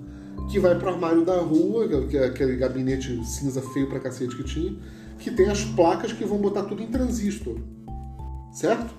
Que 0.50 0.60
vai 0.60 0.78
pro 0.78 0.90
armário 0.90 1.24
da 1.24 1.40
rua, 1.40 1.88
que 2.10 2.18
é 2.18 2.26
aquele 2.26 2.56
gabinete 2.58 3.24
cinza 3.26 3.62
feio 3.62 3.88
pra 3.88 4.00
cacete 4.00 4.36
que 4.36 4.44
tinha, 4.44 4.76
que 5.20 5.32
tem 5.32 5.48
as 5.50 5.64
placas 5.64 6.12
que 6.12 6.26
vão 6.26 6.38
botar 6.40 6.64
tudo 6.64 6.82
em 6.82 6.88
transistor. 6.88 7.58
Certo? 8.52 8.94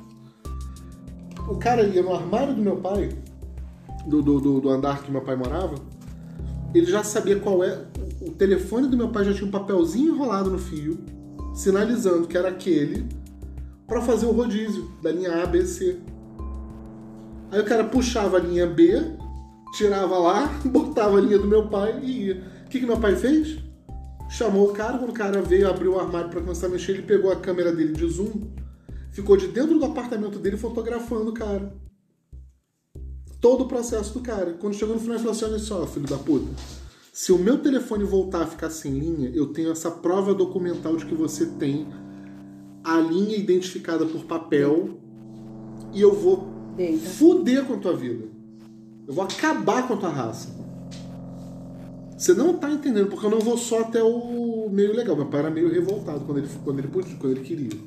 O 1.49 1.57
cara 1.57 1.83
ia 1.83 2.03
no 2.03 2.15
armário 2.15 2.55
do 2.55 2.61
meu 2.63 2.77
pai, 2.77 3.11
do, 4.07 4.23
do, 4.23 4.41
do- 4.41 4.61
do 4.61 4.69
andar 4.69 5.03
que 5.03 5.11
meu 5.11 5.21
pai 5.21 5.37
morava, 5.37 5.75
ele 6.75 6.87
já 6.87 7.03
sabia 7.05 7.39
qual 7.39 7.63
é. 7.63 7.85
O 8.21 8.31
telefone 8.31 8.89
do 8.89 8.97
meu 8.97 9.11
pai 9.11 9.25
já 9.25 9.33
tinha 9.35 9.47
um 9.47 9.51
papelzinho 9.51 10.15
enrolado 10.15 10.51
no 10.51 10.59
fio, 10.59 10.99
sinalizando 11.55 12.27
que 12.27 12.37
era 12.37 12.49
aquele, 12.49 13.07
para 13.87 14.01
fazer 14.01 14.27
o 14.27 14.33
rodízio 14.33 14.91
da 15.03 15.13
linha 15.13 15.43
A, 15.43 15.47
B, 15.47 15.65
C. 15.65 15.99
Aí 17.53 17.61
o 17.61 17.65
cara 17.65 17.85
puxava 17.85 18.39
a 18.39 18.41
linha 18.41 18.67
B, 18.67 19.16
tirava 19.77 20.19
lá, 20.19 20.47
botava 20.65 21.19
a 21.19 21.21
linha 21.21 21.39
do 21.39 21.47
meu 21.47 21.69
pai 21.69 22.01
e 22.03 22.27
ia. 22.27 22.43
O 22.65 22.69
que, 22.69 22.81
que 22.81 22.87
meu 22.87 22.99
pai 22.99 23.15
fez? 23.15 23.59
Chamou 24.29 24.71
o 24.71 24.73
cara, 24.73 24.99
quando 24.99 25.11
o 25.11 25.15
cara 25.15 25.41
veio, 25.43 25.69
abriu 25.69 25.95
o 25.95 26.01
armário 26.01 26.31
para 26.31 26.41
começar 26.41 26.67
a 26.67 26.71
mexer, 26.71 26.93
ele 26.93 27.03
pegou 27.03 27.31
a 27.31 27.37
câmera 27.37 27.73
dele 27.73 27.93
de 27.93 28.07
zoom, 28.09 28.51
ficou 29.13 29.37
de 29.37 29.47
dentro 29.49 29.79
do 29.79 29.85
apartamento 29.85 30.39
dele 30.39 30.57
fotografando 30.57 31.31
o 31.31 31.35
cara. 31.35 31.73
Todo 33.41 33.65
o 33.65 33.69
processo 33.69 34.13
do 34.15 34.21
cara. 34.21 34.55
Quando 34.55 34.75
chegou 34.75 34.95
no 34.95 35.01
final, 35.01 35.17
ele 35.17 35.23
falou 35.23 35.37
assim: 35.37 35.45
olha 35.45 35.59
só, 35.59 35.87
filho 35.87 36.09
da 36.09 36.17
puta. 36.17 36.51
Se 37.13 37.33
o 37.33 37.39
meu 37.39 37.59
telefone 37.59 38.03
voltar 38.03 38.43
a 38.43 38.47
ficar 38.47 38.69
sem 38.69 38.99
linha, 38.99 39.31
eu 39.35 39.47
tenho 39.47 39.71
essa 39.71 39.91
prova 39.91 40.35
documental 40.35 40.97
de 40.97 41.07
que 41.07 41.15
você 41.15 41.47
tem 41.47 41.87
a 42.83 42.99
linha 42.99 43.37
identificada 43.37 44.05
por 44.05 44.25
papel 44.25 44.99
e 45.93 46.01
eu 46.01 46.13
vou 46.15 46.49
Deita. 46.77 46.99
fuder 46.99 47.65
com 47.65 47.75
a 47.75 47.79
tua 47.79 47.97
vida. 47.97 48.36
Eu 49.07 49.15
vou 49.15 49.25
acabar 49.25 49.87
com 49.87 49.95
a 49.95 49.97
tua 49.97 50.09
raça. 50.09 50.49
Você 52.17 52.33
não 52.33 52.55
tá 52.55 52.71
entendendo, 52.71 53.09
porque 53.09 53.27
eu 53.27 53.31
não 53.31 53.41
vou 53.41 53.59
só 53.59 53.83
até 53.83 54.03
o 54.03 54.69
meio 54.71 54.95
legal. 54.95 55.15
Meu 55.15 55.27
pai 55.27 55.41
era 55.41 55.51
meio 55.51 55.71
revoltado 55.71 56.21
quando 56.21 56.39
ele, 56.39 56.49
quando 56.65 56.79
ele, 56.79 56.89
podia, 56.89 57.15
quando 57.17 57.33
ele 57.37 57.45
queria. 57.45 57.79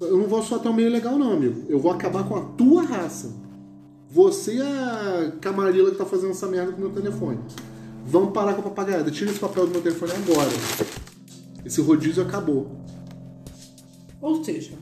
Eu 0.00 0.18
não 0.18 0.26
vou 0.26 0.42
só 0.42 0.56
até 0.56 0.68
o 0.68 0.74
meio 0.74 0.90
legal, 0.90 1.16
não, 1.16 1.32
amigo. 1.32 1.64
Eu 1.68 1.78
vou 1.78 1.92
acabar 1.92 2.24
com 2.24 2.36
a 2.36 2.40
tua 2.40 2.82
raça. 2.82 3.32
Você 4.10 4.56
e 4.56 4.60
a 4.60 5.32
camarila 5.40 5.90
que 5.90 5.96
tá 5.96 6.04
fazendo 6.04 6.32
essa 6.32 6.48
merda 6.48 6.72
com 6.72 6.78
o 6.78 6.80
meu 6.80 6.90
telefone. 6.90 7.38
Vamos 8.04 8.32
parar 8.32 8.54
com 8.54 8.60
a 8.60 8.64
papagaiada. 8.64 9.10
Tira 9.10 9.30
esse 9.30 9.38
papel 9.38 9.66
do 9.66 9.72
meu 9.72 9.82
telefone 9.82 10.12
agora. 10.12 10.50
Esse 11.64 11.80
rodízio 11.80 12.24
acabou. 12.24 12.66
Ou 14.20 14.42
seja, 14.42 14.72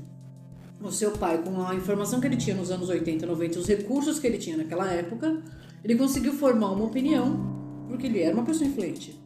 o 0.81 0.93
seu 0.93 1.11
pai, 1.13 1.43
com 1.43 1.61
a 1.63 1.75
informação 1.75 2.21
que 2.21 2.27
ele 2.27 2.37
tinha 2.37 2.55
nos 2.55 2.71
anos 2.71 2.89
80, 2.89 3.27
90, 3.27 3.59
os 3.59 3.67
recursos 3.67 4.19
que 4.19 4.27
ele 4.27 4.39
tinha 4.39 4.57
naquela 4.57 4.91
época, 4.93 5.43
ele 5.83 5.97
conseguiu 5.97 6.33
formar 6.33 6.71
uma 6.73 6.85
opinião, 6.85 7.85
porque 7.89 8.07
ele 8.07 8.21
era 8.21 8.35
uma 8.35 8.45
pessoa 8.45 8.69
influente. 8.69 9.21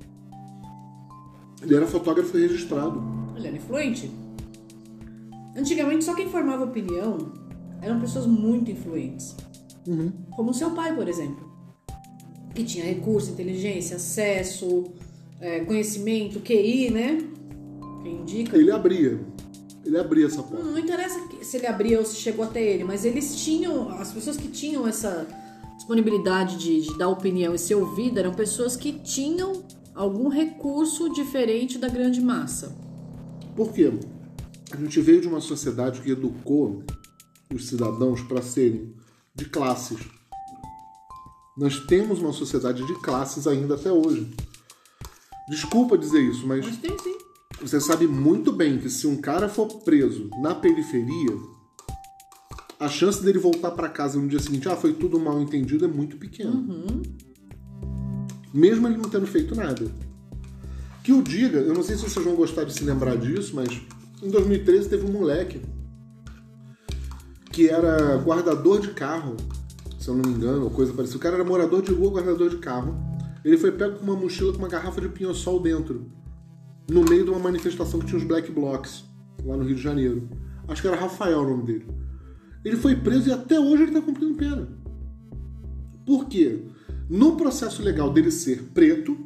Ele 1.61 1.75
era 1.75 1.87
fotógrafo 1.87 2.37
registrado. 2.37 3.03
Ele 3.37 3.47
era 3.47 3.57
influente. 3.57 4.11
Antigamente, 5.57 6.05
só 6.05 6.15
quem 6.15 6.29
formava 6.29 6.65
opinião 6.65 7.33
eram 7.81 8.01
pessoas 8.01 8.27
muito 8.27 8.71
influentes. 8.71 9.37
Como 10.31 10.51
o 10.51 10.55
seu 10.55 10.71
pai, 10.71 10.95
por 10.95 11.09
exemplo. 11.09 11.51
Que 12.55 12.65
tinha 12.65 12.85
recurso, 12.85 13.31
inteligência, 13.31 13.97
acesso, 13.97 14.85
é, 15.41 15.61
conhecimento, 15.61 16.41
QI, 16.41 16.91
né? 16.91 17.19
Quem 18.03 18.21
indica. 18.21 18.57
Ele 18.57 18.71
abria. 18.71 19.21
Ele 19.85 19.99
abria 19.99 20.27
essa 20.27 20.43
porta. 20.43 20.63
Não, 20.63 20.73
não 20.73 20.79
interessa 20.79 21.19
se 21.43 21.57
ele 21.57 21.67
abria 21.67 21.99
ou 21.99 22.05
se 22.05 22.17
chegou 22.17 22.45
até 22.45 22.63
ele, 22.63 22.85
mas 22.85 23.05
eles 23.05 23.37
tinham. 23.37 23.91
As 23.91 24.13
pessoas 24.13 24.37
que 24.37 24.49
tinham 24.49 24.87
essa 24.87 25.27
disponibilidade 25.77 26.57
de, 26.57 26.83
de 26.83 26.99
dar 26.99 27.09
opinião 27.09 27.55
e 27.55 27.59
ser 27.59 27.75
ouvida 27.75 28.21
eram 28.21 28.33
pessoas 28.33 28.77
que 28.77 28.93
tinham 28.93 29.65
algum 29.95 30.29
recurso 30.29 31.13
diferente 31.13 31.79
da 31.79 31.89
grande 31.89 32.21
massa. 32.21 32.77
Por 33.55 33.73
quê? 33.73 33.93
A 34.71 34.77
gente 34.77 35.01
veio 35.01 35.21
de 35.21 35.29
uma 35.29 35.41
sociedade 35.41 36.01
que 36.01 36.11
educou 36.11 36.83
os 37.53 37.69
cidadãos 37.69 38.23
para 38.23 38.41
serem 38.41 38.95
de 39.35 39.45
classes. 39.47 39.99
Nós 41.57 41.79
temos 41.81 42.21
uma 42.21 42.33
sociedade 42.33 42.87
de 42.87 42.95
classes 43.01 43.47
ainda 43.47 43.75
até 43.75 43.93
hoje. 43.93 44.31
Desculpa 45.49 45.99
dizer 45.99 46.23
isso, 46.23 46.47
mas 46.47 46.65
Mas 46.65 46.77
tem 46.79 46.99
sim. 46.99 47.19
Você 47.61 47.81
sabe 47.81 48.07
muito 48.07 48.53
bem 48.53 48.79
que 48.79 48.89
se 48.89 49.07
um 49.07 49.17
cara 49.17 49.49
for 49.49 49.67
preso 49.83 50.31
na 50.41 50.55
periferia, 50.55 51.37
a 52.79 52.89
chance 52.89 53.23
dele 53.23 53.39
voltar 53.39 53.71
para 53.71 53.89
casa 53.89 54.19
no 54.19 54.27
dia 54.27 54.41
seguinte, 54.41 54.69
ah, 54.69 54.77
foi 54.77 54.93
tudo 54.93 55.19
mal 55.21 55.41
entendido, 55.41 55.85
é 55.85 55.89
muito 55.89 56.17
pequena. 56.17 56.51
Uhum. 56.51 57.03
Mesmo 58.53 58.89
ele 58.89 58.97
não 58.97 59.09
tendo 59.09 59.27
feito 59.27 59.55
nada. 59.55 59.87
Que 61.03 61.13
o 61.13 61.23
diga, 61.23 61.59
eu 61.59 61.75
não 61.75 61.83
sei 61.83 61.97
se 61.97 62.03
vocês 62.03 62.25
vão 62.25 62.35
gostar 62.35 62.65
de 62.65 62.73
se 62.73 62.85
lembrar 62.85 63.17
disso, 63.17 63.55
mas 63.55 63.69
em 64.23 64.31
2013 64.31 64.89
teve 64.89 65.07
um 65.07 65.13
moleque 65.13 65.61
que 67.51 67.69
era 67.69 68.17
guardador 68.17 68.81
de 68.81 68.91
carro, 68.93 69.37
se 69.99 70.09
eu 70.09 70.15
não 70.15 70.29
me 70.29 70.37
engano, 70.37 70.65
ou 70.65 70.71
coisa 70.71 70.93
parecida. 70.93 71.19
O 71.19 71.21
cara 71.21 71.37
era 71.37 71.45
morador 71.45 71.83
de 71.83 71.93
rua, 71.93 72.13
guardador 72.13 72.49
de 72.49 72.57
carro. 72.59 72.97
Ele 73.45 73.59
foi 73.59 73.73
pego 73.73 73.99
com 73.99 74.05
uma 74.05 74.17
mochila 74.17 74.53
com 74.53 74.59
uma 74.59 74.69
garrafa 74.69 75.01
de 75.01 75.09
pinho-sol 75.09 75.61
dentro, 75.61 76.07
no 76.93 77.03
meio 77.05 77.25
de 77.25 77.31
uma 77.31 77.39
manifestação 77.39 77.99
que 78.01 78.07
tinha 78.07 78.19
os 78.19 78.25
Black 78.25 78.51
Blocs, 78.53 79.05
lá 79.45 79.57
no 79.57 79.65
Rio 79.65 79.77
de 79.77 79.83
Janeiro. 79.83 80.29
Acho 80.69 80.83
que 80.83 80.89
era 80.89 80.97
Rafael 80.97 81.41
o 81.41 81.51
nome 81.51 81.65
dele. 81.65 81.87
Ele 82.65 82.77
foi 82.77 82.95
preso 82.95 83.29
e 83.29 83.33
até 83.33 83.59
hoje 83.59 83.83
ele 83.83 83.91
está 83.91 84.01
cumprindo 84.01 84.37
pena. 84.37 84.69
Por 86.07 86.27
quê? 86.27 86.63
No 87.09 87.37
processo 87.37 87.83
legal 87.83 88.13
dele 88.13 88.31
ser 88.31 88.63
preto 88.75 89.17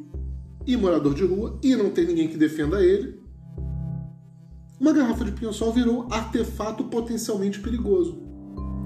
e 0.65 0.75
morador 0.75 1.13
de 1.13 1.25
rua 1.25 1.59
e 1.63 1.75
não 1.75 1.89
ter 1.89 2.07
ninguém 2.07 2.27
que 2.27 2.37
defenda 2.37 2.83
ele, 2.83 3.19
uma 4.79 4.93
garrafa 4.93 5.25
de 5.25 5.31
pinho-sol 5.31 5.71
virou 5.73 6.07
artefato 6.09 6.83
potencialmente 6.85 7.59
perigoso. 7.59 8.21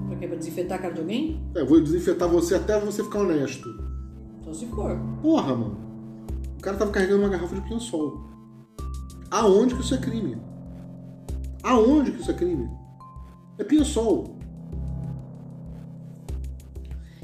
Pra 0.08 0.16
quê? 0.16 0.26
Pra 0.26 0.36
desinfetar 0.36 0.78
a 0.78 0.82
cara 0.82 0.94
de 0.94 1.00
alguém? 1.00 1.42
É, 1.54 1.64
vou 1.64 1.80
desinfetar 1.80 2.28
você 2.28 2.54
até 2.54 2.78
você 2.80 3.02
ficar 3.02 3.20
honesto. 3.20 3.68
Só 4.42 4.52
se 4.52 4.66
for. 4.66 4.98
Porra, 5.20 5.54
mano. 5.54 5.76
O 6.58 6.62
cara 6.62 6.76
tava 6.76 6.90
carregando 6.90 7.22
uma 7.22 7.28
garrafa 7.28 7.54
de 7.54 7.60
pinho-sol. 7.62 8.31
Aonde 9.32 9.74
que 9.74 9.80
isso 9.80 9.94
é 9.94 9.98
crime? 9.98 10.36
Aonde 11.62 12.12
que 12.12 12.20
isso 12.20 12.30
é 12.30 12.34
crime? 12.34 12.68
É 13.58 13.64
pinho-sol. 13.64 14.36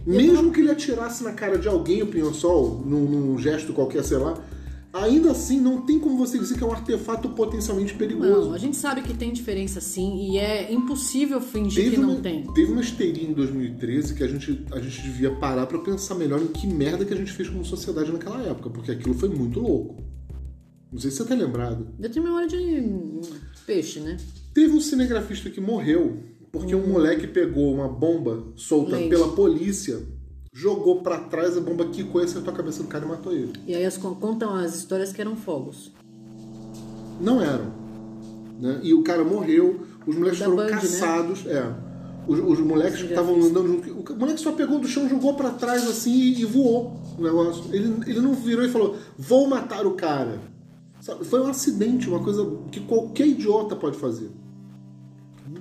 Mesmo 0.06 0.50
que 0.50 0.60
ele 0.60 0.70
atirasse 0.70 1.22
na 1.22 1.32
cara 1.32 1.58
de 1.58 1.68
alguém 1.68 2.00
o 2.00 2.06
pinho-sol, 2.06 2.82
num, 2.82 3.04
num 3.04 3.38
gesto 3.38 3.74
qualquer, 3.74 4.02
sei 4.02 4.16
lá, 4.16 4.42
ainda 4.90 5.32
assim 5.32 5.60
não 5.60 5.82
tem 5.82 5.98
como 5.98 6.16
você 6.16 6.38
dizer 6.38 6.56
que 6.56 6.64
é 6.64 6.66
um 6.66 6.72
artefato 6.72 7.28
potencialmente 7.28 7.92
perigoso. 7.92 8.48
Não, 8.48 8.54
a 8.54 8.58
gente 8.58 8.78
sabe 8.78 9.02
que 9.02 9.12
tem 9.12 9.30
diferença 9.30 9.78
sim 9.78 10.30
e 10.30 10.38
é 10.38 10.72
impossível 10.72 11.42
fingir 11.42 11.84
Teve 11.84 11.96
que 11.96 12.00
não 12.00 12.12
uma, 12.12 12.20
tem. 12.22 12.42
teve 12.54 12.72
uma 12.72 12.80
histeria 12.80 13.28
em 13.28 13.34
2013 13.34 14.14
que 14.14 14.24
a 14.24 14.28
gente, 14.28 14.64
a 14.72 14.80
gente 14.80 15.02
devia 15.02 15.30
parar 15.32 15.66
pra 15.66 15.78
pensar 15.78 16.14
melhor 16.14 16.40
em 16.40 16.46
que 16.46 16.66
merda 16.66 17.04
que 17.04 17.12
a 17.12 17.16
gente 17.16 17.32
fez 17.32 17.50
como 17.50 17.62
sociedade 17.66 18.10
naquela 18.10 18.40
época, 18.40 18.70
porque 18.70 18.90
aquilo 18.90 19.12
foi 19.12 19.28
muito 19.28 19.60
louco. 19.60 20.17
Não 20.90 20.98
sei 20.98 21.10
se 21.10 21.18
você 21.18 21.24
tá 21.24 21.34
lembrado. 21.34 21.86
Eu 22.00 22.10
tenho 22.10 22.24
memória 22.24 22.48
de 22.48 22.56
hum, 22.56 23.20
peixe, 23.66 24.00
né? 24.00 24.16
Teve 24.54 24.74
um 24.74 24.80
cinegrafista 24.80 25.50
que 25.50 25.60
morreu 25.60 26.16
porque 26.50 26.74
um 26.74 26.86
moleque 26.88 27.26
pegou 27.26 27.74
uma 27.74 27.88
bomba 27.88 28.42
solta 28.56 28.92
Leite. 28.96 29.10
pela 29.10 29.28
polícia, 29.32 30.00
jogou 30.52 31.02
pra 31.02 31.18
trás, 31.20 31.56
a 31.56 31.60
bomba 31.60 31.86
quicou 31.86 32.20
e 32.22 32.24
acertou 32.24 32.52
a 32.52 32.56
cabeça 32.56 32.82
do 32.82 32.88
cara 32.88 33.04
e 33.04 33.08
matou 33.08 33.32
ele. 33.34 33.52
E 33.66 33.74
aí 33.74 33.84
as, 33.84 33.98
con- 33.98 34.14
contam 34.14 34.54
as 34.54 34.74
histórias 34.74 35.12
que 35.12 35.20
eram 35.20 35.36
fogos. 35.36 35.92
Não 37.20 37.42
eram. 37.42 37.66
Né? 38.60 38.80
E 38.82 38.94
o 38.94 39.02
cara 39.02 39.22
morreu, 39.24 39.80
os 40.06 40.16
moleques 40.16 40.38
Da 40.40 40.46
foram 40.46 40.56
Band, 40.56 40.64
né? 40.66 40.70
caçados. 40.72 41.46
É. 41.46 41.70
Os, 42.26 42.38
os 42.40 42.60
moleques 42.60 43.02
que 43.02 43.08
estavam 43.08 43.36
andando 43.36 43.66
junto. 43.68 44.12
O 44.14 44.16
moleque 44.18 44.40
só 44.40 44.52
pegou 44.52 44.78
do 44.78 44.86
chão, 44.88 45.08
jogou 45.08 45.34
pra 45.34 45.50
trás 45.50 45.86
assim 45.88 46.12
e, 46.12 46.40
e 46.40 46.44
voou 46.44 46.98
o 47.18 47.22
negócio. 47.22 47.64
Ele, 47.74 47.94
ele 48.06 48.20
não 48.20 48.34
virou 48.34 48.64
e 48.64 48.68
falou: 48.68 48.96
Vou 49.18 49.46
matar 49.46 49.86
o 49.86 49.92
cara. 49.92 50.38
Sabe? 51.00 51.24
Foi 51.24 51.40
um 51.40 51.46
acidente, 51.46 52.08
uma 52.08 52.22
coisa 52.22 52.58
que 52.70 52.80
qualquer 52.80 53.26
idiota 53.26 53.76
pode 53.76 53.96
fazer. 53.96 54.30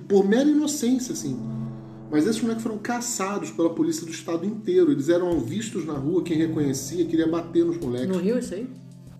Por 0.08 0.26
mera 0.26 0.48
inocência, 0.48 1.12
assim. 1.12 1.38
Mas 2.10 2.26
esses 2.26 2.40
moleques 2.40 2.62
foram 2.62 2.78
caçados 2.78 3.50
pela 3.50 3.70
polícia 3.70 4.04
do 4.04 4.10
estado 4.10 4.46
inteiro. 4.46 4.90
Eles 4.90 5.08
eram 5.08 5.38
vistos 5.40 5.84
na 5.84 5.92
rua, 5.92 6.22
quem 6.22 6.36
reconhecia 6.36 7.04
queria 7.04 7.28
bater 7.28 7.64
nos 7.64 7.76
moleques. 7.78 8.08
No 8.08 8.22
Rio, 8.22 8.38
isso 8.38 8.54
aí? 8.54 8.68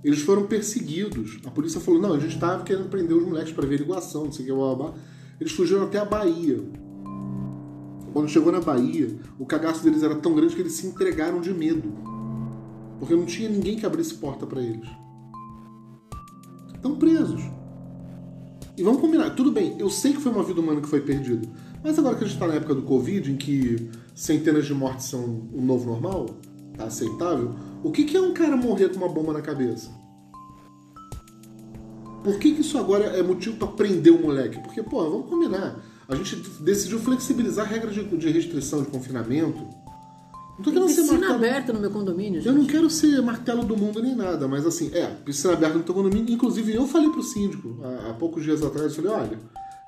Eles 0.03 0.21
foram 0.21 0.47
perseguidos. 0.47 1.39
A 1.45 1.51
polícia 1.51 1.81
falou: 1.81 2.01
não, 2.01 2.15
a 2.15 2.19
gente 2.19 2.35
estava 2.35 2.63
querendo 2.63 2.89
prender 2.89 3.17
os 3.17 3.25
moleques 3.25 3.53
para 3.53 3.65
averiguação, 3.65 4.25
não 4.25 4.33
sei 4.33 4.45
o 4.45 4.49
que, 4.49 4.55
blá, 4.55 4.75
blá, 4.75 4.91
blá. 4.91 4.99
Eles 5.41 5.53
fugiram 5.53 5.85
até 5.85 5.99
a 5.99 6.05
Bahia. 6.05 6.63
Quando 8.13 8.29
chegou 8.29 8.51
na 8.51 8.61
Bahia, 8.61 9.17
o 9.39 9.45
cagaço 9.45 9.85
deles 9.85 10.03
era 10.03 10.15
tão 10.17 10.35
grande 10.35 10.55
que 10.55 10.63
eles 10.63 10.73
se 10.73 10.87
entregaram 10.87 11.41
de 11.41 11.53
medo. 11.53 11.93
Porque 12.99 13.15
não 13.15 13.27
tinha 13.27 13.49
ninguém 13.49 13.77
que 13.77 13.87
abrisse 13.87 14.15
porta 14.15 14.47
para 14.47 14.61
eles. 14.61 14.89
Estão 16.79 16.97
presos. 16.97 17.43
E 18.77 18.83
vamos 18.83 19.01
combinar, 19.01 19.31
tudo 19.31 19.51
bem, 19.51 19.75
eu 19.79 19.91
sei 19.91 20.13
que 20.13 20.21
foi 20.21 20.31
uma 20.31 20.45
vida 20.45 20.61
humana 20.61 20.81
que 20.81 20.87
foi 20.87 21.01
perdida. 21.01 21.49
Mas 21.83 21.99
agora 21.99 22.15
que 22.15 22.23
a 22.23 22.27
gente 22.27 22.37
está 22.37 22.47
na 22.47 22.55
época 22.55 22.77
do 22.77 22.83
Covid, 22.83 23.31
em 23.31 23.37
que 23.37 23.91
centenas 24.15 24.67
de 24.67 24.73
mortes 24.73 25.07
são 25.07 25.49
o 25.53 25.61
novo 25.61 25.85
normal, 25.85 26.27
tá 26.77 26.85
aceitável, 26.85 27.55
o 27.83 27.91
que, 27.91 28.05
que 28.05 28.17
é 28.17 28.21
um 28.21 28.33
cara 28.33 28.57
morrer 28.57 28.89
com 28.91 28.97
uma 28.97 29.09
bomba 29.09 29.33
na 29.33 29.43
cabeça? 29.43 29.91
Por 32.23 32.39
que, 32.39 32.53
que 32.53 32.61
isso 32.61 32.79
agora 32.79 33.05
é 33.07 33.23
motivo 33.23 33.57
para 33.57 33.69
prender 33.69 34.13
o 34.13 34.23
moleque? 34.23 34.61
Porque, 34.61 34.83
pô, 34.83 35.03
vamos 35.11 35.29
combinar. 35.29 35.83
A 36.09 36.15
gente 36.15 36.37
decidiu 36.61 37.01
flexibilizar 37.01 37.67
a 37.67 37.69
regra 37.69 37.91
de, 37.91 38.05
de 38.05 38.31
restrição 38.31 38.83
de 38.83 38.91
confinamento. 38.91 39.67
Não 40.59 40.65
tô 40.65 40.73
querendo 40.73 40.89
ser 40.89 41.03
piscina 41.03 41.19
martelo. 41.21 41.35
aberta 41.37 41.73
no 41.73 41.81
meu 41.81 41.91
condomínio, 41.91 42.43
Eu 42.45 42.53
não 42.53 42.63
gente. 42.63 42.73
quero 42.73 42.91
ser 42.91 43.23
martelo 43.23 43.65
do 43.65 43.77
mundo 43.77 44.03
nem 44.03 44.15
nada, 44.15 44.49
mas 44.49 44.67
assim, 44.67 44.91
é, 44.93 45.07
piscina 45.07 45.53
aberta 45.53 45.79
no 45.79 45.85
teu 45.85 45.95
condomínio. 45.95 46.33
Inclusive, 46.35 46.75
eu 46.75 46.87
falei 46.87 47.09
pro 47.11 47.23
síndico 47.23 47.79
há, 47.83 48.11
há 48.11 48.15
poucos 48.15 48.43
dias 48.43 48.63
atrás, 48.63 48.97
eu 48.97 49.03
falei, 49.03 49.13
olha, 49.13 49.39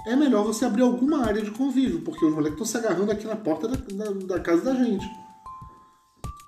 é 0.07 0.15
melhor 0.17 0.45
você 0.45 0.65
abrir 0.65 0.83
alguma 0.83 1.25
área 1.27 1.43
de 1.43 1.51
convívio, 1.51 2.01
porque 2.03 2.25
os 2.25 2.33
moleques 2.33 2.53
estão 2.61 2.67
se 2.67 2.77
agarrando 2.79 3.11
aqui 3.11 3.27
na 3.27 3.37
porta 3.37 3.67
da, 3.69 3.77
da, 3.77 4.11
da 4.13 4.41
casa 4.41 4.63
da 4.63 4.75
gente. 4.75 5.05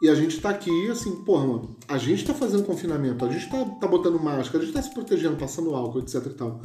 E 0.00 0.08
a 0.08 0.14
gente 0.14 0.40
tá 0.40 0.50
aqui, 0.50 0.88
assim, 0.90 1.16
porra, 1.24 1.46
mano, 1.46 1.76
a 1.86 1.96
gente 1.98 2.24
tá 2.24 2.34
fazendo 2.34 2.64
confinamento, 2.64 3.24
a 3.24 3.28
gente 3.30 3.48
tá, 3.48 3.64
tá 3.64 3.86
botando 3.86 4.18
máscara, 4.18 4.62
a 4.62 4.66
gente 4.66 4.74
tá 4.74 4.82
se 4.82 4.92
protegendo, 4.92 5.36
passando 5.36 5.74
álcool, 5.74 6.00
etc 6.00 6.26
e 6.26 6.30
tal. 6.30 6.60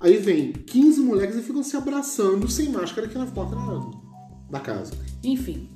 Aí 0.00 0.16
vem 0.18 0.52
15 0.52 1.00
moleques 1.00 1.36
e 1.36 1.42
ficam 1.42 1.62
se 1.62 1.76
abraçando 1.76 2.48
sem 2.48 2.68
máscara 2.68 3.06
aqui 3.06 3.16
na 3.16 3.26
porta 3.26 3.56
da, 3.56 3.90
da 4.50 4.60
casa. 4.60 4.92
Enfim. 5.24 5.70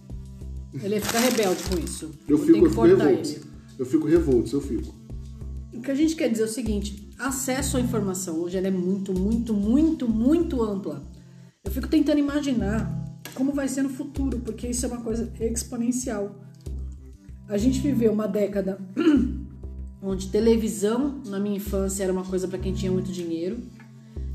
Ele 0.75 0.95
ia 0.95 1.01
ficar 1.01 1.21
rebelde 1.21 1.63
com 1.65 1.79
isso. 1.79 2.11
Eu 2.29 2.39
Tem 2.39 2.47
fico, 2.47 2.67
eu 2.67 2.71
fico 2.71 2.83
revolto. 2.83 3.09
ele. 3.09 3.43
Eu 3.79 3.87
fico 3.87 4.07
revolto, 4.07 4.57
eu 4.57 4.61
fico. 4.61 4.95
O 5.73 5.81
que 5.81 5.91
a 5.91 5.95
gente 5.95 6.15
quer 6.15 6.29
dizer 6.29 6.43
é 6.43 6.47
o 6.47 6.49
seguinte: 6.49 7.11
acesso 7.19 7.77
à 7.77 7.81
informação 7.81 8.41
hoje 8.41 8.59
é 8.59 8.71
muito, 8.71 9.13
muito, 9.13 9.55
muito, 9.55 10.09
muito 10.09 10.63
ampla. 10.63 11.03
Eu 11.65 11.71
fico 11.71 11.89
tentando 11.89 12.19
imaginar 12.19 13.03
como 13.35 13.53
vai 13.53 13.69
ser 13.69 13.83
no 13.83 13.89
futuro, 13.89 14.41
porque 14.41 14.69
isso 14.69 14.85
é 14.85 14.89
uma 14.89 15.01
coisa 15.01 15.33
exponencial. 15.41 16.41
A 17.49 17.57
gente 17.57 17.81
viveu 17.81 18.13
uma 18.13 18.27
década 18.27 18.79
onde 20.03 20.29
televisão 20.29 21.21
na 21.27 21.39
minha 21.39 21.57
infância 21.57 22.03
era 22.03 22.13
uma 22.13 22.25
coisa 22.25 22.49
para 22.49 22.59
quem 22.59 22.73
tinha 22.73 22.91
muito 22.91 23.13
dinheiro. 23.13 23.59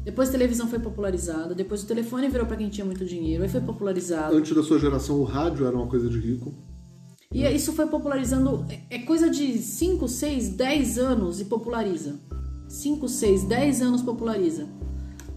Depois 0.08 0.30
a 0.30 0.32
televisão 0.32 0.70
foi 0.70 0.80
popularizada, 0.80 1.54
depois 1.54 1.84
o 1.84 1.86
telefone 1.86 2.30
virou 2.30 2.48
para 2.48 2.56
quem 2.56 2.70
tinha 2.70 2.86
muito 2.86 3.04
dinheiro, 3.04 3.44
aí 3.44 3.50
foi 3.50 3.60
popularizado. 3.60 4.34
Antes 4.38 4.56
da 4.56 4.64
sua 4.64 4.80
geração, 4.80 5.20
o 5.20 5.26
rádio 5.26 5.66
era 5.68 5.76
uma 5.76 5.88
coisa 5.88 6.10
de 6.10 6.18
rico. 6.18 6.54
E 7.30 7.44
isso 7.46 7.74
foi 7.74 7.88
popularizando. 7.88 8.66
é- 8.70 8.96
É 8.96 9.00
coisa 9.00 9.30
de 9.30 9.58
5, 9.58 10.08
6, 10.08 10.48
10 10.56 10.98
anos 10.98 11.42
e 11.42 11.46
populariza. 11.46 12.22
5, 12.70 13.10
6, 13.10 13.44
10 13.44 13.82
anos 13.82 14.02
populariza. 14.02 14.70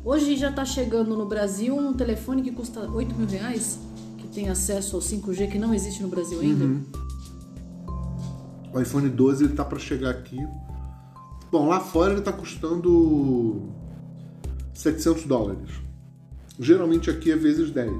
Hoje 0.05 0.37
já 0.37 0.53
tá 0.53 0.65
chegando 0.65 1.17
no 1.17 1.27
Brasil 1.27 1.77
um 1.77 1.93
telefone 1.93 2.41
que 2.41 2.53
custa 2.53 2.89
8 2.89 3.13
mil 3.13 3.27
reais, 3.27 3.81
que 4.19 4.29
tem 4.29 4.49
acesso 4.51 4.95
ao 4.95 5.03
5G 5.03 5.49
que 5.49 5.59
não 5.59 5.75
existe 5.75 6.01
no 6.01 6.09
Brasil 6.09 6.39
ainda. 6.39 6.81
O 8.73 8.81
iPhone 8.81 9.09
12 9.09 9.43
ele 9.47 9.55
tá 9.55 9.65
para 9.65 9.81
chegar 9.81 10.11
aqui. 10.11 10.39
Bom, 11.51 11.67
lá 11.69 11.81
fora 11.81 12.13
ele 12.13 12.23
tá 12.23 12.33
custando 12.33 13.69
700 14.81 15.25
dólares. 15.27 15.69
Geralmente 16.59 17.11
aqui 17.11 17.31
é 17.31 17.37
vezes 17.37 17.71
10. 17.71 17.91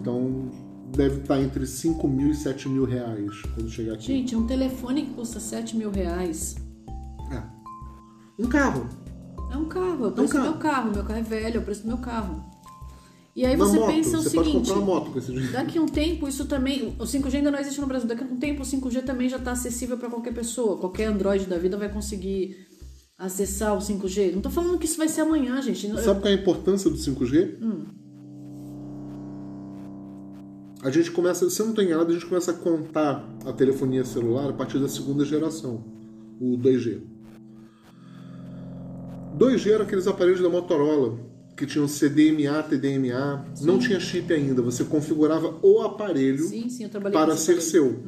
Então 0.00 0.50
deve 0.96 1.20
estar 1.20 1.40
entre 1.40 1.66
5 1.66 2.08
mil 2.08 2.30
e 2.30 2.34
7 2.34 2.68
mil 2.68 2.84
reais 2.84 3.30
quando 3.54 3.70
chegar 3.70 3.94
aqui. 3.94 4.06
Gente, 4.06 4.34
um 4.34 4.46
telefone 4.46 5.06
que 5.06 5.14
custa 5.14 5.38
7 5.38 5.76
mil 5.76 5.90
reais 5.90 6.56
É. 7.30 7.42
Um 8.38 8.46
carro. 8.48 8.88
é 9.52 9.56
um 9.56 9.66
carro, 9.66 10.04
é 10.06 10.08
o 10.08 10.12
preço 10.12 10.32
do 10.32 10.38
carro. 10.38 10.50
meu 10.50 10.58
carro. 10.58 10.90
Meu 10.92 11.04
carro 11.04 11.18
é 11.18 11.22
velho, 11.22 11.56
é 11.56 11.60
o 11.60 11.62
preço 11.64 11.82
do 11.82 11.88
meu 11.88 11.98
carro. 11.98 12.44
E 13.36 13.46
aí 13.46 13.54
Uma 13.54 13.64
você 13.66 13.78
moto. 13.78 13.86
pensa 13.92 14.18
o 14.18 14.22
Você 14.22 14.30
pode 14.36 14.48
seguinte. 14.48 14.68
comprar 14.68 14.82
uma 14.84 14.86
moto 15.00 15.10
com 15.12 15.18
esse 15.18 15.28
dinheiro. 15.30 15.52
Daqui 15.52 15.78
a 15.78 15.82
um 15.82 15.86
tempo, 15.86 16.26
isso 16.26 16.46
também. 16.46 16.88
O 16.98 17.04
5G 17.06 17.36
ainda 17.36 17.50
não 17.52 17.58
existe 17.60 17.80
no 17.80 17.86
Brasil. 17.86 18.08
Daqui 18.08 18.24
a 18.24 18.26
um 18.26 18.36
tempo, 18.36 18.62
o 18.62 18.66
5G 18.66 19.02
também 19.04 19.28
já 19.28 19.36
está 19.36 19.52
acessível 19.52 19.96
para 19.96 20.10
qualquer 20.10 20.34
pessoa. 20.34 20.76
Qualquer 20.78 21.04
Android 21.04 21.46
da 21.46 21.56
vida 21.56 21.76
vai 21.76 21.88
conseguir 21.88 22.56
acessar 23.20 23.76
o 23.76 23.80
5G. 23.80 24.32
Não 24.34 24.40
tô 24.40 24.48
falando 24.50 24.78
que 24.78 24.86
isso 24.86 24.96
vai 24.96 25.06
ser 25.08 25.20
amanhã, 25.20 25.60
gente. 25.60 25.86
Eu- 25.86 25.98
Sabe 25.98 26.20
qual 26.20 26.32
é 26.32 26.36
a 26.36 26.40
importância 26.40 26.90
do 26.90 26.96
5G? 26.96 27.56
A 30.82 30.90
gente 30.90 31.10
começa, 31.10 31.48
se 31.50 31.60
eu 31.60 31.66
não 31.66 31.72
estou 31.72 31.84
enganado, 31.84 32.10
a 32.10 32.14
gente 32.14 32.24
começa 32.24 32.52
a 32.52 32.54
contar 32.54 33.22
a 33.44 33.52
telefonia 33.52 34.02
celular 34.04 34.48
a 34.48 34.52
partir 34.54 34.78
da 34.78 34.88
segunda 34.88 35.24
geração, 35.26 35.84
o 36.40 36.56
2G. 36.56 37.02
2G 39.36 39.72
eram 39.72 39.84
aqueles 39.84 40.06
aparelhos 40.06 40.40
da 40.40 40.48
Motorola 40.48 41.18
que 41.54 41.66
tinham 41.66 41.86
CDMA, 41.86 42.62
TDMA, 42.62 43.44
não 43.60 43.78
tinha 43.78 44.00
chip 44.00 44.32
ainda. 44.32 44.62
Você 44.62 44.82
configurava 44.84 45.54
o 45.62 45.80
aparelho 45.82 46.44
Sim, 46.48 46.70
sim, 46.70 46.84
eu 46.84 46.88
para 46.88 47.36
ser 47.36 47.52
aparelho. 47.52 47.60
seu. 47.62 48.02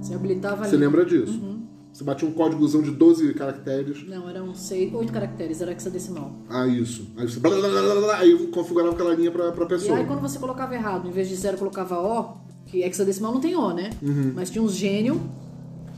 Você 0.00 0.14
habilitava 0.14 0.64
Você 0.64 0.76
ali. 0.76 0.84
lembra 0.84 1.04
disso? 1.04 1.32
Uhum. 1.40 1.49
Você 1.92 2.04
batia 2.04 2.26
um 2.26 2.32
códigozão 2.32 2.80
de 2.82 2.90
12 2.92 3.34
caracteres. 3.34 4.06
Não, 4.08 4.28
eram 4.28 4.54
seis, 4.54 4.92
oito 4.94 5.12
caracteres, 5.12 5.60
era 5.60 5.72
hexadecimal. 5.72 6.32
Ah, 6.48 6.66
isso. 6.66 7.10
Aí 7.16 7.28
você 7.28 7.40
blá, 7.40 7.50
blá, 7.50 7.68
blá, 7.68 7.82
blá, 7.82 7.94
blá, 8.00 8.16
aí 8.18 8.46
configurava 8.48 8.92
aquela 8.92 9.14
linha 9.14 9.30
pra, 9.30 9.50
pra 9.52 9.64
E 9.64 9.68
pessoa. 9.68 9.98
aí 9.98 10.06
quando 10.06 10.20
você 10.20 10.38
colocava 10.38 10.74
errado, 10.74 11.08
em 11.08 11.10
vez 11.10 11.28
de 11.28 11.34
zero 11.36 11.58
colocava 11.58 11.98
O, 12.00 12.36
que 12.66 12.82
hexadecimal 12.82 13.32
não 13.34 13.40
tem 13.40 13.56
O, 13.56 13.72
né? 13.72 13.90
Uhum. 14.00 14.32
Mas 14.34 14.50
tinha 14.50 14.62
uns 14.62 14.74
gênio 14.74 15.20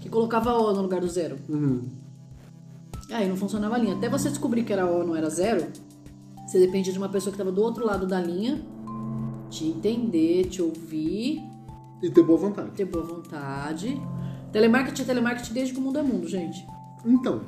que 0.01 0.09
colocava 0.09 0.53
O 0.55 0.73
no 0.73 0.83
lugar 0.83 1.01
do 1.01 1.09
zero. 1.09 1.37
Uhum. 1.49 1.83
Aí 3.11 3.29
não 3.29 3.37
funcionava 3.37 3.75
a 3.75 3.79
linha. 3.79 3.95
Até 3.95 4.09
você 4.09 4.31
descobrir 4.31 4.65
que 4.65 4.73
era 4.73 4.87
O 4.87 5.07
não 5.07 5.15
era 5.15 5.29
zero, 5.29 5.67
você 6.47 6.59
dependia 6.59 6.93
de 6.93 6.99
uma 6.99 7.11
pessoa 7.11 7.31
que 7.31 7.37
estava 7.37 7.53
do 7.53 7.61
outro 7.63 7.85
lado 7.87 8.07
da 8.07 8.19
linha, 8.19 8.65
te 9.51 9.67
entender, 9.67 10.45
te 10.47 10.63
ouvir, 10.63 11.43
E 12.03 12.11
ter 12.11 12.23
boa 12.23 12.39
vontade. 12.39 12.71
ter 12.71 12.87
boa 12.87 13.05
vontade. 13.05 14.01
Telemarketing 14.53 15.03
é 15.03 15.05
telemarketing 15.05 15.55
desde 15.55 15.73
que 15.73 15.81
o 15.81 15.83
mundo 15.83 15.99
é 15.99 16.03
mundo, 16.03 16.29
gente. 16.29 16.67
Então, 17.05 17.41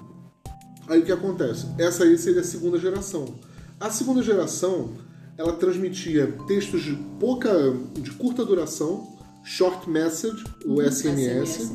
aí 0.88 1.00
o 1.00 1.04
que 1.04 1.12
acontece? 1.12 1.66
Essa 1.78 2.04
aí 2.04 2.16
seria 2.16 2.40
a 2.40 2.44
segunda 2.44 2.78
geração. 2.78 3.34
A 3.78 3.90
segunda 3.90 4.22
geração, 4.22 4.92
ela 5.36 5.52
transmitia 5.54 6.36
textos 6.46 6.82
de 6.82 6.96
pouca, 7.20 7.50
de 7.92 8.10
curta 8.12 8.44
duração, 8.44 9.14
short 9.44 9.88
message, 9.88 10.42
o 10.64 10.80
SMS, 10.80 11.50
SMS. 11.50 11.72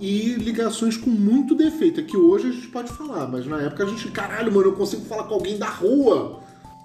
e 0.00 0.34
ligações 0.34 0.96
com 0.96 1.10
muito 1.10 1.54
defeito. 1.54 2.00
É 2.00 2.02
que 2.02 2.16
hoje 2.16 2.48
a 2.48 2.52
gente 2.52 2.68
pode 2.68 2.90
falar, 2.92 3.28
mas 3.28 3.46
na 3.46 3.60
época 3.60 3.84
a 3.84 3.86
gente, 3.86 4.10
caralho, 4.10 4.50
mano, 4.52 4.68
eu 4.68 4.72
consigo 4.74 5.04
falar 5.04 5.24
com 5.24 5.34
alguém 5.34 5.58
da 5.58 5.68
rua. 5.68 6.40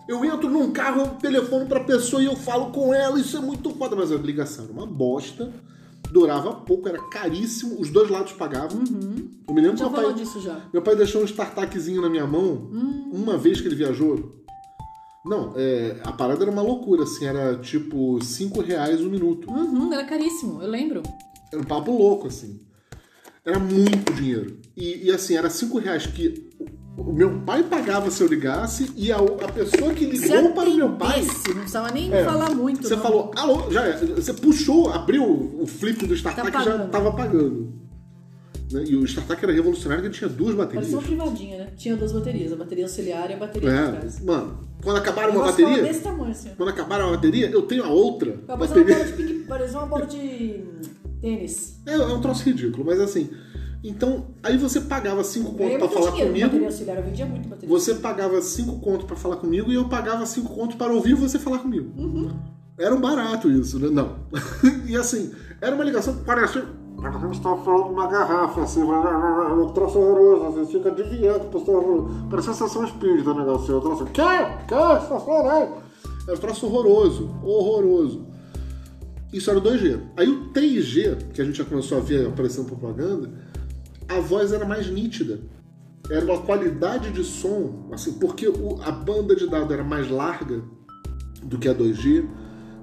Eu 0.06 0.26
entro 0.26 0.50
num 0.50 0.72
carro, 0.72 1.00
eu 1.00 1.08
telefono 1.12 1.66
pra 1.66 1.80
pessoa 1.80 2.22
e 2.22 2.26
eu 2.26 2.36
falo 2.36 2.72
com 2.72 2.94
ela, 2.94 3.18
isso 3.18 3.38
é 3.38 3.40
muito 3.40 3.70
foda. 3.70 3.96
Mas 3.96 4.12
a 4.12 4.16
ligação 4.16 4.66
era 4.66 4.74
uma 4.74 4.86
bosta, 4.86 5.54
durava 6.14 6.54
pouco, 6.54 6.88
era 6.88 7.02
caríssimo, 7.10 7.82
os 7.82 7.90
dois 7.90 8.10
lados 8.10 8.34
pagavam. 8.34 8.84
Eu 9.48 9.54
me 9.54 9.62
lembro 9.62 9.78
que 9.78 9.84
Já 9.84 9.90
meu 9.90 10.04
pai, 10.04 10.14
disso 10.14 10.40
já. 10.40 10.62
meu 10.72 10.82
pai 10.82 10.96
deixou 10.96 11.24
um 11.24 11.26
startupzinho 11.26 12.02
na 12.02 12.10
minha 12.10 12.28
mão 12.28 12.70
uma 13.12 13.36
vez 13.38 13.60
que 13.60 13.68
ele 13.68 13.76
viajou. 13.76 14.44
Não, 15.26 15.54
é, 15.56 15.98
a 16.04 16.12
parada 16.12 16.44
era 16.44 16.52
uma 16.52 16.62
loucura, 16.62 17.04
assim, 17.04 17.26
era 17.26 17.58
tipo 17.58 18.24
5 18.24 18.62
reais 18.62 19.02
um 19.02 19.10
minuto. 19.10 19.50
Uhum, 19.50 19.92
era 19.92 20.04
caríssimo, 20.04 20.62
eu 20.62 20.70
lembro. 20.70 21.02
Era 21.52 21.62
um 21.62 21.66
papo 21.66 21.92
louco, 21.92 22.28
assim. 22.28 22.60
Era 23.46 23.58
muito 23.58 24.14
dinheiro. 24.14 24.60
E, 24.76 25.08
e, 25.08 25.12
assim, 25.12 25.36
era 25.36 25.50
5 25.50 25.78
reais 25.80 26.06
que 26.06 26.50
o 26.96 27.12
meu 27.12 27.40
pai 27.42 27.64
pagava 27.64 28.10
se 28.12 28.22
eu 28.22 28.28
ligasse 28.28 28.92
e 28.96 29.12
a, 29.12 29.18
a 29.18 29.52
pessoa 29.52 29.94
que 29.94 30.06
ligou 30.06 30.52
para 30.54 30.70
o 30.70 30.76
meu 30.76 30.90
pai. 30.92 31.22
Não 31.24 31.56
precisava 31.56 31.92
nem 31.92 32.14
É, 32.14 32.24
falar 32.24 32.52
muito. 32.54 32.88
Você 32.88 32.96
não. 32.96 33.02
falou, 33.02 33.32
alô, 33.36 33.72
já 33.72 33.84
é. 33.86 33.98
Você 33.98 34.34
puxou, 34.34 34.90
abriu 34.92 35.24
o 35.60 35.66
flip 35.66 36.06
do 36.06 36.14
StarTAC 36.14 36.52
Tá 36.52 36.62
e 36.62 36.64
já 36.64 36.72
pagando. 36.72 36.90
tava 36.92 37.12
pagando. 37.14 37.74
Né? 38.72 38.84
E 38.88 38.96
o 38.96 39.04
StarTAC 39.06 39.44
era 39.44 39.54
revolucionário 39.54 40.02
que 40.04 40.08
ele 40.08 40.16
tinha 40.16 40.30
duas 40.30 40.56
baterias. 40.56 40.92
Parecia 40.92 40.98
uma 41.16 41.26
privadinha, 41.26 41.58
né? 41.60 41.68
Tinha 41.76 41.96
duas 41.96 42.12
baterias, 42.12 42.54
a 42.54 42.56
bateria 42.56 42.86
auxiliar 42.86 43.30
e 43.30 43.34
a 43.34 43.38
bateria 43.38 43.70
de 43.70 43.76
É, 43.76 43.92
trás. 43.92 44.20
mano, 44.24 44.58
quando 44.84 44.98
acabar 44.98 45.30
O 45.30 45.34
uma 45.34 45.46
bateria, 45.46 45.84
desse 45.84 46.02
tamanho, 46.02 46.32
assim. 46.32 46.50
quando 46.58 46.70
acabar 46.70 47.02
uma 47.02 47.12
bateria, 47.16 47.50
eu 47.50 47.62
tenho 47.64 47.84
a 47.84 47.90
outra 47.90 48.34
Parecia 48.48 48.78
uma 48.78 48.86
bola 48.86 49.06
de 49.06 49.34
parecia 49.48 49.78
uma 49.80 49.88
bola 49.88 50.06
de 50.06 50.64
tênis. 51.22 51.80
É, 51.86 51.94
é 51.94 52.06
um 52.06 52.22
troço 52.22 52.44
ridículo, 52.44 52.86
mas 52.86 53.00
assim. 53.00 53.30
Então, 53.84 54.28
aí 54.42 54.58
você 54.58 54.80
pagava 54.80 55.24
5 55.24 55.50
Aí 55.50 55.58
conto 55.58 55.80
muito 55.80 55.90
falar 55.90 56.12
dinheiro 56.12 56.34
com 56.34 56.50
comigo. 56.50 56.66
auxiliar, 56.66 56.98
eu 56.98 57.04
vendia 57.04 57.26
muito 57.26 57.50
bateria. 57.50 57.70
Você 57.70 57.96
pagava 57.96 58.42
5 58.42 58.80
conto 58.80 59.06
pra 59.06 59.18
falar 59.18 59.36
comigo 59.36 59.72
e 59.72 59.76
eu 59.76 59.90
pagava 59.90 60.26
5 60.26 60.54
conto 60.54 60.78
para 60.78 60.94
ouvir 60.94 61.16
você 61.16 61.38
falar 61.38 61.60
comigo. 61.60 61.92
Era 62.78 62.96
um 62.96 63.02
barato 63.02 63.52
isso, 63.52 63.78
né? 63.80 63.90
Não. 63.90 64.20
e 64.88 64.96
assim, 64.96 65.34
era 65.60 65.76
uma 65.76 65.84
ligação 65.84 66.16
que 66.16 66.24
parecia. 66.24 66.66
Você 66.96 67.38
estava 67.38 67.62
falando 67.66 67.92
uma 67.92 68.08
garrafa, 68.08 68.62
assim, 68.62 68.82
um 68.82 69.68
troço 69.74 70.00
horroroso, 70.00 70.58
você 70.58 70.78
fica 70.78 70.90
adivinhando, 70.90 71.46
pessoal. 71.46 72.10
Parecia 72.30 72.54
sessão 72.54 72.86
espírita 72.86 73.32
o 73.32 73.38
negócio. 73.38 73.74
Eu 73.74 73.82
troço, 73.82 74.06
tá 75.10 75.20
falando? 75.20 75.84
Era 76.26 76.38
um 76.38 76.40
troço 76.40 76.66
horroroso, 76.68 77.30
horroroso. 77.44 78.26
Isso 79.34 79.50
era 79.50 79.60
o 79.60 79.62
2G. 79.62 80.00
Aí 80.16 80.30
o 80.30 80.54
3G, 80.54 81.32
que 81.34 81.42
a 81.42 81.46
gente 81.46 81.58
já 81.58 81.66
começou 81.66 81.98
a 81.98 82.02
ver 82.02 82.28
aparecendo 82.28 82.68
propaganda, 82.68 83.30
a 84.18 84.20
voz 84.20 84.52
era 84.52 84.66
mais 84.66 84.90
nítida. 84.90 85.42
Era 86.10 86.26
uma 86.26 86.42
qualidade 86.42 87.12
de 87.12 87.24
som, 87.24 87.90
assim, 87.92 88.14
porque 88.14 88.48
o- 88.48 88.82
a 88.82 88.92
banda 88.92 89.36
de 89.36 89.48
dados 89.50 89.72
era 89.72 89.84
mais 89.84 90.10
larga 90.10 90.62
do 91.44 91.58
que 91.58 91.68
a 91.68 91.74
2G, 91.74 92.26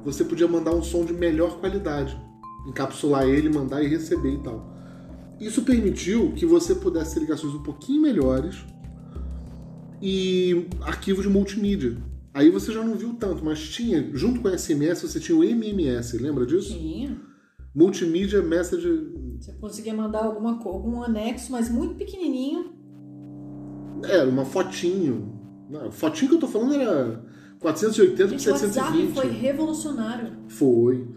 você 0.04 0.24
podia 0.24 0.48
mandar 0.48 0.72
um 0.74 0.82
som 0.82 1.04
de 1.04 1.12
melhor 1.12 1.60
qualidade. 1.60 2.18
Encapsular 2.66 3.24
ele, 3.28 3.48
mandar 3.48 3.82
e 3.82 3.88
receber 3.88 4.34
e 4.34 4.42
tal. 4.42 4.70
Isso 5.38 5.62
permitiu 5.62 6.32
que 6.32 6.44
você 6.44 6.74
pudesse 6.74 7.14
ter 7.14 7.20
ligações 7.20 7.54
um 7.54 7.62
pouquinho 7.62 8.02
melhores 8.02 8.56
e 10.02 10.66
arquivos 10.82 11.22
de 11.24 11.30
multimídia. 11.30 11.96
Aí 12.32 12.48
você 12.50 12.72
já 12.72 12.82
não 12.82 12.94
viu 12.94 13.14
tanto, 13.14 13.44
mas 13.44 13.58
tinha, 13.68 14.10
junto 14.14 14.40
com 14.40 14.48
o 14.48 14.58
SMS, 14.58 15.02
você 15.02 15.18
tinha 15.18 15.36
o 15.36 15.42
MMS, 15.44 16.16
lembra 16.18 16.46
disso? 16.46 16.72
Tinha. 16.78 17.20
Multimídia 17.74 18.42
Message. 18.42 18.88
Você 19.40 19.52
conseguia 19.52 19.94
mandar 19.94 20.24
alguma, 20.24 20.50
algum 20.50 21.02
anexo, 21.02 21.50
mas 21.50 21.70
muito 21.70 21.94
pequenininho. 21.94 22.72
Era 24.04 24.28
uma 24.28 24.44
fotinho. 24.44 25.32
Não, 25.70 25.86
a 25.86 25.90
fotinho 25.90 26.28
que 26.28 26.34
eu 26.36 26.40
tô 26.40 26.46
falando 26.46 26.74
era 26.74 27.24
480 27.58 28.22
por 28.24 28.28
Gente, 28.30 28.48
o 28.48 28.52
WhatsApp 28.52 28.72
720. 28.74 29.14
foi 29.14 29.28
revolucionário. 29.30 30.32
Foi. 30.48 31.08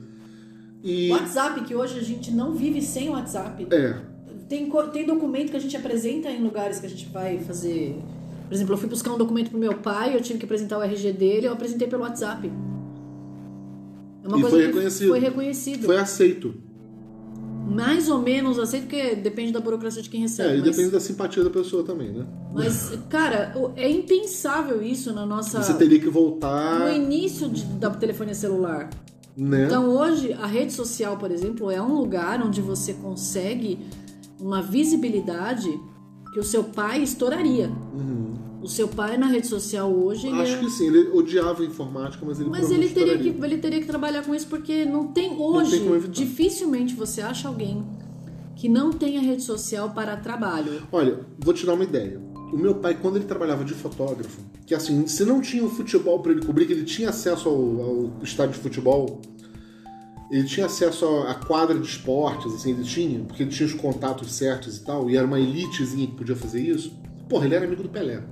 E. 0.81 1.09
WhatsApp, 1.11 1.61
que 1.65 1.75
hoje 1.75 1.99
a 1.99 2.03
gente 2.03 2.31
não 2.31 2.53
vive 2.53 2.81
sem 2.81 3.09
o 3.09 3.11
WhatsApp. 3.11 3.67
É. 3.71 3.95
Tem, 4.47 4.69
tem 4.91 5.05
documento 5.05 5.51
que 5.51 5.57
a 5.57 5.59
gente 5.59 5.75
apresenta 5.75 6.29
em 6.29 6.41
lugares 6.41 6.79
que 6.79 6.85
a 6.85 6.89
gente 6.89 7.07
vai 7.09 7.39
fazer. 7.39 8.01
Por 8.47 8.53
exemplo, 8.53 8.73
eu 8.73 8.77
fui 8.77 8.87
buscar 8.89 9.11
um 9.13 9.17
documento 9.17 9.49
pro 9.49 9.59
meu 9.59 9.77
pai, 9.79 10.15
eu 10.15 10.21
tive 10.21 10.39
que 10.39 10.45
apresentar 10.45 10.77
o 10.77 10.81
RG 10.83 11.11
dele, 11.13 11.47
eu 11.47 11.53
apresentei 11.53 11.87
pelo 11.87 12.03
WhatsApp. 12.03 12.49
É 14.23 14.27
uma 14.27 14.37
E 14.37 14.41
coisa 14.41 14.49
foi 14.49 14.65
reconhecido. 14.67 15.09
foi 15.09 15.19
reconhecido. 15.19 15.85
Foi 15.85 15.97
aceito. 15.97 16.53
Mais 17.65 18.09
ou 18.09 18.19
menos 18.19 18.59
aceito, 18.59 18.83
porque 18.87 19.15
depende 19.15 19.51
da 19.51 19.59
burocracia 19.59 20.01
de 20.01 20.09
quem 20.09 20.21
recebe. 20.21 20.49
É, 20.49 20.53
e 20.57 20.61
mas, 20.61 20.69
depende 20.69 20.91
da 20.91 20.99
simpatia 20.99 21.43
da 21.43 21.49
pessoa 21.49 21.83
também, 21.83 22.11
né? 22.11 22.25
mas, 22.53 22.91
cara, 23.09 23.53
é 23.75 23.89
impensável 23.89 24.81
isso 24.83 25.13
na 25.13 25.25
nossa. 25.25 25.61
Você 25.63 25.73
teria 25.73 25.97
que 25.99 26.05
No 26.07 26.11
voltar, 26.11 26.93
início 26.95 27.49
de- 27.49 27.63
da 27.65 27.89
telefonia 27.89 28.35
celular. 28.35 28.89
né? 29.35 29.65
Então 29.65 29.89
hoje 29.89 30.33
a 30.33 30.45
rede 30.45 30.73
social, 30.73 31.17
por 31.17 31.31
exemplo, 31.31 31.71
é 31.71 31.81
um 31.81 31.93
lugar 31.95 32.41
onde 32.45 32.61
você 32.61 32.93
consegue 32.93 33.79
uma 34.39 34.61
visibilidade 34.61 35.69
que 36.33 36.39
o 36.39 36.43
seu 36.43 36.63
pai 36.65 37.01
estouraria. 37.01 37.71
O 38.63 38.67
seu 38.67 38.87
pai 38.87 39.17
na 39.17 39.27
rede 39.27 39.45
social 39.47 39.91
hoje. 39.91 40.27
Acho 40.29 40.53
é- 40.53 40.59
que 40.59 40.69
sim, 40.69 40.87
ele 40.87 41.09
odiava 41.09 41.61
a 41.61 41.65
informática, 41.65 42.25
mas 42.25 42.39
ele 42.39 42.49
mas 42.49 42.71
ele 42.71 42.87
teria, 42.89 43.17
que, 43.17 43.27
ele 43.27 43.57
teria 43.57 43.79
que 43.81 43.85
trabalhar 43.85 44.23
com 44.23 44.33
isso 44.33 44.47
porque 44.47 44.85
não 44.85 45.07
tem 45.07 45.33
hoje, 45.37 45.71
tem 45.71 45.79
como 45.81 45.95
evitar. 45.95 46.13
dificilmente 46.13 46.95
você 46.95 47.21
acha 47.21 47.47
alguém 47.47 47.83
que 48.55 48.69
não 48.69 48.93
tenha 48.93 49.19
rede 49.19 49.43
social 49.43 49.89
para 49.89 50.15
trabalho. 50.15 50.83
Olha, 50.91 51.19
vou 51.37 51.53
te 51.53 51.65
dar 51.65 51.73
uma 51.73 51.83
ideia. 51.83 52.21
O 52.53 52.57
meu 52.57 52.75
pai, 52.75 52.97
quando 52.99 53.17
ele 53.17 53.25
trabalhava 53.25 53.65
de 53.65 53.73
fotógrafo, 53.73 54.39
que 54.65 54.73
assim, 54.73 55.05
se 55.07 55.25
não 55.25 55.41
tinha 55.41 55.65
o 55.65 55.69
futebol 55.69 56.19
para 56.19 56.31
ele 56.31 56.45
cobrir, 56.45 56.65
que 56.65 56.71
ele 56.73 56.85
tinha 56.85 57.09
acesso 57.09 57.49
ao, 57.49 57.55
ao 57.55 58.23
estádio 58.23 58.53
de 58.53 58.59
futebol, 58.59 59.21
ele 60.31 60.45
tinha 60.45 60.65
acesso 60.65 61.05
à 61.27 61.35
quadra 61.35 61.77
de 61.77 61.85
esportes, 61.85 62.53
assim, 62.53 62.71
ele 62.71 62.83
tinha, 62.83 63.19
porque 63.23 63.43
ele 63.43 63.51
tinha 63.51 63.67
os 63.67 63.73
contatos 63.73 64.31
certos 64.31 64.77
e 64.77 64.83
tal, 64.83 65.09
e 65.09 65.17
era 65.17 65.27
uma 65.27 65.39
elitezinha 65.39 66.07
que 66.07 66.15
podia 66.15 66.35
fazer 66.35 66.61
isso. 66.61 66.91
Porra, 67.27 67.45
ele 67.45 67.55
era 67.55 67.65
amigo 67.65 67.83
do 67.83 67.89
Pelé. 67.89 68.23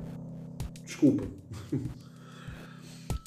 Desculpa. 0.92 1.24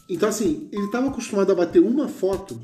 Então, 0.07 0.29
assim, 0.29 0.69
ele 0.71 0.85
estava 0.85 1.09
acostumado 1.09 1.51
a 1.51 1.55
bater 1.55 1.81
uma 1.81 2.07
foto 2.09 2.61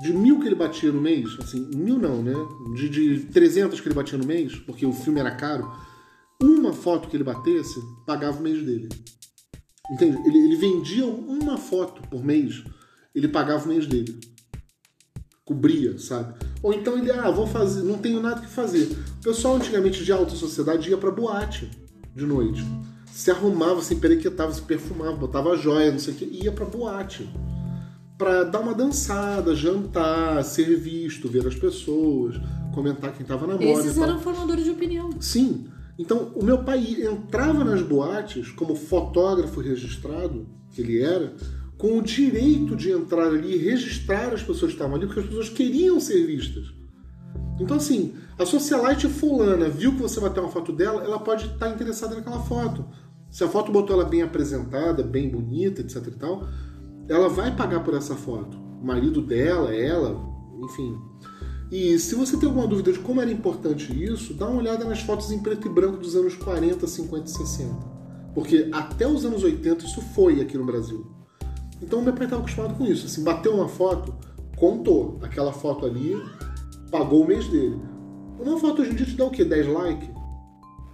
de 0.00 0.12
mil 0.12 0.38
que 0.38 0.46
ele 0.46 0.54
batia 0.54 0.92
no 0.92 1.00
mês, 1.00 1.28
assim, 1.40 1.68
mil 1.74 1.98
não, 1.98 2.22
né? 2.22 2.34
De, 2.76 2.88
de 2.88 3.26
300 3.32 3.80
que 3.80 3.88
ele 3.88 3.96
batia 3.96 4.16
no 4.16 4.24
mês, 4.24 4.54
porque 4.60 4.86
o 4.86 4.92
filme 4.92 5.18
era 5.18 5.32
caro, 5.32 5.68
uma 6.40 6.72
foto 6.72 7.08
que 7.08 7.16
ele 7.16 7.24
batesse 7.24 7.82
pagava 8.06 8.38
o 8.38 8.42
mês 8.44 8.64
dele. 8.64 8.88
Entende? 9.90 10.16
Ele, 10.24 10.38
ele 10.38 10.54
vendia 10.54 11.04
uma 11.04 11.58
foto 11.58 12.00
por 12.08 12.24
mês, 12.24 12.62
ele 13.12 13.26
pagava 13.26 13.64
o 13.64 13.68
mês 13.68 13.84
dele. 13.84 14.20
Cobria, 15.44 15.98
sabe? 15.98 16.46
Ou 16.62 16.72
então 16.72 16.96
ele, 16.96 17.10
ah, 17.10 17.28
vou 17.28 17.48
fazer, 17.48 17.82
não 17.82 17.98
tenho 17.98 18.22
nada 18.22 18.40
que 18.40 18.46
fazer. 18.46 18.84
O 19.18 19.24
pessoal 19.24 19.56
antigamente 19.56 20.04
de 20.04 20.12
alta 20.12 20.36
sociedade 20.36 20.88
ia 20.88 20.96
pra 20.96 21.10
boate 21.10 21.68
de 22.14 22.24
noite. 22.24 22.64
Se 23.12 23.30
arrumava, 23.30 23.80
se 23.82 23.94
emperequetava, 23.94 24.52
se 24.52 24.62
perfumava, 24.62 25.12
botava 25.12 25.56
joia, 25.56 25.92
não 25.92 25.98
sei 25.98 26.14
o 26.14 26.16
que, 26.16 26.24
e 26.24 26.44
ia 26.44 26.52
pra 26.52 26.64
boate 26.64 27.28
para 28.22 28.44
dar 28.44 28.60
uma 28.60 28.72
dançada, 28.72 29.52
jantar, 29.52 30.44
ser 30.44 30.76
visto, 30.76 31.28
ver 31.28 31.44
as 31.44 31.56
pessoas, 31.56 32.36
comentar 32.72 33.12
quem 33.12 33.26
tava 33.26 33.48
na 33.48 33.54
moda. 33.54 33.64
Esses 33.64 33.98
eram 33.98 34.20
formadores 34.20 34.62
de 34.62 34.70
opinião. 34.70 35.10
Sim. 35.20 35.66
Então, 35.98 36.30
o 36.36 36.44
meu 36.44 36.62
pai 36.62 36.98
entrava 37.00 37.64
nas 37.64 37.82
boates 37.82 38.50
como 38.52 38.76
fotógrafo 38.76 39.60
registrado, 39.60 40.46
que 40.70 40.80
ele 40.80 41.02
era, 41.02 41.34
com 41.76 41.98
o 41.98 42.02
direito 42.02 42.76
de 42.76 42.92
entrar 42.92 43.26
ali 43.26 43.56
e 43.56 43.58
registrar 43.58 44.32
as 44.32 44.40
pessoas 44.40 44.70
que 44.70 44.76
estavam 44.76 44.94
ali, 44.94 45.06
porque 45.06 45.20
as 45.20 45.26
pessoas 45.26 45.48
queriam 45.48 45.98
ser 45.98 46.24
vistas. 46.24 46.72
Então, 47.58 47.76
assim, 47.76 48.14
a 48.38 48.46
socialite 48.46 49.08
fulana 49.08 49.68
viu 49.68 49.92
que 49.92 50.02
você 50.02 50.18
vai 50.18 50.30
ter 50.30 50.40
uma 50.40 50.48
foto 50.48 50.72
dela, 50.72 51.02
ela 51.02 51.18
pode 51.18 51.46
estar 51.46 51.68
interessada 51.70 52.14
naquela 52.14 52.40
foto. 52.40 52.84
Se 53.30 53.44
a 53.44 53.48
foto 53.48 53.72
botou 53.72 53.96
ela 53.96 54.08
bem 54.08 54.22
apresentada, 54.22 55.02
bem 55.02 55.28
bonita, 55.28 55.80
etc 55.80 56.06
e 56.06 56.10
tal, 56.12 56.46
ela 57.08 57.28
vai 57.28 57.54
pagar 57.54 57.82
por 57.82 57.94
essa 57.94 58.14
foto. 58.14 58.58
O 58.80 58.86
marido 58.86 59.20
dela, 59.20 59.74
ela, 59.74 60.20
enfim. 60.62 60.98
E 61.70 61.98
se 61.98 62.14
você 62.14 62.36
tem 62.36 62.48
alguma 62.48 62.66
dúvida 62.66 62.92
de 62.92 62.98
como 62.98 63.20
era 63.20 63.30
importante 63.30 63.92
isso, 64.04 64.34
dá 64.34 64.46
uma 64.46 64.58
olhada 64.58 64.84
nas 64.84 65.00
fotos 65.00 65.30
em 65.30 65.38
preto 65.38 65.66
e 65.66 65.70
branco 65.70 65.96
dos 65.96 66.14
anos 66.14 66.36
40, 66.36 66.86
50 66.86 67.24
e 67.24 67.30
60. 67.30 67.74
Porque 68.34 68.68
até 68.72 69.06
os 69.06 69.24
anos 69.24 69.42
80 69.42 69.84
isso 69.84 70.02
foi 70.14 70.40
aqui 70.40 70.58
no 70.58 70.66
Brasil. 70.66 71.06
Então 71.80 72.02
meu 72.02 72.12
pai 72.12 72.24
estava 72.24 72.42
acostumado 72.42 72.74
com 72.74 72.84
isso. 72.84 73.06
Assim, 73.06 73.24
bateu 73.24 73.54
uma 73.54 73.68
foto, 73.68 74.14
contou. 74.56 75.18
Aquela 75.22 75.52
foto 75.52 75.86
ali 75.86 76.14
pagou 76.90 77.24
o 77.24 77.26
mês 77.26 77.48
dele. 77.48 77.80
Uma 78.38 78.58
foto 78.58 78.82
hoje 78.82 78.90
em 78.92 78.94
dia 78.94 79.06
te 79.06 79.14
dá 79.14 79.24
o 79.24 79.30
quê? 79.30 79.44
10 79.44 79.66
likes? 79.68 80.08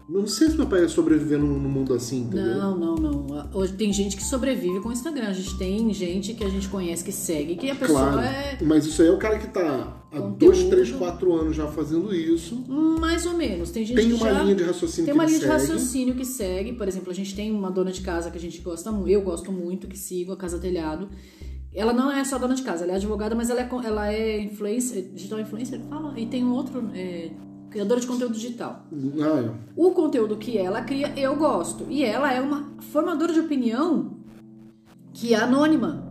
Não 0.08 0.26
sei 0.26 0.48
se 0.48 0.56
meu 0.56 0.66
pai 0.66 0.80
ia 0.80 0.88
sobreviver 0.88 1.38
num, 1.38 1.58
num 1.58 1.68
mundo 1.68 1.92
assim, 1.92 2.22
entendeu? 2.22 2.46
Não, 2.56 2.78
não, 2.78 2.94
não. 2.94 3.50
Hoje 3.52 3.74
tem 3.74 3.92
gente 3.92 4.16
que 4.16 4.24
sobrevive 4.24 4.80
com 4.80 4.88
o 4.88 4.92
Instagram. 4.92 5.26
A 5.28 5.32
gente 5.34 5.58
tem 5.58 5.92
gente 5.92 6.32
que 6.32 6.42
a 6.42 6.48
gente 6.48 6.66
conhece 6.66 7.04
que 7.04 7.12
segue, 7.12 7.56
que 7.56 7.70
a 7.70 7.74
pessoa 7.74 8.12
Claro, 8.12 8.20
é 8.20 8.56
mas 8.62 8.86
isso 8.86 9.02
aí 9.02 9.08
é 9.08 9.12
o 9.12 9.18
cara 9.18 9.38
que 9.38 9.48
tá 9.48 10.00
há 10.10 10.18
Conteúdo. 10.18 10.54
2, 10.56 10.64
3, 10.70 10.92
4 10.92 11.34
anos 11.34 11.54
já 11.56 11.66
fazendo 11.66 12.14
isso. 12.14 12.54
mais 12.66 13.26
ou 13.26 13.34
menos. 13.34 13.70
Tem 13.70 13.84
gente 13.84 13.96
Tem 13.98 14.08
que 14.08 14.14
uma 14.14 14.32
já 14.32 14.42
linha 14.42 14.54
de 14.54 14.62
raciocínio 14.62 15.04
tem 15.04 15.04
que 15.04 15.12
uma 15.12 15.24
ele 15.24 15.32
linha 15.32 15.40
de 15.40 15.46
segue. 15.46 15.72
raciocínio 15.72 16.14
que 16.14 16.24
segue. 16.24 16.72
Por 16.72 16.88
exemplo, 16.88 17.10
a 17.10 17.14
gente 17.14 17.34
tem 17.36 17.50
uma 17.52 17.70
dona 17.70 17.92
de 17.92 18.00
casa 18.00 18.30
que 18.30 18.38
a 18.38 18.40
gente 18.40 18.62
gosta 18.62 18.90
muito, 18.90 19.10
eu 19.10 19.20
gosto 19.20 19.52
muito, 19.52 19.86
que 19.86 19.98
sigo, 19.98 20.32
a 20.32 20.36
Casa 20.38 20.58
Telhado. 20.58 21.10
Ela 21.74 21.92
não 21.92 22.10
é 22.10 22.24
só 22.24 22.38
dona 22.38 22.54
de 22.54 22.62
casa, 22.62 22.84
ela 22.84 22.94
é 22.94 22.96
advogada, 22.96 23.34
mas 23.34 23.50
ela 23.50 23.60
é, 23.60 23.68
ela 23.84 24.12
é 24.12 24.40
influencer, 24.40 25.10
digital 25.14 25.38
influencer, 25.40 25.80
fala, 25.88 26.12
e 26.18 26.26
tem 26.26 26.42
um 26.44 26.52
outro, 26.52 26.88
é, 26.94 27.30
criadora 27.70 28.00
de 28.00 28.06
conteúdo 28.06 28.32
digital. 28.34 28.82
Ah, 29.20 29.44
é. 29.46 29.50
O 29.76 29.90
conteúdo 29.92 30.36
que 30.36 30.56
ela 30.56 30.80
cria, 30.82 31.12
eu 31.16 31.36
gosto. 31.36 31.84
E 31.90 32.02
ela 32.02 32.32
é 32.32 32.40
uma 32.40 32.68
formadora 32.90 33.32
de 33.32 33.40
opinião 33.40 34.12
que 35.12 35.34
é 35.34 35.38
anônima. 35.38 36.02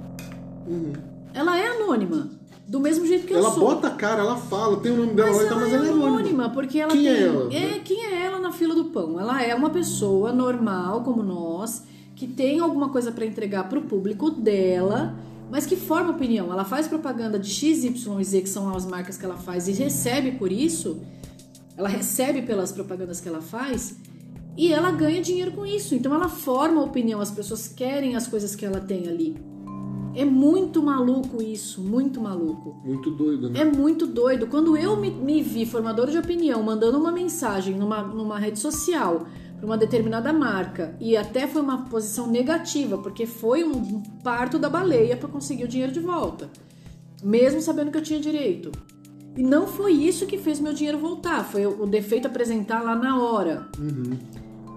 Ela 1.34 1.58
é 1.58 1.68
anônima. 1.68 2.30
Do 2.68 2.80
mesmo 2.82 3.06
jeito 3.06 3.26
que 3.26 3.34
eu 3.34 3.38
Uhum. 3.38 3.46
Ela 3.46 3.54
sou. 3.54 3.64
bota 3.64 3.88
a 3.88 3.92
cara, 3.92 4.22
ela 4.22 4.36
fala, 4.36 4.78
tem 4.78 4.92
o 4.92 4.98
nome 4.98 5.14
dela 5.14 5.30
Mas 5.30 5.38
lá 5.38 5.44
e 5.44 5.48
tal, 5.48 5.58
ela 5.60 5.66
mas 5.68 5.74
é 5.74 5.76
ela 5.78 5.86
é 5.86 5.90
anônima. 5.90 6.08
anônima, 6.20 6.50
porque 6.50 6.80
ela 6.80 6.92
Quem 6.92 7.04
tem. 7.04 7.14
é 7.14 7.22
ela? 7.24 7.54
É, 7.54 7.80
quem 7.80 8.06
é 8.06 8.26
ela 8.26 8.40
na 8.40 8.52
fila 8.52 8.76
do 8.76 8.86
pão? 8.86 9.18
Ela 9.20 9.42
é 9.42 9.56
uma 9.56 9.70
pessoa 9.70 10.34
normal 10.34 11.02
como 11.04 11.24
nós, 11.24 11.84
que 12.14 12.28
tem 12.28 12.60
alguma 12.60 12.90
coisa 12.90 13.10
para 13.12 13.26
entregar 13.26 13.70
pro 13.70 13.82
público 13.84 14.30
dela, 14.30 15.16
mas 15.50 15.66
que 15.66 15.76
forma 15.76 16.12
opinião. 16.12 16.52
Ela 16.52 16.66
faz 16.66 16.88
propaganda 16.88 17.40
de 17.40 17.50
X, 17.50 17.84
Y 17.84 18.20
e 18.20 18.24
Z, 18.24 18.42
que 18.42 18.50
são 18.50 18.76
as 18.76 18.86
marcas 18.86 19.18
que 19.18 19.26
ela 19.26 19.38
faz, 19.38 19.68
e 19.68 19.72
recebe 19.72 20.34
por 20.34 20.52
isso. 20.52 21.02
Ela 21.76 21.90
recebe 21.90 22.42
pelas 22.42 22.72
propagandas 22.72 23.22
que 23.22 23.28
ela 23.28 23.42
faz. 23.42 23.98
E 24.58 24.74
ela 24.74 24.92
ganha 24.92 25.22
dinheiro 25.22 25.52
com 25.52 25.66
isso. 25.66 25.94
Então 25.94 26.14
ela 26.14 26.28
forma 26.28 26.84
opinião, 26.84 27.22
as 27.22 27.30
pessoas 27.30 27.68
querem 27.68 28.16
as 28.16 28.28
coisas 28.28 28.56
que 28.56 28.66
ela 28.66 28.80
tem 28.80 29.08
ali. 29.08 29.38
É 30.16 30.26
muito 30.26 30.82
maluco 30.82 31.44
isso, 31.44 31.80
muito 31.80 32.20
maluco. 32.20 32.76
Muito 32.84 33.12
doido, 33.12 33.52
né? 33.52 33.60
É 33.62 33.66
muito 33.66 34.08
doido. 34.08 34.48
Quando 34.48 34.76
eu 34.76 34.98
me, 34.98 35.12
me 35.12 35.44
vi 35.44 35.64
formador 35.64 36.10
de 36.10 36.18
opinião, 36.18 36.64
mandando 36.64 36.98
uma 36.98 37.12
mensagem 37.12 37.76
numa, 37.76 38.02
numa 38.02 38.40
rede 38.40 38.58
social 38.58 39.28
para 39.58 39.66
uma 39.66 39.78
determinada 39.78 40.32
marca, 40.32 40.96
e 41.00 41.18
até 41.18 41.48
foi 41.48 41.62
uma 41.62 41.86
posição 41.86 42.28
negativa, 42.28 42.98
porque 42.98 43.26
foi 43.26 43.64
um, 43.64 44.02
parto 44.24 44.60
da 44.60 44.70
baleia 44.70 45.18
para 45.18 45.28
conseguir 45.28 45.64
o 45.64 45.68
dinheiro 45.68 45.92
de 45.92 46.00
volta, 46.00 46.50
mesmo 47.24 47.60
sabendo 47.62 47.92
que 47.92 47.98
eu 47.98 48.04
tinha 48.04 48.20
direito. 48.20 48.72
E 49.36 49.44
não 49.44 49.68
foi 49.68 49.94
isso 49.94 50.26
que 50.26 50.38
fez 50.38 50.60
meu 50.60 50.74
dinheiro 50.74 51.00
voltar, 51.00 51.44
foi 51.44 51.66
o, 51.66 51.86
defeito 51.86 52.28
apresentar 52.28 52.84
lá 52.84 52.96
na 52.96 53.20
hora. 53.22 53.68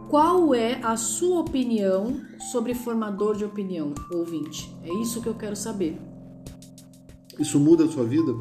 Qual 0.09 0.55
é 0.55 0.81
a 0.83 0.97
sua 0.97 1.41
opinião 1.41 2.21
sobre 2.51 2.75
formador 2.75 3.37
de 3.37 3.45
opinião, 3.45 3.95
ouvinte? 4.11 4.75
É 4.83 4.93
isso 4.95 5.23
que 5.23 5.29
eu 5.29 5.35
quero 5.35 5.55
saber. 5.55 6.01
Isso 7.39 7.61
muda 7.61 7.85
a 7.85 7.89
sua 7.89 8.05
vida? 8.05 8.33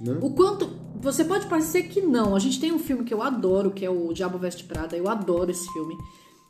Né? 0.00 0.18
O 0.20 0.30
quanto. 0.30 0.70
Você 1.00 1.24
pode 1.24 1.46
parecer 1.46 1.84
que 1.84 2.00
não. 2.00 2.34
A 2.34 2.38
gente 2.38 2.60
tem 2.60 2.72
um 2.72 2.78
filme 2.78 3.04
que 3.04 3.14
eu 3.14 3.22
adoro, 3.22 3.70
que 3.70 3.84
é 3.84 3.90
o 3.90 4.12
Diabo 4.12 4.38
Veste 4.38 4.64
Prada. 4.64 4.96
Eu 4.96 5.08
adoro 5.08 5.50
esse 5.50 5.66
filme. 5.72 5.96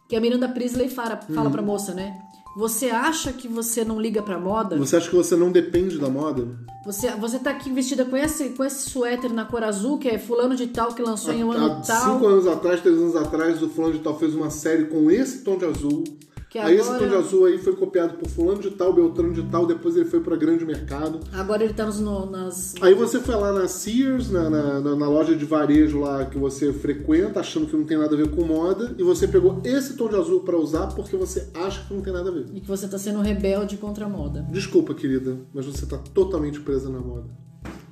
Que 0.08 0.16
a 0.16 0.20
Miranda 0.20 0.48
Priestley 0.48 0.88
fala, 0.88 1.16
fala 1.16 1.50
pra 1.50 1.60
moça, 1.60 1.92
né? 1.92 2.18
Você 2.56 2.90
acha 2.90 3.32
que 3.32 3.46
você 3.46 3.84
não 3.84 4.00
liga 4.00 4.22
pra 4.22 4.38
moda? 4.38 4.76
Você 4.78 4.96
acha 4.96 5.08
que 5.08 5.14
você 5.14 5.36
não 5.36 5.52
depende 5.52 5.98
da 5.98 6.08
moda? 6.08 6.48
Você, 6.84 7.10
você 7.12 7.38
tá 7.38 7.50
aqui 7.50 7.70
vestida 7.70 8.04
com 8.04 8.16
esse, 8.16 8.48
com 8.50 8.64
esse 8.64 8.88
suéter 8.88 9.32
na 9.32 9.44
cor 9.44 9.62
azul, 9.62 9.98
que 9.98 10.08
é 10.08 10.18
fulano 10.18 10.56
de 10.56 10.66
tal, 10.68 10.94
que 10.94 11.02
lançou 11.02 11.34
em 11.34 11.44
um 11.44 11.52
ano 11.52 11.72
Há 11.72 11.80
tal. 11.82 12.14
cinco 12.14 12.26
anos 12.26 12.46
atrás, 12.46 12.80
três 12.80 12.96
anos 12.98 13.14
atrás, 13.14 13.62
o 13.62 13.68
fulano 13.68 13.92
de 13.92 14.00
tal 14.00 14.18
fez 14.18 14.34
uma 14.34 14.48
série 14.50 14.86
com 14.86 15.10
esse 15.10 15.44
tom 15.44 15.58
de 15.58 15.66
azul. 15.66 16.02
Que 16.50 16.58
aí 16.58 16.76
esse 16.76 16.88
agora- 16.88 16.98
tom 17.04 17.08
de 17.10 17.14
azul 17.16 17.44
aí 17.44 17.58
foi 17.58 17.76
copiado 17.76 18.14
por 18.14 18.26
fulano 18.26 18.60
de 18.62 18.70
tal, 18.70 18.90
Beltrano 18.94 19.34
de 19.34 19.42
tal, 19.42 19.66
depois 19.66 19.94
ele 19.96 20.06
foi 20.06 20.20
para 20.20 20.34
grande 20.34 20.64
mercado. 20.64 21.20
Agora 21.30 21.62
ele 21.62 21.74
tá 21.74 21.84
nos, 21.84 22.00
no- 22.00 22.24
nas. 22.24 22.74
Aí 22.80 22.94
você 22.94 23.20
foi 23.20 23.34
lá 23.34 23.52
na 23.52 23.68
Sears, 23.68 24.30
na, 24.30 24.48
na, 24.48 24.80
na- 24.80 25.08
loja 25.08 25.36
de 25.36 25.44
varejo 25.44 26.00
lá 26.00 26.24
que 26.24 26.38
você 26.38 26.72
frequenta, 26.72 27.40
achando 27.40 27.66
que 27.66 27.76
não 27.76 27.84
tem 27.84 27.98
nada 27.98 28.14
a 28.14 28.16
ver 28.16 28.30
com 28.30 28.42
moda, 28.44 28.94
e 28.98 29.02
você 29.02 29.28
pegou 29.28 29.60
esse 29.62 29.92
tom 29.94 30.08
de 30.08 30.16
azul 30.16 30.40
para 30.40 30.56
usar 30.56 30.86
porque 30.88 31.16
você 31.16 31.48
acha 31.52 31.84
que 31.86 31.92
não 31.92 32.00
tem 32.00 32.12
nada 32.14 32.30
a 32.30 32.32
ver. 32.32 32.46
E 32.54 32.60
que 32.62 32.66
você 32.68 32.88
tá 32.88 32.96
sendo 32.98 33.20
rebelde 33.20 33.76
contra 33.76 34.06
a 34.06 34.08
moda. 34.08 34.46
Desculpa, 34.50 34.94
querida, 34.94 35.36
mas 35.52 35.66
você 35.66 35.84
tá 35.84 35.98
totalmente 35.98 36.60
presa 36.60 36.88
na 36.88 36.98
moda. 36.98 37.26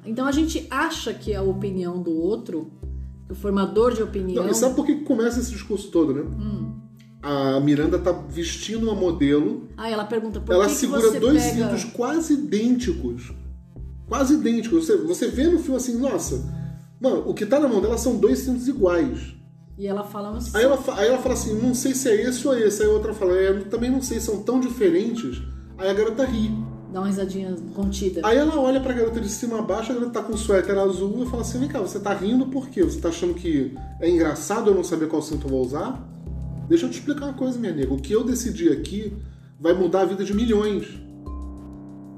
Então 0.04 0.24
a 0.26 0.32
gente 0.32 0.66
acha 0.70 1.12
que 1.12 1.34
a 1.34 1.42
opinião 1.42 2.00
do 2.02 2.12
outro, 2.12 2.70
o 3.28 3.34
formador 3.34 3.92
de 3.92 4.02
opinião. 4.02 4.44
Não, 4.44 4.50
e 4.50 4.54
sabe 4.54 4.74
por 4.74 4.86
que 4.86 4.94
que 4.94 5.04
começa 5.04 5.40
esse 5.40 5.50
discurso 5.50 5.90
todo, 5.90 6.14
né? 6.14 6.22
Hum. 6.22 6.85
A 7.28 7.58
Miranda 7.58 7.98
tá 7.98 8.12
vestindo 8.12 8.84
uma 8.84 8.94
modelo 8.94 9.66
Aí 9.76 9.92
ela 9.92 10.04
pergunta 10.04 10.38
por 10.38 10.54
ela 10.54 10.66
que, 10.66 10.70
que 10.70 10.78
segura 10.78 11.00
você 11.00 11.18
dois 11.18 11.42
pega... 11.42 11.70
cintos 11.70 11.84
quase 11.92 12.34
idênticos. 12.34 13.32
Quase 14.08 14.34
idênticos. 14.34 14.86
Você, 14.86 14.96
você 14.96 15.26
vê 15.26 15.48
no 15.48 15.58
filme 15.58 15.76
assim, 15.76 15.98
nossa, 15.98 16.48
mano, 17.00 17.28
o 17.28 17.34
que 17.34 17.44
tá 17.44 17.58
na 17.58 17.66
mão 17.66 17.80
dela 17.80 17.98
são 17.98 18.16
dois 18.16 18.38
cintos 18.38 18.68
iguais. 18.68 19.34
E 19.76 19.88
ela 19.88 20.04
fala 20.04 20.36
assim. 20.36 20.56
Aí 20.56 20.62
ela, 20.62 20.78
aí 20.96 21.08
ela 21.08 21.18
fala 21.18 21.34
assim, 21.34 21.60
não 21.60 21.74
sei 21.74 21.94
se 21.94 22.08
é 22.08 22.28
esse 22.28 22.46
ou 22.46 22.56
esse. 22.56 22.80
Aí 22.80 22.88
a 22.88 22.92
outra 22.92 23.12
fala, 23.12 23.36
é, 23.36 23.48
eu 23.48 23.64
também 23.64 23.90
não 23.90 24.00
sei, 24.00 24.20
são 24.20 24.44
tão 24.44 24.60
diferentes. 24.60 25.42
Aí 25.76 25.90
a 25.90 25.94
garota 25.94 26.24
ri. 26.24 26.52
Dá 26.92 27.00
uma 27.00 27.08
risadinha 27.08 27.56
contida. 27.74 28.20
Aí 28.24 28.38
ela 28.38 28.56
olha 28.60 28.80
pra 28.80 28.94
garota 28.94 29.20
de 29.20 29.28
cima 29.28 29.58
a 29.58 29.62
baixo, 29.62 29.90
a 29.90 29.94
garota 29.96 30.12
tá 30.12 30.22
com 30.22 30.32
um 30.32 30.36
suéter 30.36 30.78
azul 30.78 31.24
e 31.24 31.26
fala 31.26 31.42
assim, 31.42 31.58
vem 31.58 31.68
cá, 31.68 31.80
você 31.80 31.98
tá 31.98 32.14
rindo 32.14 32.46
por 32.46 32.68
quê? 32.68 32.84
Você 32.84 33.00
tá 33.00 33.08
achando 33.08 33.34
que 33.34 33.76
é 34.00 34.08
engraçado 34.08 34.70
eu 34.70 34.74
não 34.76 34.84
saber 34.84 35.08
qual 35.08 35.20
cinto 35.20 35.48
eu 35.48 35.50
vou 35.50 35.60
usar? 35.60 36.14
Deixa 36.68 36.86
eu 36.86 36.90
te 36.90 36.98
explicar 36.98 37.26
uma 37.26 37.34
coisa, 37.34 37.58
minha 37.58 37.72
amiga. 37.72 37.92
O 37.92 37.96
que 38.00 38.12
eu 38.12 38.24
decidi 38.24 38.68
aqui 38.70 39.12
vai 39.60 39.72
mudar 39.72 40.02
a 40.02 40.04
vida 40.04 40.24
de 40.24 40.34
milhões. 40.34 40.86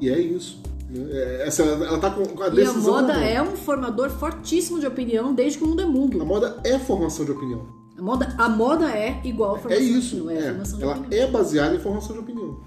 E 0.00 0.08
é 0.08 0.18
isso. 0.18 0.62
né? 0.88 1.04
É, 1.10 1.46
Essa, 1.46 1.62
ela 1.62 1.98
tá 1.98 2.10
com 2.10 2.22
a 2.42 2.46
E 2.46 2.48
a 2.48 2.50
decisão 2.50 2.94
moda 2.94 3.12
é 3.14 3.42
um 3.42 3.56
formador 3.56 4.08
fortíssimo 4.10 4.80
de 4.80 4.86
opinião 4.86 5.34
desde 5.34 5.58
que 5.58 5.64
o 5.64 5.66
mundo 5.68 5.80
é 5.82 5.84
A 5.84 5.88
mundo. 5.88 6.24
moda 6.26 6.60
é 6.64 6.78
formação 6.78 7.24
de 7.24 7.32
opinião. 7.32 7.66
A 7.98 8.02
moda, 8.02 8.34
a 8.38 8.48
moda 8.48 8.90
é 8.90 9.20
igual 9.24 9.54
a 9.54 9.58
É 9.58 9.60
formação 9.60 9.84
de 9.84 9.98
isso. 9.98 10.16
opinião. 10.24 10.40
É, 10.42 10.48
é. 10.48 10.52
de 10.52 10.82
Ela 10.82 10.96
opinião. 10.98 11.22
é 11.22 11.26
baseada 11.30 11.74
em 11.74 11.78
formação 11.80 12.12
de 12.14 12.20
opinião. 12.22 12.60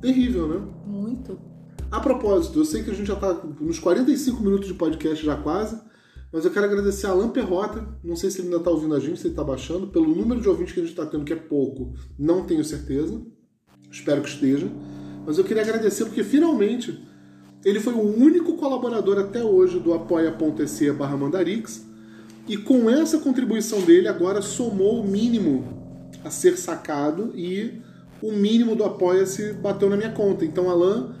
Terrível, 0.00 0.48
né? 0.48 0.60
Muito. 0.86 1.38
A 1.90 2.00
propósito, 2.00 2.58
eu 2.58 2.64
sei 2.64 2.82
que 2.82 2.90
a 2.90 2.94
gente 2.94 3.06
já 3.06 3.16
tá 3.16 3.32
nos 3.60 3.78
45 3.78 4.42
minutos 4.42 4.66
de 4.66 4.74
podcast 4.74 5.24
já 5.24 5.36
quase, 5.36 5.78
mas 6.32 6.44
eu 6.44 6.50
quero 6.50 6.66
agradecer 6.66 7.06
a 7.06 7.10
Alan 7.10 7.28
Perrota, 7.28 7.86
não 8.02 8.16
sei 8.16 8.30
se 8.30 8.40
ele 8.40 8.48
ainda 8.48 8.60
tá 8.60 8.70
ouvindo 8.70 8.94
a 8.94 9.00
gente, 9.00 9.20
se 9.20 9.26
ele 9.26 9.34
tá 9.34 9.44
baixando, 9.44 9.88
pelo 9.88 10.14
número 10.14 10.40
de 10.40 10.48
ouvintes 10.48 10.72
que 10.72 10.80
a 10.80 10.84
gente 10.84 10.96
tá 10.96 11.04
tendo, 11.04 11.24
que 11.24 11.32
é 11.32 11.36
pouco, 11.36 11.94
não 12.18 12.44
tenho 12.44 12.64
certeza, 12.64 13.20
espero 13.90 14.22
que 14.22 14.28
esteja, 14.28 14.68
mas 15.26 15.38
eu 15.38 15.44
queria 15.44 15.62
agradecer 15.62 16.04
porque 16.06 16.24
finalmente 16.24 16.98
ele 17.64 17.78
foi 17.78 17.92
o 17.92 18.00
único 18.00 18.56
colaborador 18.56 19.18
até 19.18 19.44
hoje 19.44 19.78
do 19.78 19.92
apoia.se 19.92 20.90
barra 20.92 21.16
Mandarix, 21.16 21.86
e 22.48 22.56
com 22.56 22.90
essa 22.90 23.18
contribuição 23.18 23.80
dele 23.82 24.08
agora 24.08 24.42
somou 24.42 25.00
o 25.00 25.06
mínimo 25.06 25.64
a 26.24 26.30
ser 26.30 26.56
sacado 26.56 27.32
e 27.36 27.80
o 28.20 28.32
mínimo 28.32 28.74
do 28.74 28.84
apoia-se 28.84 29.52
bateu 29.52 29.88
na 29.88 29.96
minha 29.96 30.10
conta. 30.12 30.44
Então, 30.44 30.68
Alan, 30.70 31.14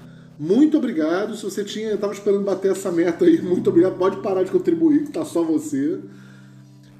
muito 0.44 0.76
obrigado. 0.78 1.36
Se 1.36 1.44
você 1.44 1.62
tinha, 1.64 1.92
estava 1.94 2.12
esperando 2.12 2.42
bater 2.44 2.72
essa 2.72 2.90
meta 2.90 3.24
aí, 3.24 3.40
muito 3.40 3.70
obrigado. 3.70 3.96
Pode 3.96 4.16
parar 4.18 4.42
de 4.42 4.50
contribuir, 4.50 5.04
que 5.04 5.12
tá 5.12 5.24
só 5.24 5.42
você. 5.42 6.00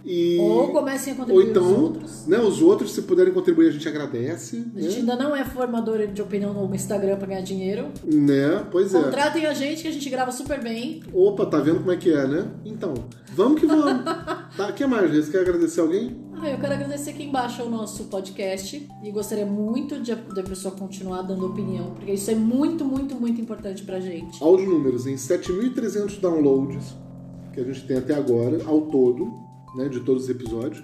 E... 0.05 0.37
Ou 0.41 0.73
comecem 0.73 1.13
a 1.13 1.17
Ou 1.17 1.21
contribuir 1.21 1.51
então, 1.51 1.63
os 1.65 1.79
outros. 1.79 2.27
né, 2.27 2.39
os 2.41 2.61
outros, 2.61 2.93
se 2.93 3.03
puderem 3.03 3.33
contribuir, 3.33 3.69
a 3.69 3.71
gente 3.71 3.89
agradece. 3.89 4.65
A 4.75 4.81
gente 4.81 4.95
Né? 4.95 5.01
ainda 5.01 5.15
não 5.17 5.37
é 5.37 5.45
formador 5.45 6.05
de 6.09 6.21
opinião 6.21 6.53
no 6.53 6.75
Instagram 6.75 7.17
pra 7.17 7.27
ganhar 7.29 7.43
dinheiro. 7.43 7.87
né? 8.05 8.67
Pois 8.73 8.93
é. 8.93 9.01
Contratem 9.01 9.47
a 9.47 9.55
gente 9.55 9.83
que 9.83 9.89
a 9.89 9.93
gente 9.93 10.11
grava 10.11 10.33
super 10.33 10.61
bem. 10.61 11.03
Opa, 11.13 11.47
tá 11.47 11.59
vendo 11.61 11.79
como 11.79 11.93
é 11.93 11.97
que 11.97 12.13
é, 12.13 12.27
né? 12.27 12.47
Então, 12.65 12.95
vamos 13.33 13.61
que 13.61 13.67
vamos. 13.67 14.03
Tá, 14.57 14.69
o 14.69 14.73
que 14.75 14.85
mais? 14.87 15.11
Você 15.13 15.31
quer 15.33 15.41
agradecer 15.43 15.81
alguém? 15.81 16.15
Ah, 16.43 16.51
eu 16.51 16.59
quero 16.59 16.75
agradecer 16.75 17.13
quem 17.13 17.31
baixa 17.31 17.63
o 17.63 17.71
nosso 17.71 18.07
podcast 18.07 18.89
e 19.01 19.11
gostaria 19.13 19.47
muito 19.47 20.01
de 20.01 20.11
a 20.11 20.17
pessoa 20.17 20.75
continuar 20.75 21.23
dando 21.23 21.47
opinião, 21.47 21.95
porque 21.95 22.15
isso 22.15 22.33
é 22.33 22.35
muito, 22.35 22.85
muito, 22.85 23.15
muito 23.15 23.41
importante 23.41 23.85
pra 23.85 24.01
gente. 24.01 24.43
Aos 24.43 24.61
números, 24.67 25.07
em 25.07 25.15
7.300 25.15 26.19
downloads 26.19 26.97
que 27.55 27.61
a 27.61 27.63
gente 27.65 27.87
tem 27.87 27.97
até 27.97 28.15
agora, 28.17 28.61
ao 28.65 28.81
todo, 28.81 29.33
né, 29.77 29.89
de 29.89 30.01
todos 30.01 30.25
os 30.25 30.31
episódios, 30.31 30.83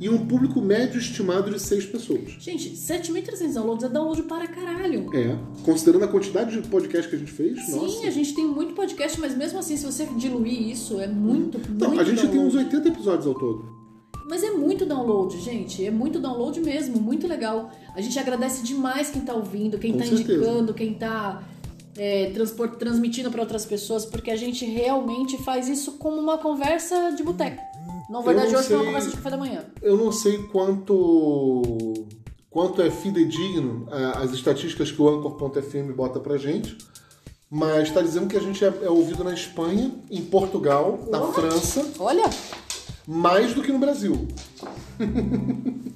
e 0.00 0.08
um 0.08 0.28
público 0.28 0.60
médio 0.60 1.00
estimado 1.00 1.50
de 1.50 1.58
6 1.58 1.86
pessoas. 1.86 2.36
Gente, 2.38 2.70
7.300 2.76 3.52
downloads 3.52 3.84
é 3.84 3.88
download 3.88 4.22
para 4.22 4.46
caralho. 4.46 5.12
É, 5.12 5.36
considerando 5.64 6.04
a 6.04 6.08
quantidade 6.08 6.60
de 6.60 6.68
podcast 6.68 7.10
que 7.10 7.16
a 7.16 7.18
gente 7.18 7.32
fez, 7.32 7.60
Sim, 7.66 7.80
nossa. 7.80 8.06
a 8.06 8.10
gente 8.10 8.32
tem 8.32 8.46
muito 8.46 8.74
podcast, 8.74 9.18
mas 9.20 9.36
mesmo 9.36 9.58
assim, 9.58 9.76
se 9.76 9.84
você 9.84 10.06
diluir 10.16 10.70
isso, 10.70 11.00
é 11.00 11.08
muito, 11.08 11.58
Não, 11.68 11.88
muito 11.88 12.00
a 12.00 12.04
gente 12.04 12.20
tem 12.28 12.38
uns 12.38 12.52
download. 12.54 12.76
80 12.76 12.88
episódios 12.90 13.26
ao 13.26 13.34
todo. 13.34 13.79
Mas 14.28 14.42
é 14.44 14.50
muito 14.50 14.86
download, 14.86 15.38
gente. 15.40 15.84
É 15.84 15.90
muito 15.90 16.18
download 16.20 16.60
mesmo, 16.60 17.00
muito 17.00 17.26
legal. 17.26 17.70
A 17.94 18.00
gente 18.00 18.18
agradece 18.18 18.62
demais 18.62 19.10
quem 19.10 19.22
tá 19.22 19.34
ouvindo, 19.34 19.78
quem 19.78 19.92
Com 19.92 19.98
tá 19.98 20.04
certeza. 20.06 20.32
indicando, 20.32 20.72
quem 20.74 20.94
tá 20.94 21.42
é, 21.96 22.30
transpor- 22.30 22.76
transmitindo 22.76 23.30
para 23.30 23.40
outras 23.40 23.66
pessoas, 23.66 24.04
porque 24.06 24.30
a 24.30 24.36
gente 24.36 24.64
realmente 24.64 25.36
faz 25.42 25.68
isso 25.68 25.92
como 25.92 26.16
uma 26.20 26.38
conversa 26.38 27.10
de 27.16 27.22
boteco. 27.22 27.60
Na 28.08 28.20
verdade, 28.20 28.54
hoje 28.56 28.66
foi 28.68 28.76
uma 28.76 28.82
sei- 28.82 28.86
conversa 28.92 29.10
de 29.10 29.16
café 29.16 29.30
da 29.30 29.36
manhã. 29.36 29.64
Eu 29.82 29.96
não 29.96 30.10
sei 30.12 30.38
quanto 30.44 32.06
quanto 32.48 32.82
é 32.82 32.90
fidedigno 32.90 33.86
ah, 33.90 34.18
as 34.22 34.32
estatísticas 34.32 34.90
que 34.90 35.00
o 35.00 35.08
Anchor.fm 35.08 35.92
bota 35.94 36.18
pra 36.18 36.36
gente, 36.36 36.76
mas 37.48 37.88
está 37.88 38.00
dizendo 38.02 38.26
que 38.26 38.36
a 38.36 38.40
gente 38.40 38.64
é, 38.64 38.72
é 38.82 38.90
ouvido 38.90 39.22
na 39.22 39.32
Espanha, 39.32 39.92
em 40.10 40.22
Portugal, 40.22 40.98
na 41.10 41.20
What? 41.20 41.34
França, 41.34 41.86
Olha, 41.98 42.24
mais 43.06 43.54
do 43.54 43.62
que 43.62 43.72
no 43.72 43.78
Brasil. 43.78 44.28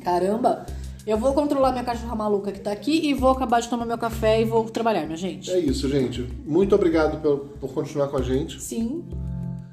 caramba. 0.02 0.66
Eu 1.06 1.18
vou 1.18 1.34
controlar 1.34 1.72
minha 1.72 1.84
cachorra 1.84 2.16
maluca 2.16 2.50
que 2.50 2.60
tá 2.60 2.72
aqui 2.72 3.08
e 3.08 3.12
vou 3.12 3.30
acabar 3.30 3.60
de 3.60 3.68
tomar 3.68 3.84
meu 3.84 3.98
café 3.98 4.40
e 4.40 4.44
vou 4.44 4.64
trabalhar, 4.64 5.04
minha 5.04 5.18
gente. 5.18 5.50
É 5.50 5.58
isso, 5.58 5.86
gente. 5.88 6.22
Muito 6.46 6.74
obrigado 6.74 7.20
por, 7.20 7.40
por 7.60 7.74
continuar 7.74 8.08
com 8.08 8.16
a 8.16 8.22
gente. 8.22 8.60
Sim. 8.60 9.04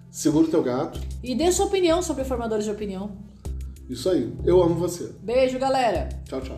Segura 0.10 0.48
o 0.48 0.50
teu 0.50 0.62
gato. 0.62 1.00
E 1.24 1.34
dê 1.34 1.50
sua 1.54 1.68
opinião 1.68 2.02
sobre 2.02 2.26
formadores 2.26 2.66
de 2.66 2.72
opinião. 2.72 3.12
Isso 3.90 4.10
aí. 4.10 4.34
Eu 4.44 4.62
amo 4.62 4.76
você. 4.76 5.10
Beijo, 5.22 5.58
galera. 5.58 6.10
Tchau, 6.26 6.42
tchau. 6.42 6.58